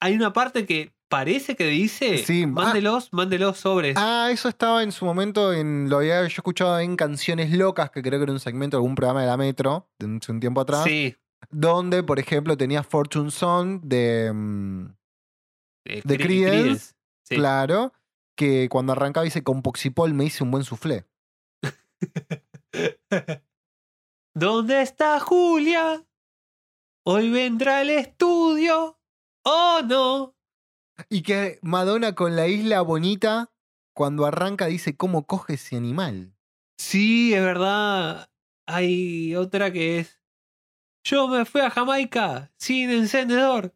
[0.00, 2.18] Hay una parte que parece que dice.
[2.18, 2.46] Sí, ah.
[2.46, 3.96] Mándelos, mándelos sobres.
[3.98, 5.90] Ah, eso estaba en su momento en.
[5.90, 8.94] Lo había yo escuchado en Canciones Locas, que creo que era un segmento de algún
[8.94, 10.84] programa de la Metro, de un, hace un tiempo atrás.
[10.84, 11.14] sí.
[11.50, 14.30] Donde, por ejemplo, tenía Fortune Song de.
[14.32, 14.86] mm,
[16.04, 17.36] de Creedence, Sí.
[17.36, 17.92] Claro.
[18.36, 21.06] Que cuando arrancaba dice con Poxipol me hice un buen soufflé.
[24.34, 26.04] ¿Dónde está Julia?
[27.02, 29.00] Hoy vendrá el estudio.
[29.42, 30.36] Oh, no.
[31.08, 33.50] Y que Madonna con la isla bonita,
[33.94, 36.34] cuando arranca, dice cómo coge ese animal.
[36.78, 38.30] Sí, es verdad.
[38.66, 40.20] Hay otra que es.
[41.02, 43.74] Yo me fui a Jamaica sin encendedor.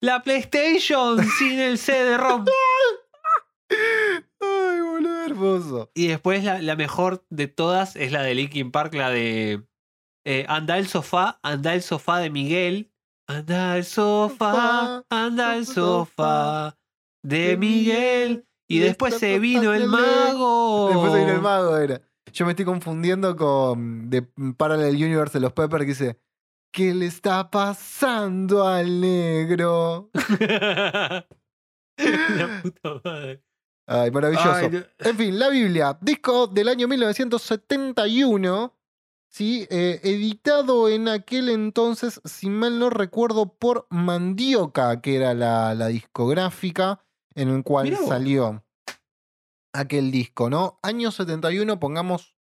[0.00, 2.46] La PlayStation sin el CD-ROM.
[3.70, 5.90] Ay, boludo, hermoso.
[5.94, 9.62] Y después la, la mejor de todas es la de Linkin Park, la de
[10.30, 12.92] eh, Anda el sofá, anda el sofá de Miguel.
[13.26, 16.76] Anda el sofá, anda el sofá
[17.22, 18.46] de Miguel.
[18.68, 20.88] Y después se vino el mago.
[20.88, 22.00] Después se vino el mago, era.
[22.32, 24.22] Yo me estoy confundiendo con de
[24.56, 26.20] Parallel Universe de los Peppers que dice:
[26.72, 30.10] ¿Qué le está pasando al negro?
[31.98, 33.42] La puta madre.
[33.86, 34.52] Ay, maravilloso.
[34.52, 34.80] Ay, no.
[34.98, 38.79] En fin, la Biblia, disco del año 1971,
[39.30, 39.66] ¿sí?
[39.70, 45.86] Eh, editado en aquel entonces, si mal no recuerdo, por Mandioca, que era la, la
[45.86, 47.02] discográfica
[47.34, 48.64] en el cual Mirá salió
[49.72, 50.78] aquel disco, ¿no?
[50.82, 52.36] Año 71, pongamos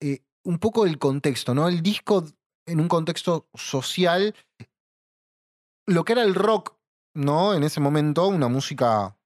[0.00, 1.68] eh, un poco el contexto, ¿no?
[1.68, 2.24] El disco
[2.66, 4.34] en un contexto social,
[5.86, 6.76] lo que era el rock,
[7.14, 7.54] ¿no?
[7.54, 9.16] En ese momento, una música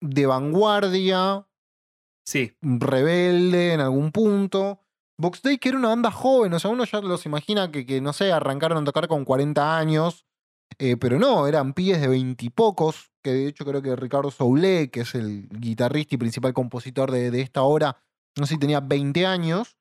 [0.00, 1.46] de vanguardia,
[2.24, 4.80] Sí, rebelde en algún punto.
[5.18, 8.00] Box Day, que era una banda joven, o sea, uno ya los imagina que, que
[8.00, 10.26] no sé, arrancaron a tocar con 40 años,
[10.78, 15.00] eh, pero no, eran pibes de veintipocos, que de hecho creo que Ricardo Soule, que
[15.00, 18.02] es el guitarrista y principal compositor de, de esta obra,
[18.38, 19.76] no sé si tenía 20 años.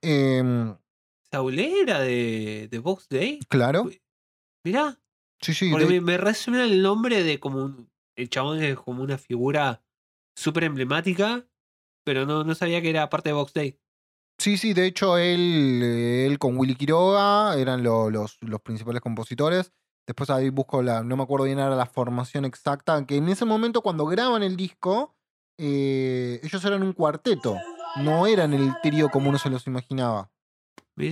[0.00, 0.76] Em,
[1.30, 3.38] Saulera de, de Box Day.
[3.48, 3.88] claro,
[4.64, 5.00] Mirá,
[5.40, 5.70] sí, sí.
[5.70, 7.90] porque de- me, me resuena el nombre de como un.
[8.16, 9.82] El chabón es como una figura
[10.36, 11.46] súper emblemática,
[12.04, 13.78] pero no, no sabía que era parte de Box Day.
[14.38, 19.00] Sí, sí, de hecho él, eh, él con Willy Quiroga eran lo- los, los principales
[19.00, 19.72] compositores.
[20.06, 23.44] Después ahí busco la, no me acuerdo bien ahora la formación exacta, que en ese
[23.44, 25.14] momento cuando graban el disco,
[25.58, 27.56] eh, ellos eran un cuarteto,
[27.98, 30.28] no eran el trío como uno se los imaginaba.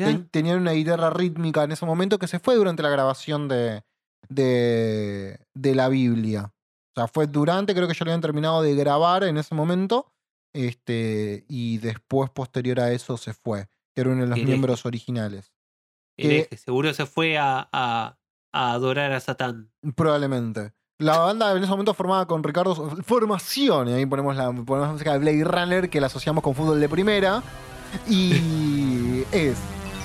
[0.07, 3.85] Ten- tenían una guitarra rítmica en ese momento que se fue durante la grabación de,
[4.29, 6.53] de, de la Biblia.
[6.53, 10.12] O sea, fue durante, creo que ya lo habían terminado de grabar en ese momento.
[10.53, 13.68] Este, y después, posterior a eso, se fue.
[13.94, 14.46] Que era uno de los Hereje.
[14.46, 15.53] miembros originales.
[16.16, 18.18] hereje, seguro se fue a, a,
[18.53, 19.70] a adorar a Satán.
[19.94, 20.72] Probablemente.
[20.98, 22.74] La banda en ese momento formada con Ricardo.
[23.05, 23.88] Formación.
[23.88, 26.78] Y ahí ponemos la, ponemos la música de Blade Runner que la asociamos con fútbol
[26.80, 27.42] de primera.
[28.09, 29.57] Y es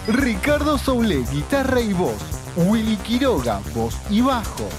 [0.08, 2.22] Ricardo Soule, guitarra y voz.
[2.56, 4.70] Willy Quiroga, voz y bajo.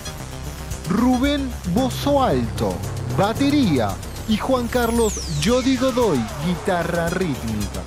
[0.89, 2.73] Rubén Bozo Alto,
[3.19, 3.91] batería.
[4.29, 7.83] Y Juan Carlos Jody Godoy, guitarra rítmica.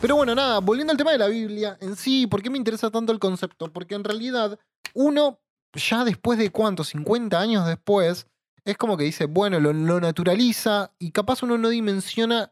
[0.00, 2.90] Pero bueno, nada, volviendo al tema de la Biblia en sí, ¿por qué me interesa
[2.90, 3.70] tanto el concepto?
[3.72, 4.58] Porque en realidad
[4.94, 5.40] uno,
[5.74, 8.26] ya después de cuánto, 50 años después,
[8.64, 12.50] es como que dice, bueno, lo, naturaliza y capaz uno no dimensiona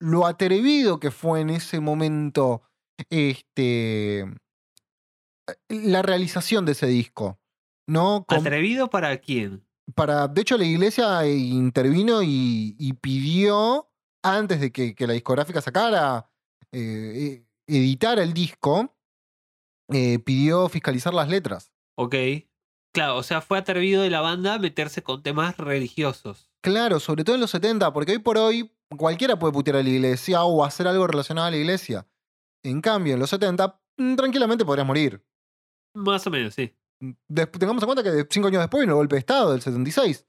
[0.00, 2.62] lo atrevido que fue en ese momento
[3.08, 4.24] este,
[5.68, 7.38] la realización de ese disco.
[7.86, 8.24] ¿no?
[8.26, 9.64] Con- ¿Atrevido para quién?
[9.94, 13.90] Para, de hecho, la iglesia eh, intervino y, y pidió,
[14.22, 16.30] antes de que, que la discográfica sacara,
[16.72, 18.96] eh, eh, editara el disco,
[19.92, 21.72] eh, pidió fiscalizar las letras.
[21.96, 22.14] Ok.
[22.92, 26.50] Claro, o sea, fue atrevido de la banda meterse con temas religiosos.
[26.62, 29.88] Claro, sobre todo en los 70, porque hoy por hoy cualquiera puede putear a la
[29.88, 32.06] iglesia o hacer algo relacionado a la iglesia.
[32.64, 35.24] En cambio, en los 70, mm, tranquilamente podrías morir.
[35.94, 36.74] Más o menos, sí.
[37.58, 40.26] Tengamos en cuenta que cinco años después vino el golpe de Estado del 76,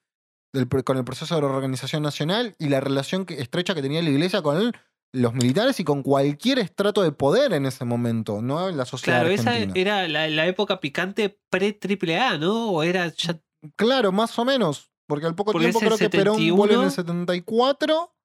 [0.53, 4.09] del con el proceso de reorganización nacional y la relación que- estrecha que tenía la
[4.09, 4.72] iglesia con
[5.13, 8.69] los militares y con cualquier estrato de poder en ese momento, ¿no?
[8.69, 12.69] En la sociedad Claro, esa era la, la época picante pre-triple A, ¿no?
[12.72, 13.38] O era ya.
[13.76, 14.91] Claro, más o menos.
[15.07, 16.91] Porque al poco Porque tiempo creo que Perón vuelve en el 71.
[16.91, 18.15] 74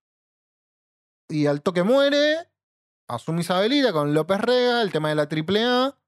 [1.28, 2.48] y al toque muere.
[3.08, 5.98] Asume Isabelita con López Rega, el tema de la AAA.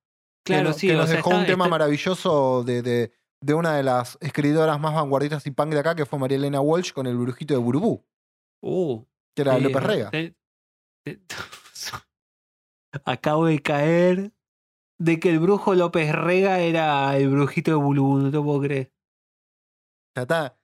[0.49, 2.83] Que Claro, no- sí, que o nos sea, dejó está- un tema está- maravilloso de,
[2.83, 6.37] de- de una de las escritoras más vanguardistas y punk de acá, que fue María
[6.39, 8.05] Elena Walsh con el brujito de Burubú,
[8.63, 9.05] Uh,
[9.37, 10.11] que era López Rega.
[10.11, 10.35] te-
[11.05, 11.21] te-
[13.05, 14.33] Acabo de caer
[14.99, 18.93] de que el brujo López Rega era el brujito de Bulú, no te puedo creer.
[20.17, 20.59] Ya está.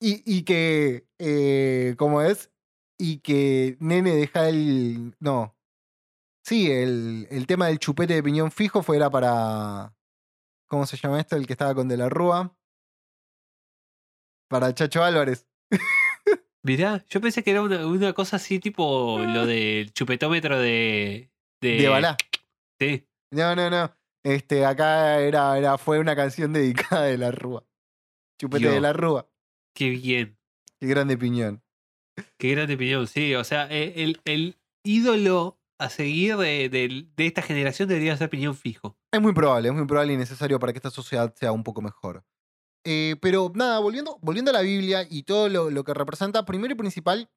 [0.00, 2.50] Y, y que, eh, ¿cómo es?
[2.98, 5.14] Y que Nene deja el.
[5.20, 5.55] No.
[6.46, 9.92] Sí, el, el tema del chupete de piñón fijo fuera para.
[10.68, 11.34] ¿Cómo se llama esto?
[11.34, 12.56] El que estaba con De la Rúa.
[14.48, 15.48] Para Chacho Álvarez.
[16.62, 21.32] Mirá, yo pensé que era una, una cosa así tipo lo del chupetómetro de.
[21.60, 22.16] De, De Balá.
[22.78, 23.08] Sí.
[23.32, 23.92] No, no, no.
[24.22, 27.66] Este, acá era, era, fue una canción dedicada de la Rúa.
[28.40, 29.28] Chupete de la Rúa.
[29.74, 30.38] Qué bien.
[30.78, 31.60] Qué grande piñón.
[32.38, 33.34] Qué grande opinión, sí.
[33.34, 38.30] O sea, e- el, el ídolo a seguir de, de- de esta generación debería ser
[38.30, 38.96] Piñón Fijo.
[39.12, 41.82] Es muy probable, es muy probable y necesario para que esta sociedad sea un poco
[41.82, 42.24] mejor.
[42.84, 46.72] Eh, pero nada, volviendo, volviendo a la Biblia y todo lo, lo que representa, primero
[46.72, 47.28] y principal,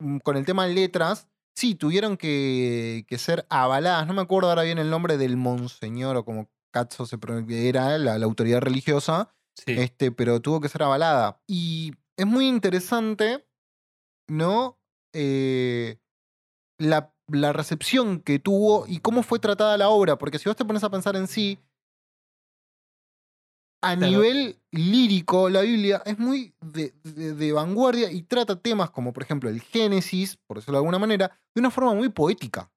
[0.00, 4.06] mm, con el tema de letras, sí, tuvieron que, que ser avaladas.
[4.06, 7.16] No me acuerdo ahora bien el nombre del monseñor o como Cazzo se
[7.48, 9.72] era la, la autoridad religiosa, Sí.
[9.72, 11.42] este, pero tuvo que ser avalada.
[11.48, 13.44] Y es muy interesante,
[14.28, 14.78] ¿no?
[15.12, 15.98] Eh,
[16.78, 20.64] la, la recepción que tuvo y cómo fue tratada la obra, porque si vos te
[20.64, 21.58] pones a pensar en sí,
[23.82, 24.10] a Claro.
[24.12, 29.22] nivel lírico, la Biblia es muy de, de- de vanguardia y trata temas como, por
[29.22, 32.72] ejemplo, el Génesis, por decirlo de alguna manera, de una forma muy poética.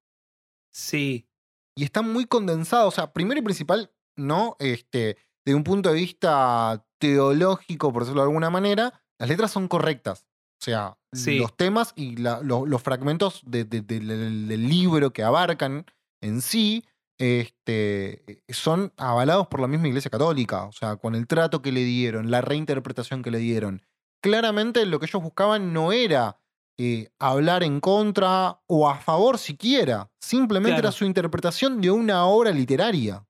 [0.72, 1.28] Sí.
[1.76, 2.88] Y está muy condensado.
[2.88, 4.56] O sea, primero y principal, ¿no?
[4.60, 9.68] Este, de un punto de vista teológico, por decirlo de alguna manera, las letras son
[9.68, 10.28] correctas.
[10.62, 11.40] O sea, Sí.
[11.40, 15.86] los temas y la- lo- los fragmentos de- de- de- del, libro que abarcan
[16.22, 16.86] en sí
[17.20, 20.66] este, son avalados por la misma Iglesia Católica.
[20.66, 23.82] O sea, con el trato que le dieron, la reinterpretación que le dieron.
[24.24, 26.38] Claramente lo que ellos buscaban no era
[26.80, 30.10] eh, hablar en contra o a favor siquiera.
[30.20, 30.88] Simplemente Claro.
[30.88, 33.24] era su interpretación de una obra literaria.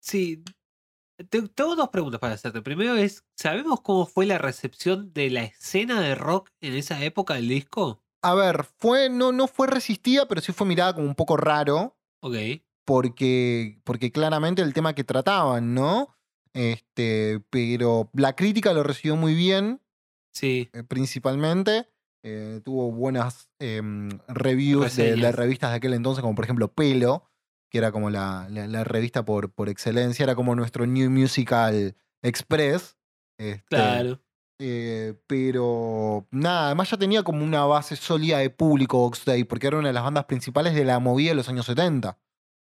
[0.00, 0.44] Sí.
[1.16, 2.60] Te- Tengo dos preguntas para hacerte.
[2.62, 7.34] Primero es, ¿sabemos cómo fue la recepción de la escena de rock en esa época
[7.34, 8.02] del disco?
[8.22, 11.96] A ver, fue, no, no fue resistida, pero sí fue mirada como un poco raro.
[12.20, 12.36] Ok.
[12.86, 16.14] porque, porque claramente el tema que trataban, ¿no?
[16.52, 19.80] Este, pero la crítica lo recibió muy bien,
[20.32, 20.68] Sí.
[20.72, 21.88] eh, principalmente.
[22.22, 27.24] Eh, tuvo buenas em, reviews de, de revistas de aquel entonces, como por ejemplo Pelo,
[27.74, 31.96] que era como la, la- la revista por, por excelencia, era como nuestro New Musical
[32.22, 32.96] Express.
[33.36, 34.20] Este, Claro.
[34.60, 39.78] eh, pero nada, además ya tenía como una base sólida de público Oxday, porque era
[39.78, 42.16] una de las bandas principales de la movida de los años 70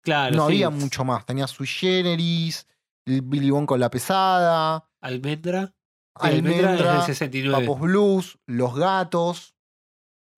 [0.04, 0.36] Claro.
[0.36, 0.52] no sí.
[0.54, 1.26] había mucho más.
[1.26, 2.68] Tenía Sui Generis,
[3.04, 5.74] Billy Bond con la pesada, Almendra.
[6.14, 7.66] Almendra Almendra, del 69.
[7.66, 9.56] Papos Blues, Los Gatos.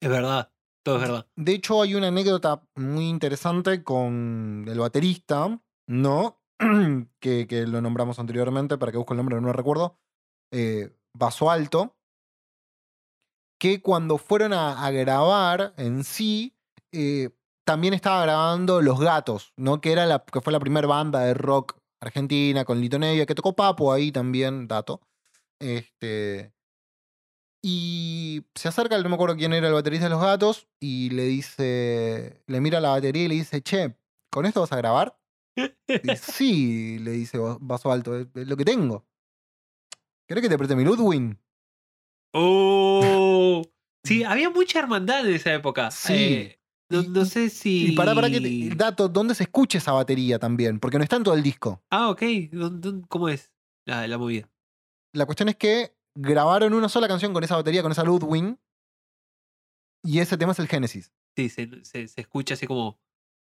[0.01, 0.51] Es verdad.
[0.83, 1.27] Todo es verdad.
[1.35, 6.41] De hecho, hay una anécdota muy interesante con el baterista, ¿no?
[7.19, 9.97] que, que lo nombramos anteriormente, para que busque el nombre, no recuerdo.
[10.51, 11.95] Eh, Vaso Alto.
[13.59, 16.53] Que cuando fueron a, a grabar en sí,
[16.91, 17.29] eh,
[17.65, 19.79] también estaba grabando Los Gatos, ¿no?
[19.79, 23.35] Que, era la, que fue la primera banda de rock argentina con Lito Nevia, que
[23.35, 25.01] tocó Papo ahí también, dato.
[25.59, 26.53] Este.
[27.65, 31.23] Y se acerca, no me acuerdo quién era el baterista de Los Gatos, y le
[31.23, 33.95] dice, le mira la batería y le dice, che,
[34.29, 35.17] ¿con esto vas a grabar?
[35.55, 35.61] Y
[36.17, 39.05] sí, le dice Vaso Alto, es, lo que tengo.
[40.27, 41.37] ¿Querés que te preste mi Ludwig?
[42.33, 43.61] ¡Oh!
[44.05, 45.89] Sí, había mucha hermandad en esa época.
[45.89, 46.13] Sí.
[46.13, 46.59] Eh,
[46.89, 47.93] no, no sé si.
[47.93, 50.81] Y para, para que te- dato, ¿dónde se escucha esa batería también?
[50.81, 51.81] Porque no está en todo el disco.
[51.89, 52.21] Ah, ok.
[52.51, 53.53] ¿Dó- dó- ¿Cómo es
[53.85, 54.49] la, la movida?
[55.13, 58.57] La cuestión es que grabaron una sola canción con esa batería, con esa Ludwig.
[60.03, 61.11] Y ese tema es el Génesis.
[61.35, 62.99] Sí, se, se- se escucha así como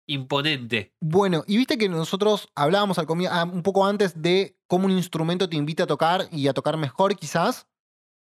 [0.09, 0.93] imponente.
[1.01, 5.49] Bueno, y viste que nosotros hablábamos al ah, un poco antes de cómo un instrumento
[5.49, 7.69] te invita a tocar y a tocar mejor, quizás.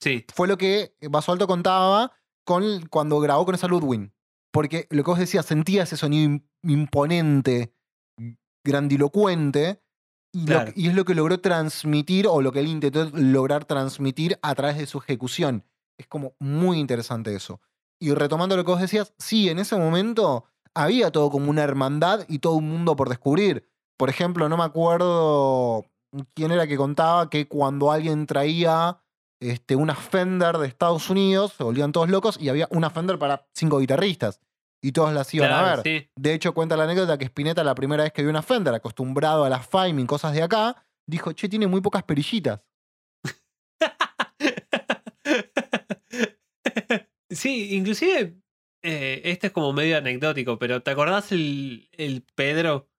[0.02, 2.12] Sí, Fue lo que Baso Alto contaba
[2.46, 4.12] con, cuando grabó con esa Ludwig.
[4.52, 7.74] Porque lo que vos decías, sentía ese sonido im- imponente,
[8.66, 9.82] grandilocuente.
[10.38, 10.72] Y, lo- Claro.
[10.76, 14.78] y es lo que logró transmitir, o lo que él intentó lograr transmitir a través
[14.78, 15.64] de su ejecución.
[15.98, 17.60] Es como muy interesante eso.
[18.00, 22.26] y retomando lo que vos decías, sí, en ese momento había todo como una hermandad
[22.28, 23.68] y todo un mundo por descubrir.
[23.98, 25.84] Por ejemplo, no me acuerdo
[26.36, 29.00] quién era que contaba que cuando alguien traía
[29.40, 33.48] este, una Fender de Estados Unidos, se volvían todos locos y había una Fender para
[33.56, 34.40] cinco guitarristas.
[34.82, 35.82] Y todos las iban a ver.
[35.84, 36.10] sí.
[36.16, 39.44] De hecho, cuenta la anécdota que Spinetta, la primera vez que vio una Fender, acostumbrado
[39.44, 42.62] a las Fime y cosas de acá, dijo, che, tiene muy pocas perillitas.
[47.30, 48.38] Sí, inclusive,
[48.84, 52.90] eh, este es como medio anecdótico, pero ¿te acordás el, el Pedro?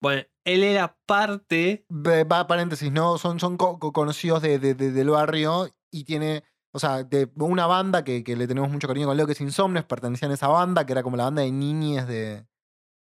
[0.00, 3.18] Bueno, él era parte, Va, paréntesis, ¿no?
[3.18, 6.44] Son, son co- co- conocidos de, de- de- del barrio y tiene,
[6.74, 9.40] o sea, de una banda que, que le tenemos mucho cariño con Leo, que es
[9.40, 12.46] Insomnes, pertenecían a esa banda, que era como la banda de niñes de,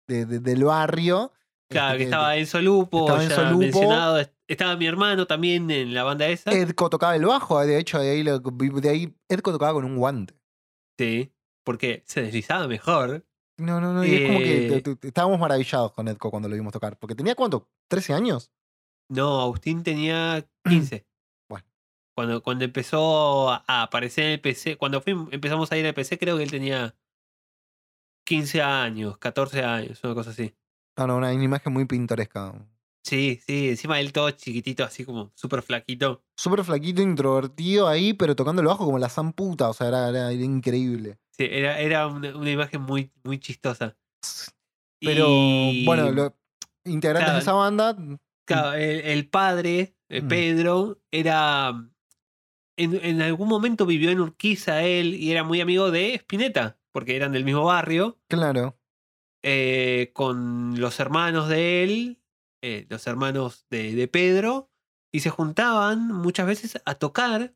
[0.08, 1.34] de- de- del barrio.
[1.70, 3.58] claro, Este, que estaba Enzo Lupo, estaba ya Enzo Lupo.
[3.60, 6.52] mencionado, est- estaba mi hermano también en la banda esa.
[6.52, 10.36] Edco tocaba el bajo, de hecho, de ahí, de ahí Edco tocaba con un guante.
[11.00, 11.34] Sí,
[11.66, 13.26] porque se deslizaba mejor.
[13.58, 14.70] No, no, no, y es como que Eh.
[14.70, 16.98] te- te- te- estábamos maravillados con Edco cuando lo vimos tocar.
[17.00, 18.52] Porque tenía cuánto, 13 años.
[19.10, 21.06] No, Agustín tenía 15.
[22.16, 26.38] Cuando, cuando empezó a aparecer en el PC, cuando empezamos a ir al PC, creo
[26.38, 26.96] que él tenía
[28.26, 30.56] 15 años, 14 años, una cosa así.
[30.98, 32.54] No, no, una, imagen muy pintoresca.
[33.04, 36.24] Sí, sí, encima él todo chiquitito, así como súper flaquito.
[36.38, 39.70] Súper flaquito, introvertido ahí, pero tocando el bajo como la san puta.
[39.70, 41.20] O sea, era, era- era increíble.
[41.32, 43.98] Sí, era, era una, una imagen muy, muy chistosa.
[45.02, 46.32] Pero Y, bueno, los
[46.86, 47.98] integrantes claro, de esa banda.
[48.46, 50.28] claro, el, el padre, eh, Mm.
[50.30, 51.74] Pedro, era.
[52.78, 57.16] En, en algún momento vivió en Urquiza él y era muy amigo de Spinetta, porque
[57.16, 58.20] eran del mismo barrio.
[58.28, 58.78] Claro.
[59.44, 62.22] eh, con los hermanos de él,
[62.64, 64.72] eh, los hermanos de, de Pedro,
[65.14, 67.54] y se juntaban muchas veces a tocar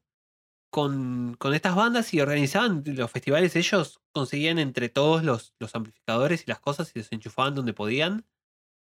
[0.72, 3.56] con, con estas bandas y organizaban los festivales.
[3.56, 8.26] Ellos conseguían entre todos los, los amplificadores y las cosas y los enchufaban donde podían.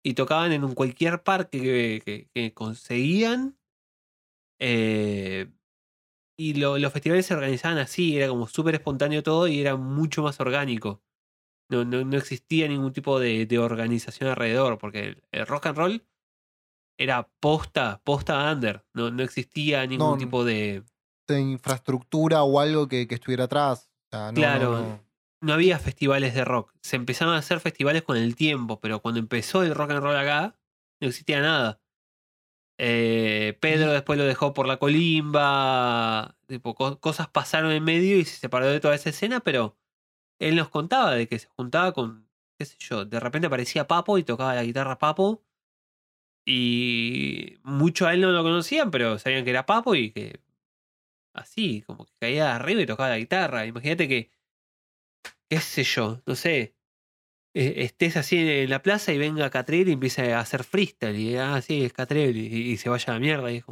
[0.04, 3.58] Y tocaban en un cualquier parque que, que- que conseguían.
[4.60, 5.52] eh,
[6.38, 10.24] y lo- los festivales se organizaban así, era como súper espontáneo todo y era mucho
[10.24, 11.02] más orgánico.
[11.70, 15.78] No, no, no existía ningún tipo de, de organización alrededor, porque el, el rock and
[15.78, 16.08] roll
[16.98, 18.86] era posta, posta under.
[18.94, 20.84] No, no existía ningún No, tipo de.
[21.28, 23.90] De infraestructura o algo que, que estuviera atrás.
[24.12, 25.00] O sea, no, Claro.
[25.42, 26.74] No había festivales de rock.
[26.82, 30.16] Se empezaron a hacer festivales con el tiempo, pero cuando empezó el rock and roll
[30.16, 30.58] acá,
[31.02, 31.82] no existía nada.
[32.78, 36.38] Eh, Pedro después lo dejó por la colimba.
[36.48, 39.78] Tipo, co- cosas pasaron en medio y se separó de toda esa escena, pero
[40.40, 44.18] él nos contaba de que se juntaba con, qué sé yo, de repente aparecía Papo
[44.20, 45.44] y tocaba la guitarra Papo.
[46.46, 50.40] Y mucho a él no lo conocían, pero sabían que era Papo y que
[51.34, 53.66] así, como que caía de arriba y tocaba la guitarra.
[53.68, 54.32] Imagínate que,
[55.50, 56.75] qué sé yo, no sé,
[57.56, 61.18] estés así en la plaza y venga Catriel y empiece a hacer freestyle.
[61.18, 62.36] Y ah, sí, es Catriel.
[62.38, 63.50] Y, se vaya a la mierda.
[63.52, 63.64] Es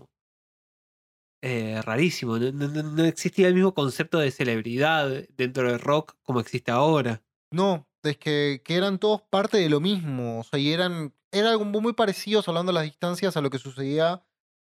[1.42, 2.38] eh, rarísimo.
[2.38, 7.22] No, existía el mismo concepto de celebridad dentro del rock como existe ahora.
[7.52, 10.40] No, es que, que eran todos parte de lo mismo.
[10.40, 14.24] O sea, y eran, era algo muy parecido, hablando las distancias, a lo que sucedía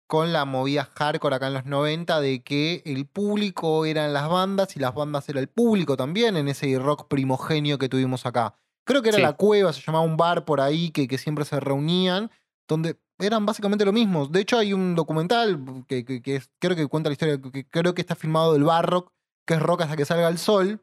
[0.06, 4.76] con la movida hardcore acá en los 90, de que el público eran las bandas
[4.76, 8.58] y las bandas era el público también en ese rock primogenio que tuvimos acá.
[8.84, 9.22] Creo que era Sí.
[9.22, 12.30] La Cueva, se llamaba un bar por ahí que, que siempre se reunían,
[12.68, 14.26] donde eran básicamente lo mismo.
[14.26, 17.66] De hecho, hay un documental que, que- que es- creo que cuenta la historia, que
[17.68, 19.12] creo que está filmado del Barrock,
[19.46, 20.80] que es rock hasta que salga el sol,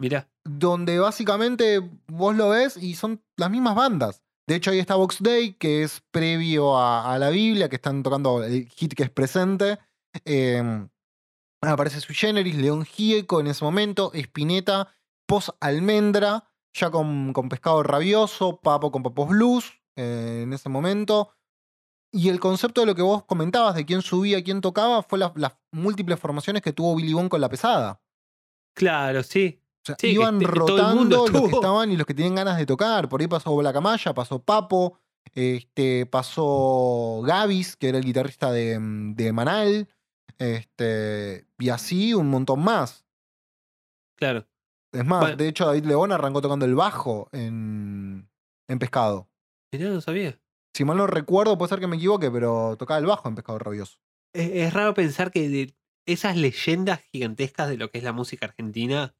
[0.00, 4.22] Mirá, donde básicamente vos lo ves y son las mismas bandas.
[4.48, 8.02] De hecho, ahí está Box Day, que es previo a, a la Biblia, que están
[8.04, 9.78] tocando el hit que es presente.
[10.24, 10.86] Eh,
[11.62, 14.88] aparece Sui Generis, León Gieco en ese momento, Spinetta,
[15.26, 16.44] Pos Almendra,
[16.78, 21.32] ya con, con Pescado Rabioso, Papo con Papos Blues eh, en ese momento.
[22.12, 25.32] Y el concepto de lo que vos comentabas, de quién subía, quién tocaba, fue la-
[25.36, 28.00] las múltiples formaciones que tuvo Billy Bond con la pesada.
[28.74, 29.60] claro, sí.
[29.82, 32.66] O sea, Sí, que iban rotando los que estaban y los que tenían ganas de
[32.66, 33.08] tocar.
[33.08, 34.98] Por ahí pasó Blacamaya, pasó Papo,
[35.34, 39.88] este, pasó Gavis, que era el guitarrista de, de Manal,
[40.38, 43.04] este, y así un montón más.
[44.16, 44.46] Claro.
[44.92, 45.36] Es más, Bueno.
[45.36, 48.28] de hecho David León arrancó tocando el bajo en,
[48.68, 49.28] en Pescado.
[49.72, 50.38] Mirá, no sabía.
[50.74, 53.58] Si mal no recuerdo, puede ser que me equivoque, pero tocaba el bajo en Pescado
[53.58, 53.98] Rabioso.
[54.34, 55.74] Es, es raro pensar que de
[56.06, 59.14] esas leyendas gigantescas de lo que es la música argentina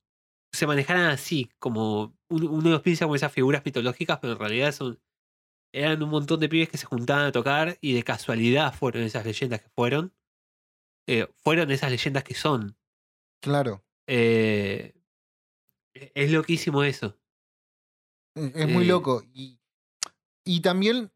[0.54, 4.72] se manejaran así, como un- uno los piensa como esas figuras mitológicas, pero en realidad
[4.72, 4.98] son
[5.74, 9.26] eran un montón de pibes que se juntaban a tocar y de casualidad fueron esas
[9.26, 10.14] leyendas que fueron.
[11.06, 12.76] eh, fueron esas leyendas que son.
[13.42, 13.84] Claro.
[14.06, 14.94] Eh,
[16.14, 17.18] Es loquísimo eso.
[18.34, 18.88] Es es muy Eh.
[18.88, 19.22] loco.
[19.32, 19.60] Y,
[20.44, 21.12] y también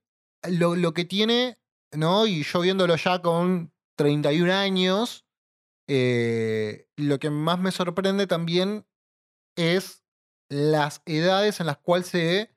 [0.49, 1.59] lo, lo que tiene,
[1.93, 2.27] ¿no?
[2.27, 5.25] Y yo viéndolo ya con 31 años,
[5.89, 8.87] eh, lo que más me sorprende también
[9.57, 10.03] es
[10.49, 12.55] las edades en las cuales se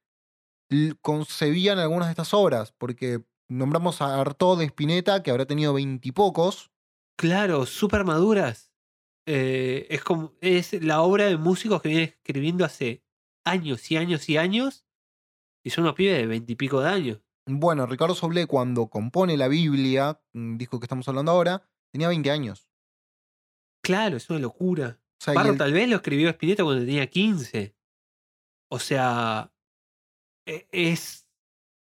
[1.01, 2.71] concebían algunas de estas obras.
[2.78, 6.71] Porque nombramos a Artaud de Spinetta, que habrá tenido veintipocos.
[7.17, 8.64] Claro, súper maduras.
[9.28, 10.34] Eh, es como.
[10.41, 13.03] Es la obra de músicos que viene escribiendo hace
[13.45, 14.86] años y años y años.
[15.63, 17.19] Y son unos pibes de veintipico de años.
[17.47, 22.30] Bueno, Ricardo Soblé, cuando compone la Biblia, un disco que estamos hablando ahora, tenía 20
[22.32, 22.67] años.
[23.84, 24.99] Claro, es una locura.
[25.21, 27.76] O sea, Barro el- tal vez lo escribió Spinetta cuando tenía 15.
[28.71, 29.51] O sea,
[30.47, 31.28] e- es.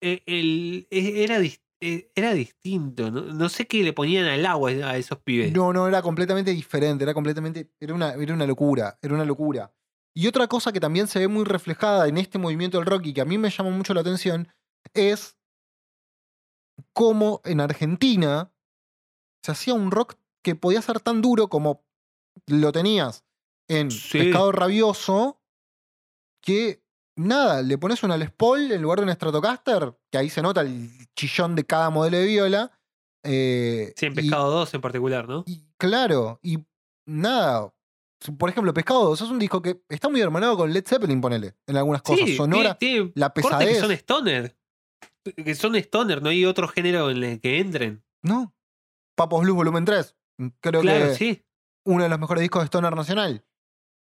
[0.00, 1.38] e- el- e- era,
[1.80, 3.10] era distinto.
[3.10, 3.22] ¿no?
[3.22, 5.52] no sé qué le ponían al agua a esos pibes.
[5.52, 9.72] No, no, era completamente diferente, era completamente, era una, era una locura, era una locura.
[10.14, 13.14] Y otra cosa que también se ve muy reflejada en este movimiento del rock y
[13.14, 14.48] que a mí me llama mucho la atención
[14.94, 15.36] es
[16.92, 18.52] cómo en Argentina
[19.44, 21.84] se hacía un rock que podía ser tan duro como
[22.46, 23.24] lo tenías
[23.68, 24.18] en Sí.
[24.18, 25.40] Pescado Rabioso,
[26.42, 26.82] que
[27.18, 30.60] nada, le pones una Les Paul en lugar de un Stratocaster, que ahí se nota
[30.62, 32.72] el chillón de cada modelo de viola.
[33.24, 35.44] eh, Sí, en y- Pescado 2 en particular, ¿no?
[35.46, 36.58] y claro, y
[37.06, 37.72] nada.
[38.38, 41.54] Por ejemplo, Pescado 2 es un disco que está muy hermanado con Led Zeppelin, ponele,
[41.66, 42.26] en algunas cosas.
[42.28, 42.76] Sí, Sonora,
[43.14, 43.68] la pesadez.
[43.68, 44.56] que son stoner.
[45.36, 48.02] Que son stoner, no hay otro género en el que entren.
[48.22, 48.54] ¿No?
[49.16, 50.16] Papos Blues Volumen 3.
[50.60, 51.44] Creo claro, que sí.
[51.84, 53.44] uno de los mejores discos de Stoner Nacional.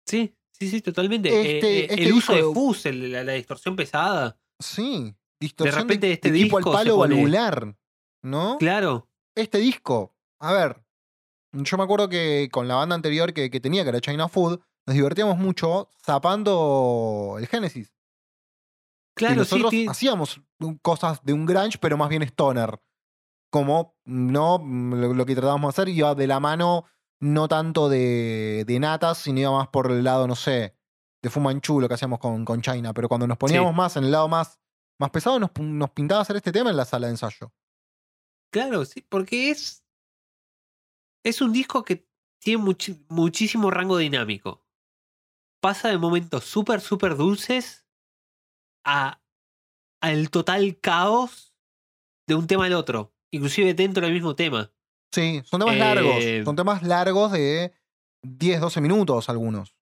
[0.08, 1.30] Sí, sí, sí, totalmente.
[1.30, 4.39] Este- Eh, eh, este el uso de fuzz, el- la, la distorsión pesada.
[4.60, 5.14] Sí.
[5.39, 7.76] Distorsión repente de, este de tipo al disco se palo valvular.
[8.24, 8.58] ¿No?
[8.58, 9.10] Claro.
[9.36, 10.82] Este disco, a ver.
[11.51, 14.60] Yo me acuerdo que con la banda anterior que, que tenía, que era China Food,
[14.88, 17.93] nos divertíamos mucho zapando el Génesis.
[19.16, 20.41] Claro, sí, nosotros ti- hacíamos
[20.82, 22.80] cosas de un grunge, pero más bien stoner.
[23.51, 26.86] Como no lo, lo que tratábamos de hacer iba de la mano,
[27.24, 30.76] no tanto de, de natas, sino iba más por el lado, no sé,
[31.21, 32.93] de Fumanchu, lo que hacíamos con, con China.
[32.93, 33.78] Pero cuando nos poníamos Sí.
[33.78, 34.59] más en el lado más,
[34.99, 37.53] más pesado, nos, nos pintaba hacer este tema en la sala de ensayo.
[38.51, 39.84] Claro, sí, porque es.
[41.26, 42.05] Es un disco que
[42.41, 42.61] tiene
[43.07, 44.65] muchísimo rango dinámico.
[45.61, 47.88] Pasa de momentos súper, súper dulces
[48.86, 49.21] a
[50.01, 51.55] al total caos
[52.28, 53.15] de un tema al otro.
[53.32, 54.72] Inclusive dentro del mismo tema.
[55.14, 56.24] Sí, son temas Eh, largos.
[56.45, 57.72] Son temas largos de
[58.26, 59.76] 10, 12 minutos algunos.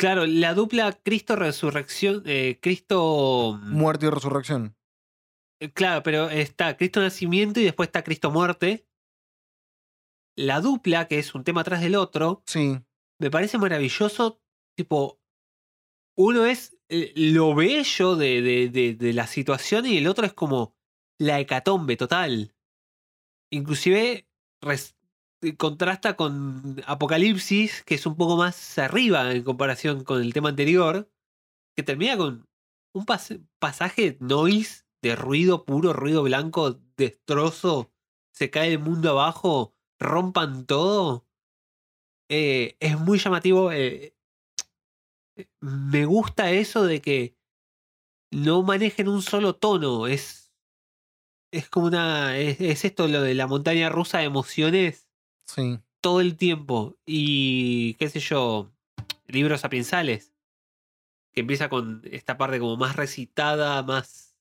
[0.00, 2.22] Claro, la dupla Cristo Resurrección.
[2.24, 3.58] eh, Cristo.
[3.62, 4.74] Muerte y resurrección.
[5.60, 8.86] Eh, Claro, pero está Cristo Nacimiento y después está Cristo Muerte.
[10.36, 12.78] La dupla, que es un tema atrás del otro, Sí,
[13.20, 14.40] me parece maravilloso.
[14.76, 15.20] Tipo,
[16.16, 20.32] uno es eh, lo bello de, de- de- de la situación y el otro es
[20.32, 20.74] como
[21.20, 22.54] la hecatombe total.
[23.52, 24.27] Inclusive eh,
[25.56, 31.10] contrasta con Apocalipsis, que es un poco más arriba en comparación con el tema anterior,
[31.76, 32.48] que termina con
[32.92, 37.92] un pas- pasaje noise de ruido puro, ruido blanco, destrozo,
[38.34, 41.26] se cae el mundo abajo, rompan todo.
[42.28, 43.72] Eh, es muy llamativo.
[43.72, 44.14] eh,
[45.36, 47.36] eh, me gusta eso de que
[48.32, 50.06] no manejen un solo tono.
[50.06, 50.47] Es,
[51.50, 52.36] es como una.
[52.38, 55.08] Es, es esto lo de la montaña rusa de emociones
[55.46, 55.78] sí.
[56.00, 56.96] todo el tiempo.
[57.06, 58.70] Y qué sé yo,
[59.26, 60.32] libros sapiensales.
[61.32, 64.36] Que empieza con esta parte como más recitada, más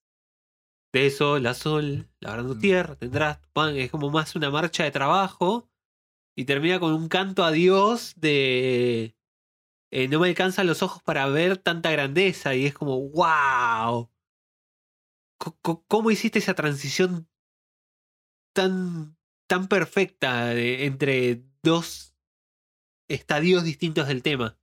[0.94, 2.60] de eso, la sol, labrando Mm.
[2.60, 3.76] tierra, tendrás tu pan.
[3.77, 5.69] Es como más una marcha de trabajo.
[6.36, 9.15] Y termina con un canto a Dios de.
[9.91, 12.56] eh, no me alcanzan los ojos para ver tanta grandeza.
[12.56, 14.10] Y es como, wow.
[15.38, 17.30] ¿Cómo hiciste esa transición
[18.53, 22.15] tan, tan perfecta de- entre dos
[23.07, 24.57] estadios distintos del tema?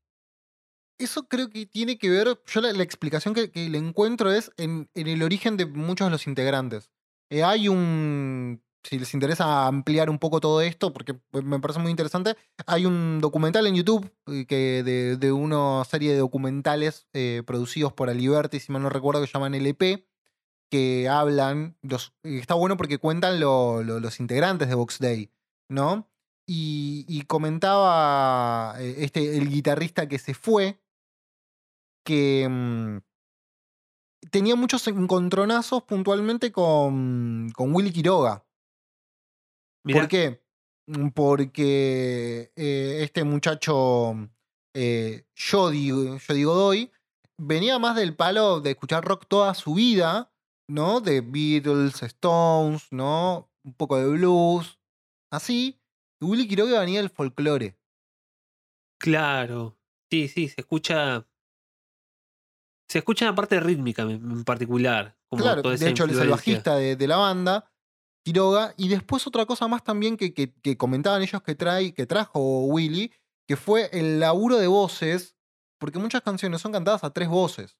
[0.98, 5.22] Eso creo que tiene que ver, yo la, explicación que, le encuentro es en, el
[5.22, 6.90] origen de muchos de los integrantes.
[7.30, 11.90] Eh, hay un, si les interesa ampliar un poco todo esto, porque me parece muy
[11.90, 12.36] interesante,
[12.66, 18.08] hay un documental en YouTube eh, que de, una serie de documentales eh, producidos por
[18.08, 20.06] Aliberti, si mal no recuerdo, que llaman LP,
[20.70, 25.30] que hablan, los, y está bueno porque cuentan lo- lo- los integrantes de Vox Day,
[25.68, 26.08] ¿no?
[26.46, 30.80] Y, y comentaba eh, este, el guitarrista que se fue,
[32.04, 32.98] que mm,
[34.30, 38.44] tenía muchos encontronazos puntualmente con, con Willy Quiroga.
[39.84, 40.42] Mirá, ¿Por qué?
[40.86, 44.14] Mm, Porque eh, este muchacho
[44.74, 46.92] eh, Jody, Jody Godoy,
[47.38, 50.33] venía más del palo de escuchar rock toda su vida,
[50.68, 51.00] ¿no?
[51.00, 53.50] De Beatles, Stones, ¿no?
[53.64, 54.78] Un poco de blues,
[55.32, 55.80] así.
[56.20, 57.78] Willy Quiroga venía del folclore.
[59.00, 59.78] Claro.
[60.10, 61.26] Sí, sí, se escucha.
[62.88, 65.18] Se escucha la parte rítmica en particular.
[65.28, 67.70] Como Claro, toda esa de hecho él es el bajista de, de la banda,
[68.24, 68.74] Quiroga.
[68.76, 72.66] Y después otra cosa más también que, que- que comentaban ellos que, trae, que trajo
[72.66, 73.12] Willy,
[73.48, 75.36] que fue el laburo de voces,
[75.78, 77.78] porque muchas canciones son cantadas a tres voces.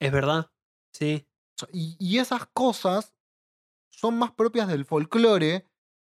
[0.00, 0.50] Es verdad.
[0.98, 1.26] Sí.
[1.72, 3.14] Y, y esas cosas
[3.90, 5.66] son más propias del folclore,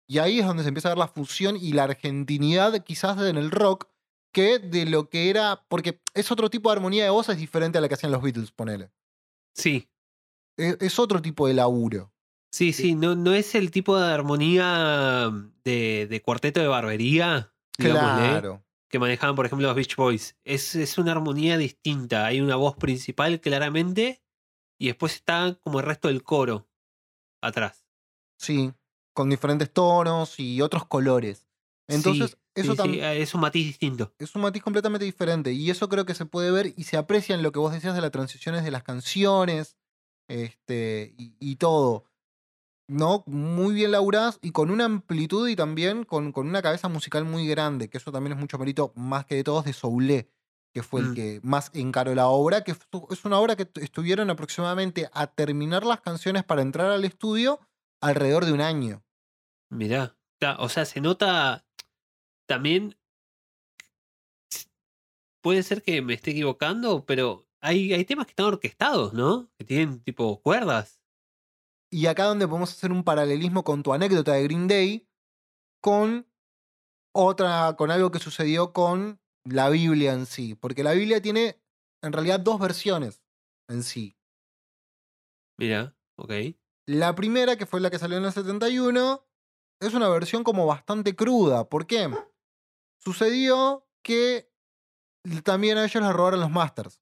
[0.08, 3.38] y ahí es donde se empieza a ver la fusión y la argentinidad quizás en
[3.38, 3.88] el rock,
[4.34, 7.82] que de lo que era, porque es otro tipo de armonía de voces diferente a
[7.82, 8.92] la que hacían los Beatles, ponele.
[9.56, 9.90] Sí.
[10.58, 12.12] Es, es otro tipo de laburo.
[12.52, 12.84] Sí, Sí.
[12.84, 12.96] sí.
[12.96, 15.32] No, no es el tipo de armonía
[15.64, 17.54] de, de cuarteto de barbería.
[17.78, 18.64] Claro.
[18.90, 20.38] que manejaban, por ejemplo, los Beach Boys.
[20.44, 22.26] Es, es una armonía distinta.
[22.26, 24.22] Hay una voz principal claramente
[24.78, 26.68] y después está como el resto del coro
[27.42, 27.86] atrás.
[28.38, 28.74] Sí,
[29.14, 31.48] con diferentes tonos y otros colores.
[31.88, 34.14] Entonces, Sí, eso sí, sí, también es un matiz distinto.
[34.18, 35.52] es un matiz completamente diferente.
[35.54, 37.96] Y eso creo que se puede ver y se aprecia en lo que vos decías
[37.96, 39.78] de las transiciones de las canciones
[40.28, 42.06] este, y, y todo.
[42.88, 43.24] ¿No?
[43.26, 47.48] Muy bien laburadas y con una amplitud y también con, con una cabeza musical muy
[47.48, 50.30] grande, que eso también es mucho mérito, más que de todos, de Soulé,
[50.76, 51.16] que fue el Mm.
[51.16, 56.02] que más encaró la obra, que es una obra que estuvieron aproximadamente a terminar las
[56.02, 57.62] canciones para entrar al estudio
[58.02, 59.02] alrededor de un año.
[59.70, 60.18] Mirá.
[60.60, 61.66] O sea, se nota
[62.46, 62.98] también.
[65.42, 69.50] Puede ser que me esté equivocando, pero hay, hay temas que están orquestados, ¿no?
[69.58, 71.00] Que tienen tipo cuerdas.
[71.90, 75.08] Y acá donde podemos hacer un paralelismo con tu anécdota de Green Day,
[75.82, 76.28] con
[77.14, 80.56] otra, con algo que sucedió con la Biblia en sí.
[80.56, 81.60] Porque la Biblia tiene
[82.02, 83.24] en realidad dos versiones
[83.70, 84.18] en sí.
[85.58, 86.32] Mira, ok.
[86.88, 89.26] La primera, que fue la que salió en el 71,
[89.82, 91.68] es una versión como bastante cruda.
[91.70, 92.10] ¿Por qué?
[93.00, 94.52] Sucedió que
[95.44, 97.02] también a ellos les robaron los masters.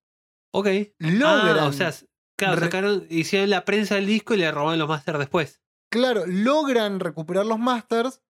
[0.54, 0.68] Ok.
[1.00, 1.94] Logran, Ah, o sea,
[2.38, 5.62] claro, sacaron, hicieron la prensa del disco y le robaron los masters después.
[5.92, 8.22] claro, logran recuperar los masters,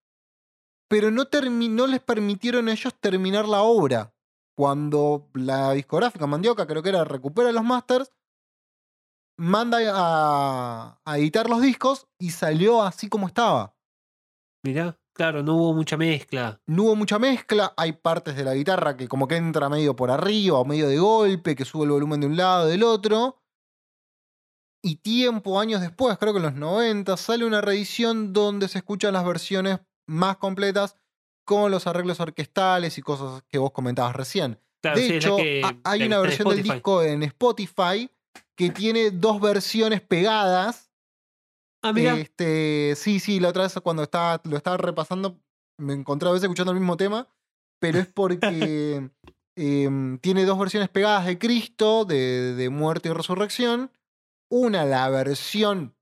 [0.87, 4.13] pero no, les permitieron a ellos terminar la obra.
[4.55, 8.11] Cuando la discográfica Mandioca, creo que era, recupera los masters,
[9.37, 13.75] manda a, a editar los discos y salió así como estaba.
[14.63, 16.61] Mirá, claro, no hubo mucha mezcla.
[16.67, 20.11] No hubo mucha mezcla, hay partes de la guitarra que como que entra medio por
[20.11, 23.39] arriba o medio de golpe, que sube el volumen de un lado del otro.
[24.83, 29.13] Y tiempo, años después, creo que en los 90, sale una reedición donde se escuchan
[29.13, 30.95] las versiones más completas
[31.45, 34.59] con los arreglos orquestales y cosas que vos comentabas recién.
[34.81, 38.09] Claro, de sí, hecho, que- hay la una versión del disco en Spotify
[38.55, 40.89] que tiene dos versiones pegadas
[41.85, 42.15] Ah, mira.
[42.15, 45.37] este, sí, sí, la otra vez cuando estaba, lo estaba repasando,
[45.77, 47.27] me encontré a veces escuchando el mismo tema,
[47.79, 49.09] pero es porque
[49.57, 53.91] em, tiene dos versiones pegadas de Cristo, de, de muerte y resurrección.
[54.49, 55.93] Una, la versión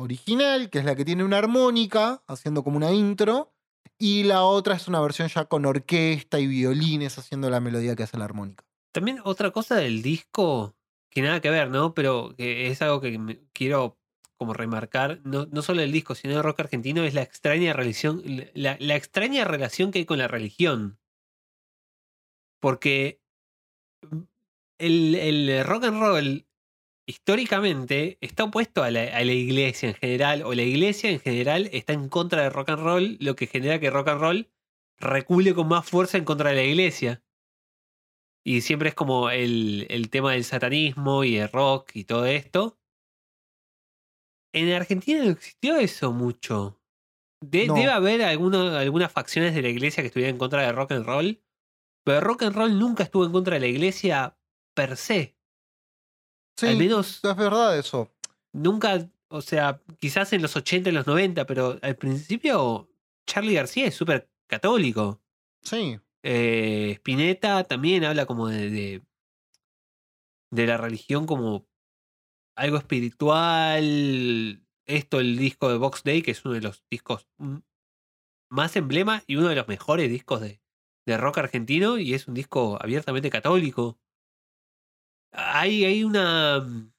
[0.00, 3.52] original, que es la que tiene una armónica, haciendo como una intro,
[3.98, 8.04] y la otra es una versión ya con orquesta y violines haciendo la melodía que
[8.04, 8.64] hace la armónica.
[8.92, 10.74] También otra cosa del disco,
[11.10, 11.94] que nada que ver, ¿no?
[11.94, 13.98] Pero que es algo que quiero
[14.36, 18.22] como remarcar, no, no solo el disco, sino el rock argentino, es la extraña relación,
[18.54, 20.98] la, la extraña relación que hay con la religión.
[22.58, 23.20] Porque
[24.78, 26.46] el, el rock and roll
[27.10, 31.68] históricamente está opuesto a la, a la iglesia en general, o la iglesia en general
[31.72, 34.50] está en contra del rock and roll, lo que genera que rock and roll
[34.98, 37.22] recule con más fuerza en contra de la iglesia.
[38.44, 42.78] Y siempre es como el, el tema del satanismo y el rock y todo esto.
[44.52, 46.80] En Argentina no existió eso mucho.
[47.42, 47.74] De- No.
[47.74, 51.06] Debe haber alguno- algunas facciones de la iglesia que estuvieran en contra de rock and
[51.06, 51.42] roll,
[52.04, 54.38] pero rock and roll nunca estuvo en contra de la iglesia
[54.74, 55.36] per se.
[56.60, 58.10] Sí, Al menos es verdad eso.
[58.52, 62.90] nunca, o sea, quizás en los 80 y los 90, pero al principio
[63.26, 65.22] Charlie García es súper católico.
[65.62, 65.98] Sí.
[66.22, 69.02] Eh, Spinetta también habla como de, de,
[70.50, 71.66] de la religión como
[72.56, 74.62] algo espiritual.
[74.86, 77.28] Esto, el disco de Box Day, que es uno de los discos
[78.50, 80.60] más emblema y uno de los mejores discos de,
[81.06, 83.98] de rock argentino, y es un disco abiertamente católico.
[85.32, 86.60] Hay, hay una.
[86.60, 86.92] mm,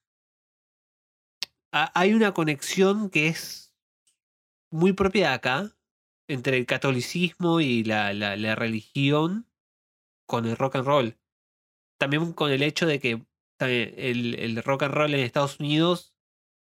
[1.73, 3.75] ha- Hay una conexión que es
[4.71, 5.77] muy propia de acá,
[6.27, 9.47] entre el catolicismo y la, la, religión
[10.25, 11.19] con el rock and roll.
[11.99, 13.25] También con el hecho de que
[13.59, 16.15] el, el rock and roll en Estados Unidos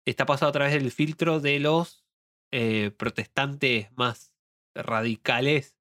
[0.07, 2.07] está pasado a través del filtro de los
[2.53, 4.33] eh, protestantes más
[4.75, 5.77] radicales.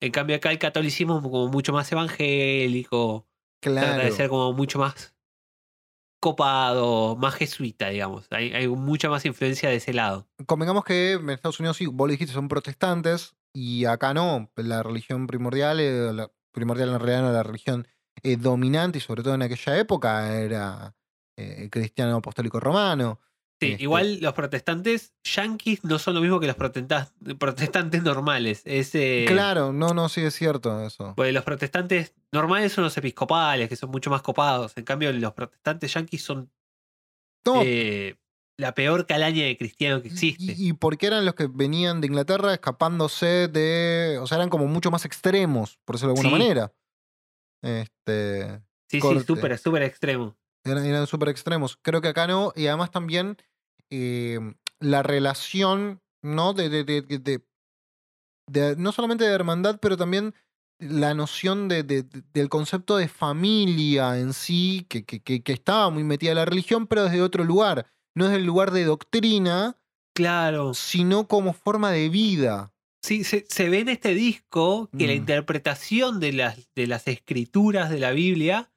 [0.00, 3.27] En cambio acá el catolicismo es como mucho más evangélico,
[3.60, 4.14] trata de Claro.
[4.16, 5.14] ser como mucho más
[6.20, 8.26] copado, más jesuita, digamos.
[8.30, 10.28] Hay, hay mucha más influencia de ese lado.
[10.46, 14.50] Convengamos que en Estados Unidos sí, vos lo dijiste, son protestantes y acá no.
[14.56, 17.86] La religión primordial, eh, la primordial en realidad no, la religión
[18.22, 20.96] eh, dominante y sobre todo en aquella época era
[21.36, 23.20] eh, cristiano apostólico romano.
[23.60, 28.62] Sí, Este- igual los protestantes yanquis no son lo mismo que los protesta- protestantes normales.
[28.64, 31.14] Es, eh, Claro, no, no, sí es cierto eso.
[31.16, 34.74] Porque los protestantes normales son los episcopales, que son mucho más copados.
[34.76, 36.52] En cambio, los protestantes yanquis son
[37.44, 38.16] No, eh,
[38.58, 40.44] la peor calaña de cristiano que existe.
[40.56, 44.18] Y, y porque eran los que venían de Inglaterra escapándose de.
[44.20, 46.42] O sea, eran como mucho más extremos, por decirlo de alguna Sí.
[46.42, 46.72] manera.
[47.62, 48.60] Este.
[48.88, 49.20] sí, corte.
[49.20, 50.36] sí, súper, súper extremo.
[50.68, 51.78] Eran, eran súper extremos.
[51.82, 52.52] Creo que acá no.
[52.56, 53.36] Y además también
[53.90, 54.38] eh,
[54.80, 56.52] la relación, ¿no?
[56.54, 56.84] De, de,
[58.46, 60.34] de, no solamente de hermandad, pero también
[60.78, 65.52] la noción de, de- de- del concepto de familia en sí, que, que, que, que
[65.52, 67.86] estaba muy metida en la religión, pero desde otro lugar.
[68.14, 69.76] No desde el lugar de doctrina,
[70.14, 70.74] Claro.
[70.74, 72.72] sino como forma de vida.
[73.02, 75.16] Sí, se, se ve en este disco que la Mm.
[75.16, 78.70] interpretación de las, de las escrituras de la Biblia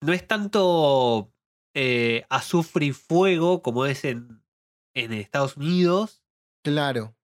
[0.00, 1.32] no es tanto
[1.74, 4.42] eh, azufre y fuego como es en,
[4.94, 6.22] en Estados Unidos,
[6.64, 7.16] Claro.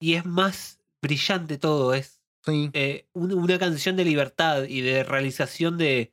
[0.00, 1.94] y es más brillante todo.
[1.94, 2.68] Es Sí.
[2.74, 6.12] eh, un- una canción de libertad y de realización de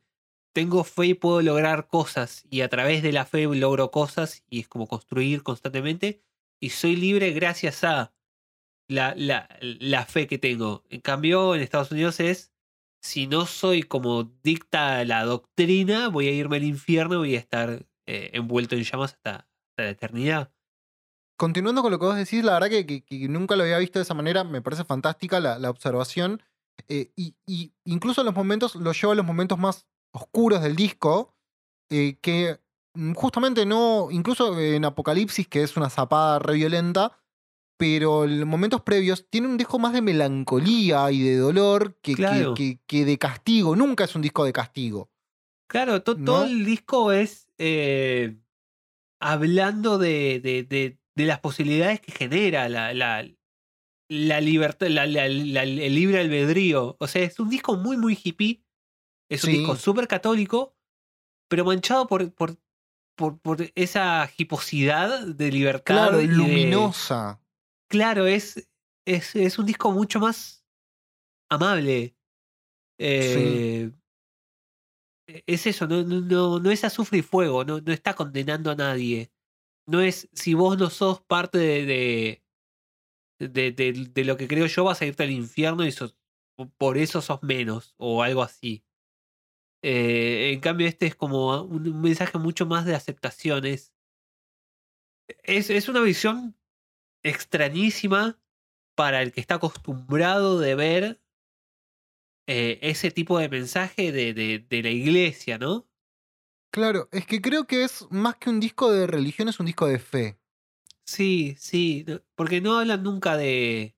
[0.54, 4.60] tengo fe y puedo lograr cosas y a través de la fe logro cosas y
[4.60, 6.22] es como construir constantemente
[6.60, 8.14] y soy libre gracias a
[8.88, 10.84] la, la, la fe que tengo.
[10.90, 12.51] En cambio, en Estados Unidos es
[13.02, 17.40] si no soy como dicta la doctrina, voy a irme al infierno y voy a
[17.40, 20.52] estar eh, envuelto en llamas hasta, la eternidad.
[21.36, 24.14] Continuando con lo que vos decís, la verdad que, nunca lo había visto de esa
[24.14, 26.42] manera, me parece fantástica la, observación.
[26.88, 30.76] eh, y, y incluso en los momentos, lo llevo a los momentos más oscuros del
[30.76, 31.34] disco,
[31.90, 32.60] eh, que
[32.94, 37.18] mm, justamente no, incluso en Apocalipsis, que es una zapada re violenta,
[37.76, 42.16] pero en momentos previos tiene un disco más de melancolía y de dolor que, que-
[42.16, 42.54] Claro.
[42.54, 43.74] que- que de castigo.
[43.76, 45.10] Nunca es un disco de castigo.
[45.68, 46.24] Claro, to- ¿No?
[46.24, 48.36] todo el disco es eh,
[49.20, 53.26] hablando de, de- de- de las posibilidades que genera la, la,
[54.08, 56.96] la libertad, la- el libre albedrío.
[56.98, 58.64] O sea, es un disco muy, muy hippie.
[59.30, 59.58] Es un Sí.
[59.58, 60.76] disco súper católico,
[61.48, 62.56] pero manchado por, por,
[63.16, 65.94] por, por esa hiposidad de libertad.
[65.94, 67.40] Claro, y luminosa.
[67.92, 68.70] Claro, es,
[69.04, 70.64] es, es un disco mucho más
[71.50, 72.16] amable.
[72.98, 73.92] Eh,
[75.46, 78.74] Es eso, no, no, no, no es azufre y fuego, no, no está condenando a
[78.74, 79.30] nadie.
[79.86, 82.42] No es, si vos no sos parte de,
[83.38, 86.16] de, de, de- de lo que creo yo, vas a irte al infierno y sos-
[86.78, 88.84] por eso sos menos, o algo así.
[89.82, 93.66] Eh, en cambio, este es como un, mensaje mucho más de aceptación.
[93.66, 93.92] Es,
[95.44, 96.56] es, es una visión
[97.22, 98.38] extrañísima
[98.94, 101.22] para el que está acostumbrado de ver
[102.46, 105.88] eh, ese tipo de mensaje de, de, de la iglesia, ¿no?
[106.72, 109.86] Claro, es que creo que es más que un disco de religión, es un disco
[109.86, 110.38] de fe.
[111.04, 113.94] Sí, sí, porque no hablan nunca de,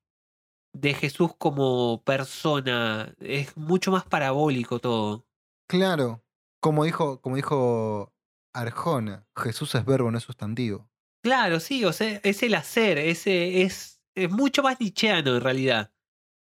[0.73, 5.27] de Jesús como persona, es mucho más parabólico todo.
[5.69, 6.25] Claro,
[6.61, 8.13] como dijo, como dijo
[8.53, 10.91] Arjona, Jesús es verbo, no es sustantivo.
[11.25, 15.93] Claro, sí, o sea, es el hacer, ese es, es mucho más nicheano en realidad.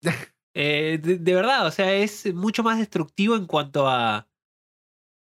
[0.56, 4.30] Eh, de, de verdad, o sea, es mucho más destructivo en cuanto a,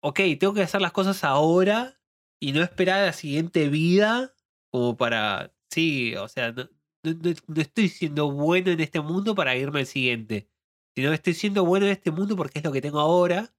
[0.01, 1.99] ok, tengo que hacer las cosas ahora
[2.39, 4.33] y no esperar a la siguiente vida
[4.71, 6.63] como para, sí, o sea, no,
[7.03, 10.49] no- no- no estoy siendo bueno en este mundo para irme al siguiente,
[10.95, 13.53] sino estoy siendo bueno en este mundo porque es lo que tengo ahora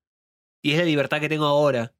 [0.62, 1.94] y es la libertad que tengo ahora.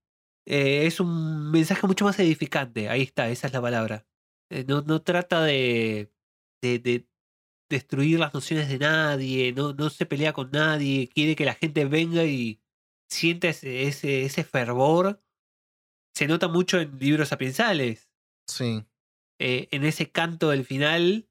[0.47, 4.07] Eh, es un mensaje mucho más edificante, ahí está, esa es la palabra.
[4.51, 6.13] Eh, no, no trata de,
[6.63, 7.07] de, de
[7.71, 11.85] destruir las nociones de nadie, no, no se pelea con nadie, quiere que la gente
[11.85, 12.61] venga y
[13.11, 15.23] sienta ese, ese, ese fervor.
[16.15, 18.11] Se nota mucho en libros sapiensales.
[18.47, 18.85] Sí.
[19.41, 21.27] Eh, en ese canto del final,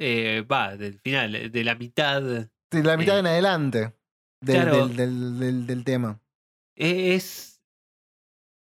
[0.00, 3.94] va, del final, de la mitad, De la mitad en adelante
[4.42, 4.88] del, claro.
[4.88, 6.20] del, del- del- tema.
[6.76, 7.55] eh, es,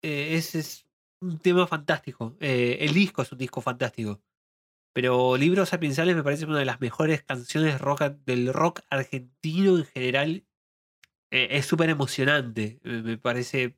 [0.02, 0.86] eh, es,
[1.22, 2.38] un tema fantástico.
[2.40, 4.22] Eh, el disco es un disco fantástico.
[4.94, 9.86] Pero Libros Sapiensales me parece una de las mejores canciones rock, del rock argentino en
[9.86, 10.46] general
[11.32, 12.80] eh, es súper emocionante.
[12.84, 13.78] Me, parece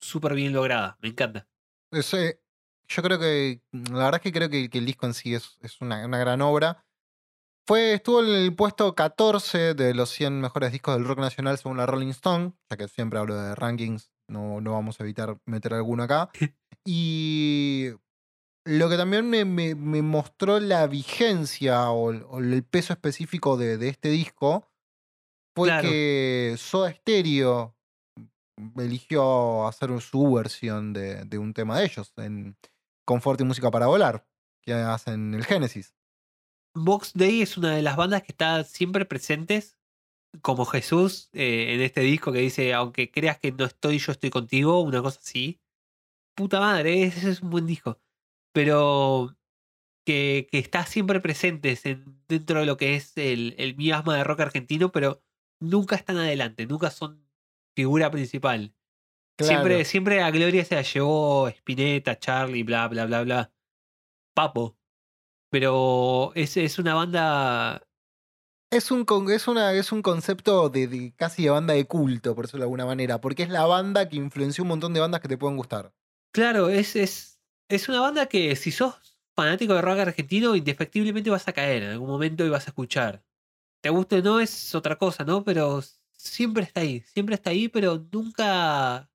[0.00, 0.98] súper bien lograda.
[1.02, 1.46] Me encanta.
[1.90, 2.40] Ese-
[2.88, 5.58] yo creo que, mm, la verdad es que creo que, el disco en sí es,
[5.60, 6.84] es una, una gran obra.
[7.66, 11.76] Fue, estuvo en el puesto 14 de los 100 mejores discos del rock nacional según
[11.76, 15.74] la Rolling Stone, ya que siempre hablo de rankings, no, no vamos a evitar meter
[15.74, 16.30] alguno acá.
[16.86, 17.90] Y
[18.64, 23.56] lo que también me, me- me mostró la vigencia o, el- o el peso específico
[23.58, 24.66] de, de este disco
[25.54, 25.88] fue Claro.
[25.88, 27.76] que Soda Stereo
[28.76, 32.56] eligió hacer su versión de, de un tema de ellos, en
[33.06, 34.26] Confort y Música para Volar,
[34.62, 35.94] que hacen el Génesis.
[36.74, 39.76] Box Day es una de las bandas que está siempre presentes,
[40.42, 44.30] como Jesús eh, en este disco que dice, aunque creas que no estoy, yo estoy
[44.30, 45.60] contigo, una cosa así.
[46.36, 48.00] Puta madre, ese es un buen disco.
[48.52, 49.36] Pero
[50.06, 54.24] que, que está siempre presentes en- dentro de lo que es el, el miasma de
[54.24, 55.22] rock argentino, pero
[55.60, 57.28] nunca están adelante, nunca son
[57.76, 58.74] figura principal.
[59.40, 59.84] Siempre, Claro.
[59.84, 63.52] siempre a Gloria se la llevó Spinetta, Charlie, bla, bla, bla, bla.
[64.34, 64.76] Papo.
[65.50, 67.82] Pero es, es una banda.
[68.70, 72.60] Es un, es una, es un concepto de, casi de banda de culto, por decirlo
[72.62, 75.36] de alguna manera, porque es la banda que influenció un montón de bandas que te
[75.38, 75.92] pueden gustar.
[76.32, 78.94] Claro, es, es, es una banda que si sos
[79.34, 83.24] fanático de rock argentino, indefectiblemente vas a caer en algún momento y vas a escuchar.
[83.82, 85.42] Te guste o no es otra cosa, ¿no?
[85.42, 85.80] Pero
[86.12, 89.10] siempre está ahí, siempre está ahí, pero nunca.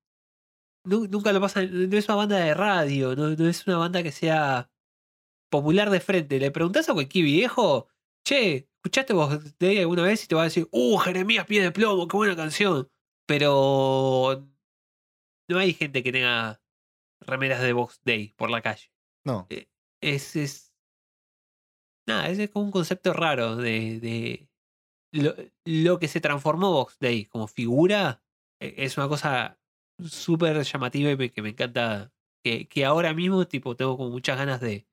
[0.84, 1.62] nu- Nunca lo pasa.
[1.62, 4.70] No es una banda de radio, no, no es una banda que sea
[5.50, 6.38] popular de frente.
[6.40, 7.88] Le preguntás a cualquier viejo,
[8.24, 10.24] che, ¿escuchaste vos de alguna vez?
[10.24, 12.88] Y te va a decir, ¡Uh, Jeremías Pie de Plomo, qué buena canción!
[13.26, 14.46] Pero
[15.50, 16.62] no hay gente que tenga
[17.20, 18.92] remeras de Box Day por la calle.
[19.24, 19.46] No.
[20.00, 20.72] Es, es.
[22.08, 23.98] Nada, ese es como un concepto raro de.
[24.00, 24.48] de
[25.12, 25.34] lo,
[25.64, 28.22] lo que se transformó Box Day como figura
[28.60, 29.58] eh, es una cosa
[30.04, 32.12] súper llamativa y me- que me encanta.
[32.44, 34.86] Que, que ahora mismo, tipo, tengo como muchas ganas de,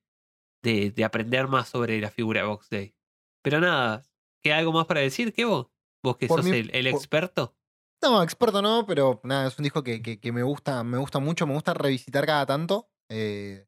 [0.64, 2.96] de, de aprender más sobre la figura de Box Day.
[3.44, 4.02] Pero nada,
[4.42, 5.66] ¿queda algo más para decir, ¿qué vos?
[6.02, 7.54] Vos que Por sos mi- el, el por- experto.
[8.02, 11.18] No, experto no, pero nada, es un disco que, que- que me gusta, me gusta
[11.18, 12.88] mucho, me gusta revisitar cada tanto.
[13.10, 13.66] eh,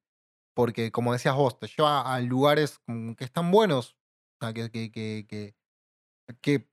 [0.55, 2.81] porque, como decías vos, te lleva a lugares
[3.19, 3.99] que están buenos.
[4.41, 5.55] que, que, que, que,
[6.41, 6.69] que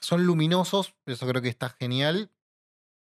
[0.00, 0.96] son luminosos.
[1.06, 2.32] Eso creo que está genial.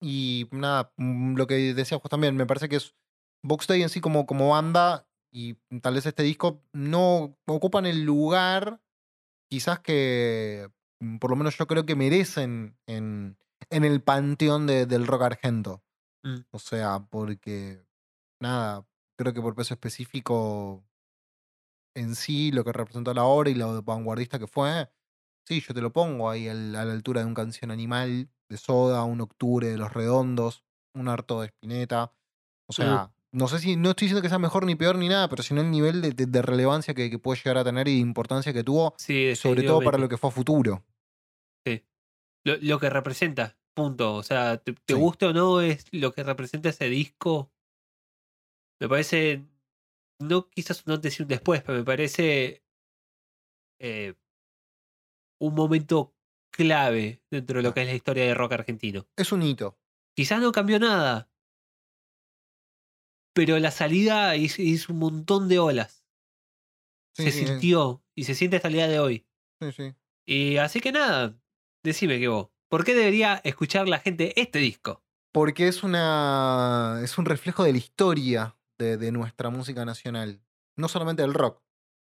[0.01, 2.93] Y nada, mm, lo que decías vos también, me parece que es
[3.43, 5.07] Box Day en sí como, como banda.
[5.31, 8.81] Y tal vez este disco no ocupan el lugar,
[9.49, 10.69] quizás que
[10.99, 13.37] mm, por lo menos yo creo que merecen en,
[13.69, 15.83] en el panteón de- del rock argento.
[16.23, 16.39] Mm.
[16.51, 17.85] O sea, porque,
[18.41, 20.85] nada, creo que por peso específico
[21.95, 24.91] en sí, lo que representó la obra y lo vanguardista que fue,
[25.47, 29.03] sí, yo te lo pongo ahí a la altura de un canción animal de Soda,
[29.05, 32.13] un Octubre de Los Redondos, un Harto de Spinetta.
[32.67, 35.27] O sea, no sé si, no estoy diciendo que sea mejor ni peor ni nada,
[35.29, 37.95] pero sino el nivel de, de- de relevancia que, que puede llegar a tener y
[37.95, 40.83] de importancia que tuvo, Sí, sobre todo para lo que fue a futuro.
[42.45, 44.15] lo, lo que representa, punto.
[44.15, 44.99] O sea, te, te Sí.
[44.99, 47.51] guste o no, es lo que representa ese disco.
[48.79, 49.43] Me parece,
[50.21, 52.63] no quizás un antes y un después, pero me parece
[53.81, 54.13] eh,
[55.41, 56.13] un momento
[56.53, 57.73] clave dentro de lo Ah.
[57.73, 59.07] que es la historia de rock argentino.
[59.17, 59.77] Es un hito.
[60.15, 61.29] Quizás no cambió nada,
[63.35, 66.03] pero la salida hizo, hizo un montón de olas.
[67.15, 69.25] Sí, se sí, es- sintió y se siente hasta el día de hoy.
[69.61, 69.93] sí, sí.
[70.27, 71.37] Y así que nada,
[71.83, 75.03] decime que vos, ¿por qué debería escuchar la gente este disco?
[75.31, 76.99] Porque es una.
[77.03, 80.41] es un reflejo de la historia de, de nuestra música nacional.
[80.77, 81.61] No solamente del rock,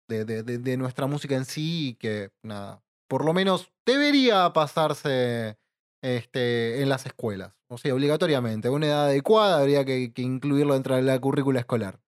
[0.08, 2.82] de, de- de- de nuestra música en sí, y que nada.
[3.08, 5.58] Por lo menos debería pasarse
[6.02, 7.54] este, en las escuelas.
[7.68, 8.68] O sea, obligatoriamente.
[8.68, 12.00] A una edad adecuada habría que, que incluirlo dentro de la currícula escolar.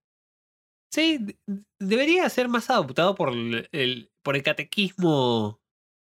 [0.93, 1.39] Sí, de-
[1.81, 5.61] debería ser más adoptado por el, el- por el catequismo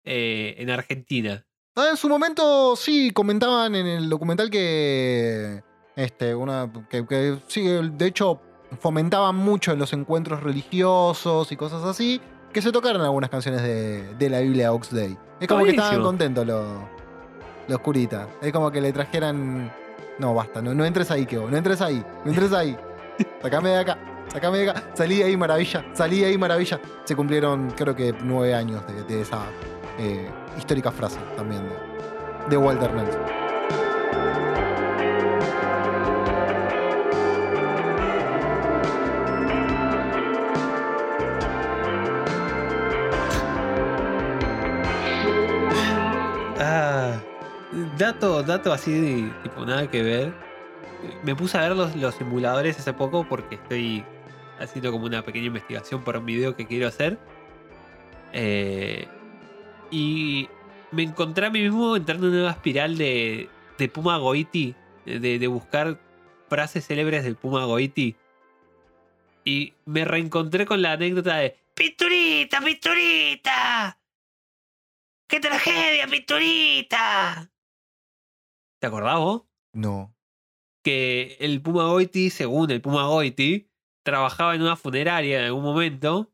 [0.05, 1.47] eh, en Argentina.
[1.77, 5.63] Ah, en su momento sí comentaban en el documental que
[5.97, 8.41] este una que, que sí de hecho
[8.81, 12.21] fomentaban mucho en los encuentros religiosos y cosas así
[12.53, 15.17] que se tocaran algunas canciones de, de la Biblia Ox Day.
[15.41, 16.65] Es como que estaban contentos los
[17.69, 18.27] los curitas.
[18.41, 19.73] Es como que le trajeran
[20.19, 22.77] no basta, no, no entres ahí, Kevo, no entres ahí, no entres ahí.
[23.43, 23.99] Sacame de acá.
[24.29, 26.81] Sacame de acá, salí de ahí maravilla, salí ahí maravilla.
[27.05, 29.43] Se cumplieron creo que nueve años de, esa
[29.99, 31.63] eh, histórica frase también
[32.49, 33.23] de Walter Nelson.
[47.99, 50.33] Dato, dato así, tipo, nada que ver.
[51.23, 54.05] Me puse a ver los, los simuladores hace poco porque estoy
[54.59, 57.19] haciendo como una pequeña investigación para un video que quiero hacer.
[58.33, 59.07] Eh,
[59.91, 60.49] y
[60.91, 63.49] me encontré a mí mismo entrando en una nueva espiral de,
[63.79, 64.75] de Puma Goiti,
[65.05, 65.99] de, de buscar
[66.49, 68.17] frases célebres del Puma Goiti.
[69.45, 73.99] Y me reencontré con la anécdota de ¡Pinturita, pinturita!
[75.27, 77.51] ¡Qué tragedia, pinturita!
[78.85, 79.45] ¿Te acordás vos?
[79.73, 80.15] No.
[80.83, 83.71] Que el Puma Goiti, según el Puma Goiti,
[84.03, 86.31] trabajaba en una funeraria en algún momento.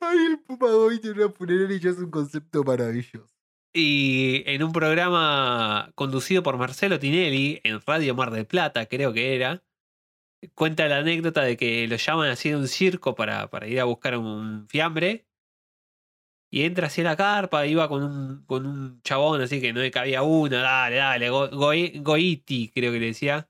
[0.00, 3.32] Ay, el Puma Boy tiene una funeraria ya es un concepto maravilloso.
[3.72, 9.36] Y en un programa conducido por Marcelo Tinelli en Radio Mar del Plata, creo que
[9.36, 9.62] era,
[10.54, 13.84] cuenta la anécdota de que lo llaman así de un circo para, para ir a
[13.84, 15.29] buscar un fiambre.
[16.52, 19.80] Y entra así a la carpa, iba con un, con un chabón así que no
[19.80, 23.48] le cabía uno, dale, dale, Go- Goi- Goiti, creo que le decía.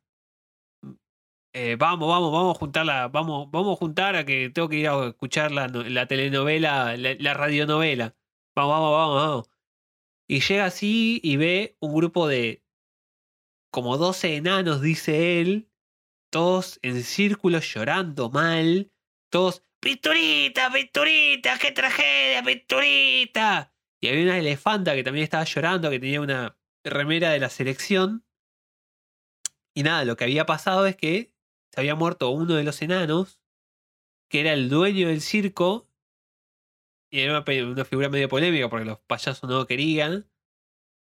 [1.52, 4.88] Eh, vamos, vamos, vamos a juntarla, vamos, vamos a juntar a que tengo que ir
[4.88, 8.14] a escuchar la, la telenovela, la, la radionovela.
[8.54, 9.50] Vamos, vamos, vamos, vamos.
[10.28, 12.64] Y llega así y ve un grupo de
[13.72, 15.70] como 12 enanos, dice él,
[16.30, 18.92] todos en círculo llorando mal,
[19.30, 21.58] todos, ¡Pinturita, pinturita!
[21.58, 23.74] ¡Qué tragedia, pinturita!
[24.00, 28.24] Y había una elefanta que también estaba llorando, que tenía una remera de la selección.
[29.74, 31.34] Y nada, lo que había pasado es que
[31.70, 33.40] se había muerto uno de los enanos,
[34.28, 35.88] que era el dueño del circo,
[37.10, 40.28] y era una, figura medio polémica porque los payasos no lo querían.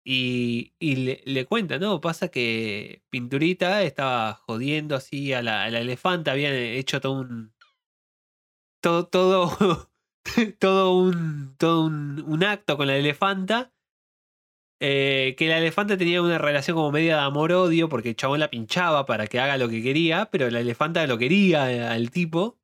[0.03, 2.01] Y, y le, le cuenta, ¿no?
[2.01, 7.53] Pasa que Pinturita estaba jodiendo así a la, a la elefanta, habían hecho todo un.
[8.81, 9.89] Todo, todo,
[10.59, 13.73] todo un, todo un, un acto con la elefanta.
[14.79, 18.49] eh, que la elefanta tenía una relación como media de amor-odio porque el chabón la
[18.49, 22.59] pinchaba para que haga lo que quería, pero la elefanta lo quería eh, al tipo.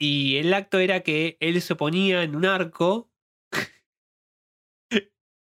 [0.00, 3.10] Y el acto era que él se ponía en un arco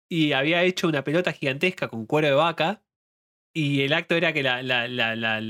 [0.08, 2.84] y había hecho una pelota gigantesca con cuero de vaca.
[3.54, 5.40] Y el acto era que la, la, la, la,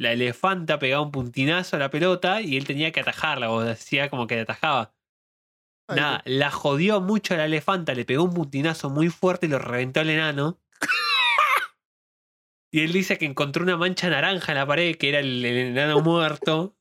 [0.00, 4.08] la, elefanta pegaba un puntinazo a la pelota y él tenía que atajarla, o decía
[4.10, 4.94] como que la atajaba.
[5.88, 9.48] Ay, Nada, la jodió mucho a la elefanta, le pegó un puntinazo muy fuerte y
[9.48, 10.60] lo reventó al enano.
[12.72, 15.56] Y él dice que encontró una mancha naranja en la pared, que era el, el
[15.76, 16.76] enano muerto.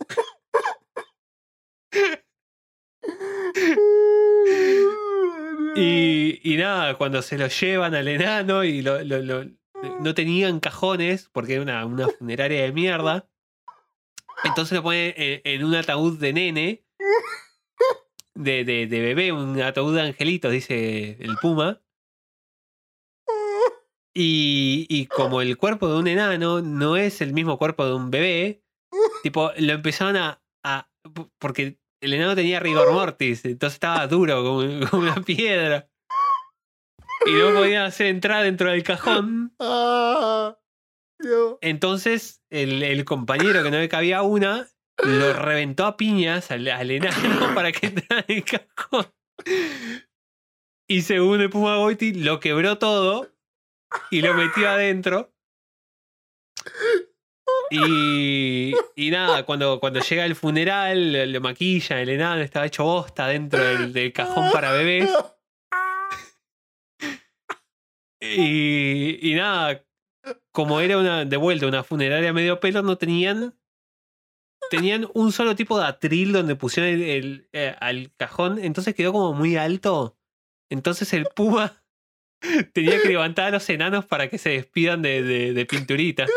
[5.76, 9.46] Y, y nada, cuando se lo llevan al enano y lo, lo- lo-
[10.00, 13.30] no tenían cajones, porque era una, funeraria de mierda.
[14.44, 16.86] Entonces lo ponen en, un ataúd de nene,
[18.36, 21.82] de, bebé, un ataúd de angelitos, dice el puma.
[24.14, 28.64] Y, como el cuerpo de un enano no es el mismo cuerpo de un bebé,
[29.24, 30.42] tipo, lo empezaron a.
[31.38, 35.90] porque el enano tenía rigor mortis, entonces estaba duro como una piedra.
[37.26, 39.54] Y no podían hacer entrar dentro del cajón.
[39.60, 40.58] Ah.
[41.62, 44.68] Entonces, el, el compañero que no le cabía una
[45.04, 49.08] lo reventó a piñas al, al enano para que entrara en el cajón.
[50.88, 53.30] Y según el Puma Goiti, lo quebró todo
[54.12, 55.34] y lo metió adentro.
[57.72, 62.84] Y, y nada, cuando, cuando llega el funeral, lo, lo maquilla, el enano estaba hecho
[62.84, 65.10] bosta dentro del, del cajón para bebés.
[68.22, 69.86] Y, y nada,
[70.52, 73.56] como era una, de vuelta una funeraria medio pelo, no tenían.
[74.70, 79.14] Tenían un solo tipo de atril donde pusieron el, el, eh, al cajón, entonces quedó
[79.14, 80.18] como muy alto.
[80.70, 81.82] Entonces el puma
[82.74, 86.28] tenía que levantar a los enanos para que se despidan de, de, de pinturita.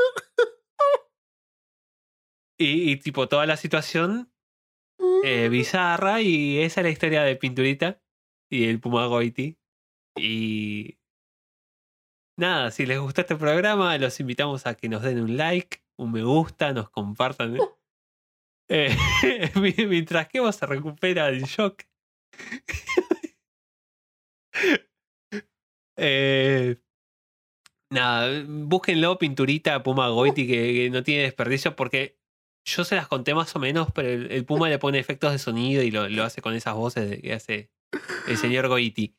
[2.58, 4.32] Y, y, tipo toda la situación
[5.24, 8.00] eh, bizarra y esa es la historia de pinturita
[8.48, 9.58] y el puma Goiti.
[10.16, 10.98] Y
[12.36, 16.12] nada, si les gustó este programa, los invitamos a que nos den un like, un
[16.12, 17.58] me gusta, nos compartan.
[18.68, 18.94] Eh,
[19.88, 21.82] mientras que se recupera del shock.
[25.96, 26.76] Eh,
[27.90, 32.18] nada, búsquenlo, pinturita Puma Goiti, que, que no tiene desperdicio, porque
[32.66, 35.38] yo se las conté más o menos, pero el, el Puma le pone efectos de
[35.38, 37.70] sonido y lo, lo hace con esas voces de- que hace
[38.26, 39.14] el señor Goiti.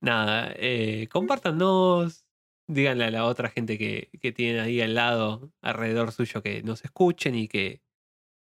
[0.00, 2.26] Nada, eh, compártanos,
[2.68, 6.84] díganle a la otra gente que, que tienen ahí al lado, alrededor suyo, que nos
[6.84, 7.82] escuchen y que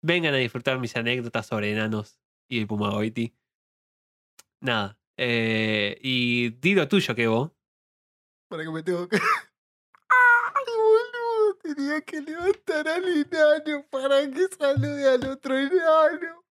[0.02, 2.20] vengan a disfrutar mis anécdotas sobre enanos
[2.50, 3.34] y el Puma Goiti.
[4.62, 7.52] Nada, Eh, y di lo tuyo, que vos.
[8.50, 9.18] Para que me tengo que.
[11.62, 16.44] Tenía que levantar al enano para que salude al otro enano.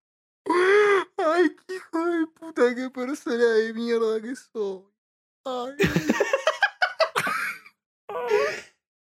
[1.17, 2.75] ¡Ay, qué hijo de puta!
[2.75, 4.92] ¡Qué persona de mierda que soy!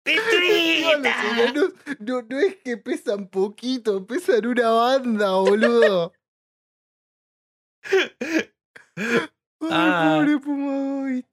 [0.05, 6.13] Enanos no, no es que pesan poquito, pesan una banda, boludo.
[9.61, 10.41] Ay, Ah.
[10.45, 11.27] pobre.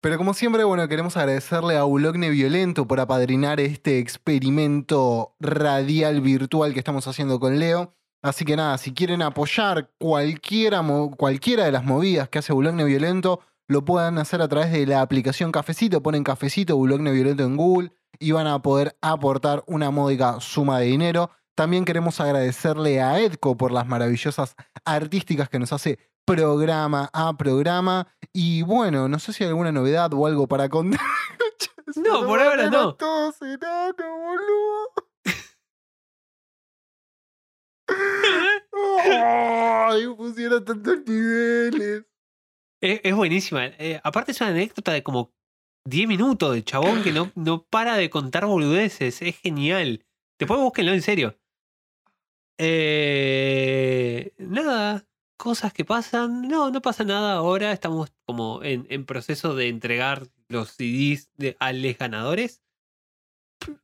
[0.00, 6.72] Pero como siempre, bueno, queremos agradecerle a Ulogne Violento por apadrinar este experimento radial virtual
[6.72, 7.97] que estamos haciendo con Leo.
[8.22, 10.82] Así que nada, si quieren apoyar cualquiera,
[11.16, 15.02] cualquiera de las movidas que hace Bulogne Violento, lo puedan hacer a través de la
[15.02, 16.02] aplicación Cafecito.
[16.02, 20.86] Ponen Cafecito, Bulogne Violento en Google y van a poder aportar una módica suma de
[20.86, 21.30] dinero.
[21.54, 28.08] También queremos agradecerle a Edco por las maravillosas artísticas que nos hace programa a programa.
[28.32, 31.00] Y bueno, no sé si hay alguna novedad o algo para contar.
[31.96, 32.94] No, por ahora no.
[32.96, 35.07] Todos enanos, boludo.
[39.10, 42.04] Ay, pusieron tantos niveles.
[42.80, 43.66] Es, buenísima.
[43.66, 45.32] Eh, aparte es una anécdota de como
[45.86, 49.22] 10 minutos de chabón que no, no para de contar boludeces.
[49.22, 50.04] Es genial.
[50.38, 51.38] Después búsquenlo en serio.
[52.58, 55.06] Eh, nada,
[55.36, 56.42] cosas que pasan.
[56.42, 57.72] No, no pasa nada ahora.
[57.72, 62.62] Estamos como en, en proceso de entregar los CDs de, a los ganadores.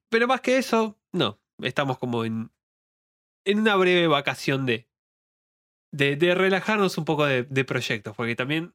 [0.09, 1.41] Pero más que eso, no.
[1.59, 2.51] Estamos como en,
[3.45, 4.89] en una breve vacación de,
[5.93, 8.15] de, de relajarnos un poco de, de proyectos.
[8.17, 8.75] Porque también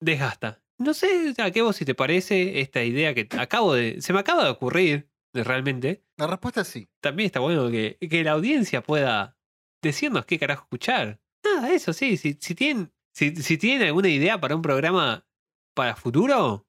[0.00, 0.62] desgasta.
[0.78, 4.00] No sé a qué vos si te parece esta idea que acabo de.
[4.02, 6.04] Se me acaba de ocurrir, realmente.
[6.16, 6.88] La respuesta es sí.
[7.00, 9.38] También está bueno que, que la audiencia pueda
[9.82, 11.20] decirnos qué carajo escuchar.
[11.44, 12.16] Nada, eso sí.
[12.16, 15.26] Si, si, tienen, si, si tienen alguna idea para un programa
[15.74, 16.66] para futuro,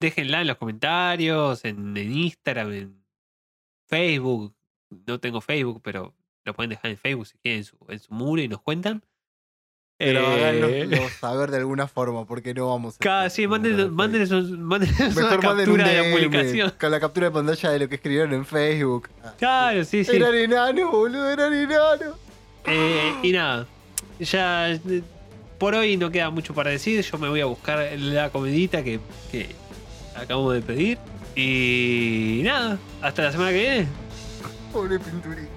[0.00, 3.04] déjenla en los comentarios, en, en Instagram, en
[3.88, 4.54] Facebook.
[5.06, 6.14] No tengo Facebook, pero
[6.44, 9.02] lo pueden dejar en Facebook si quieren en su, en su muro y nos cuentan.
[9.96, 12.98] Pero Eh, háganoslo saber de alguna forma, porque no vamos a.
[12.98, 16.72] Cada, sí, mándenos, mándenos, una captura de la publicación.
[16.80, 19.08] con la captura de pantalla de lo que escribieron en Facebook.
[19.38, 20.16] Claro, sí, sí.
[20.16, 22.16] Eran enanos, boludo, eran enanos.
[22.66, 23.66] Eh, y nada,
[24.18, 24.78] ya
[25.58, 27.00] por hoy no queda mucho para decir.
[27.02, 28.98] Yo me voy a buscar la comidita que,
[29.30, 29.48] que
[30.16, 30.98] acabo de pedir.
[31.36, 33.86] Y nada, hasta la semana que viene.
[34.72, 35.53] Pobre pinturita.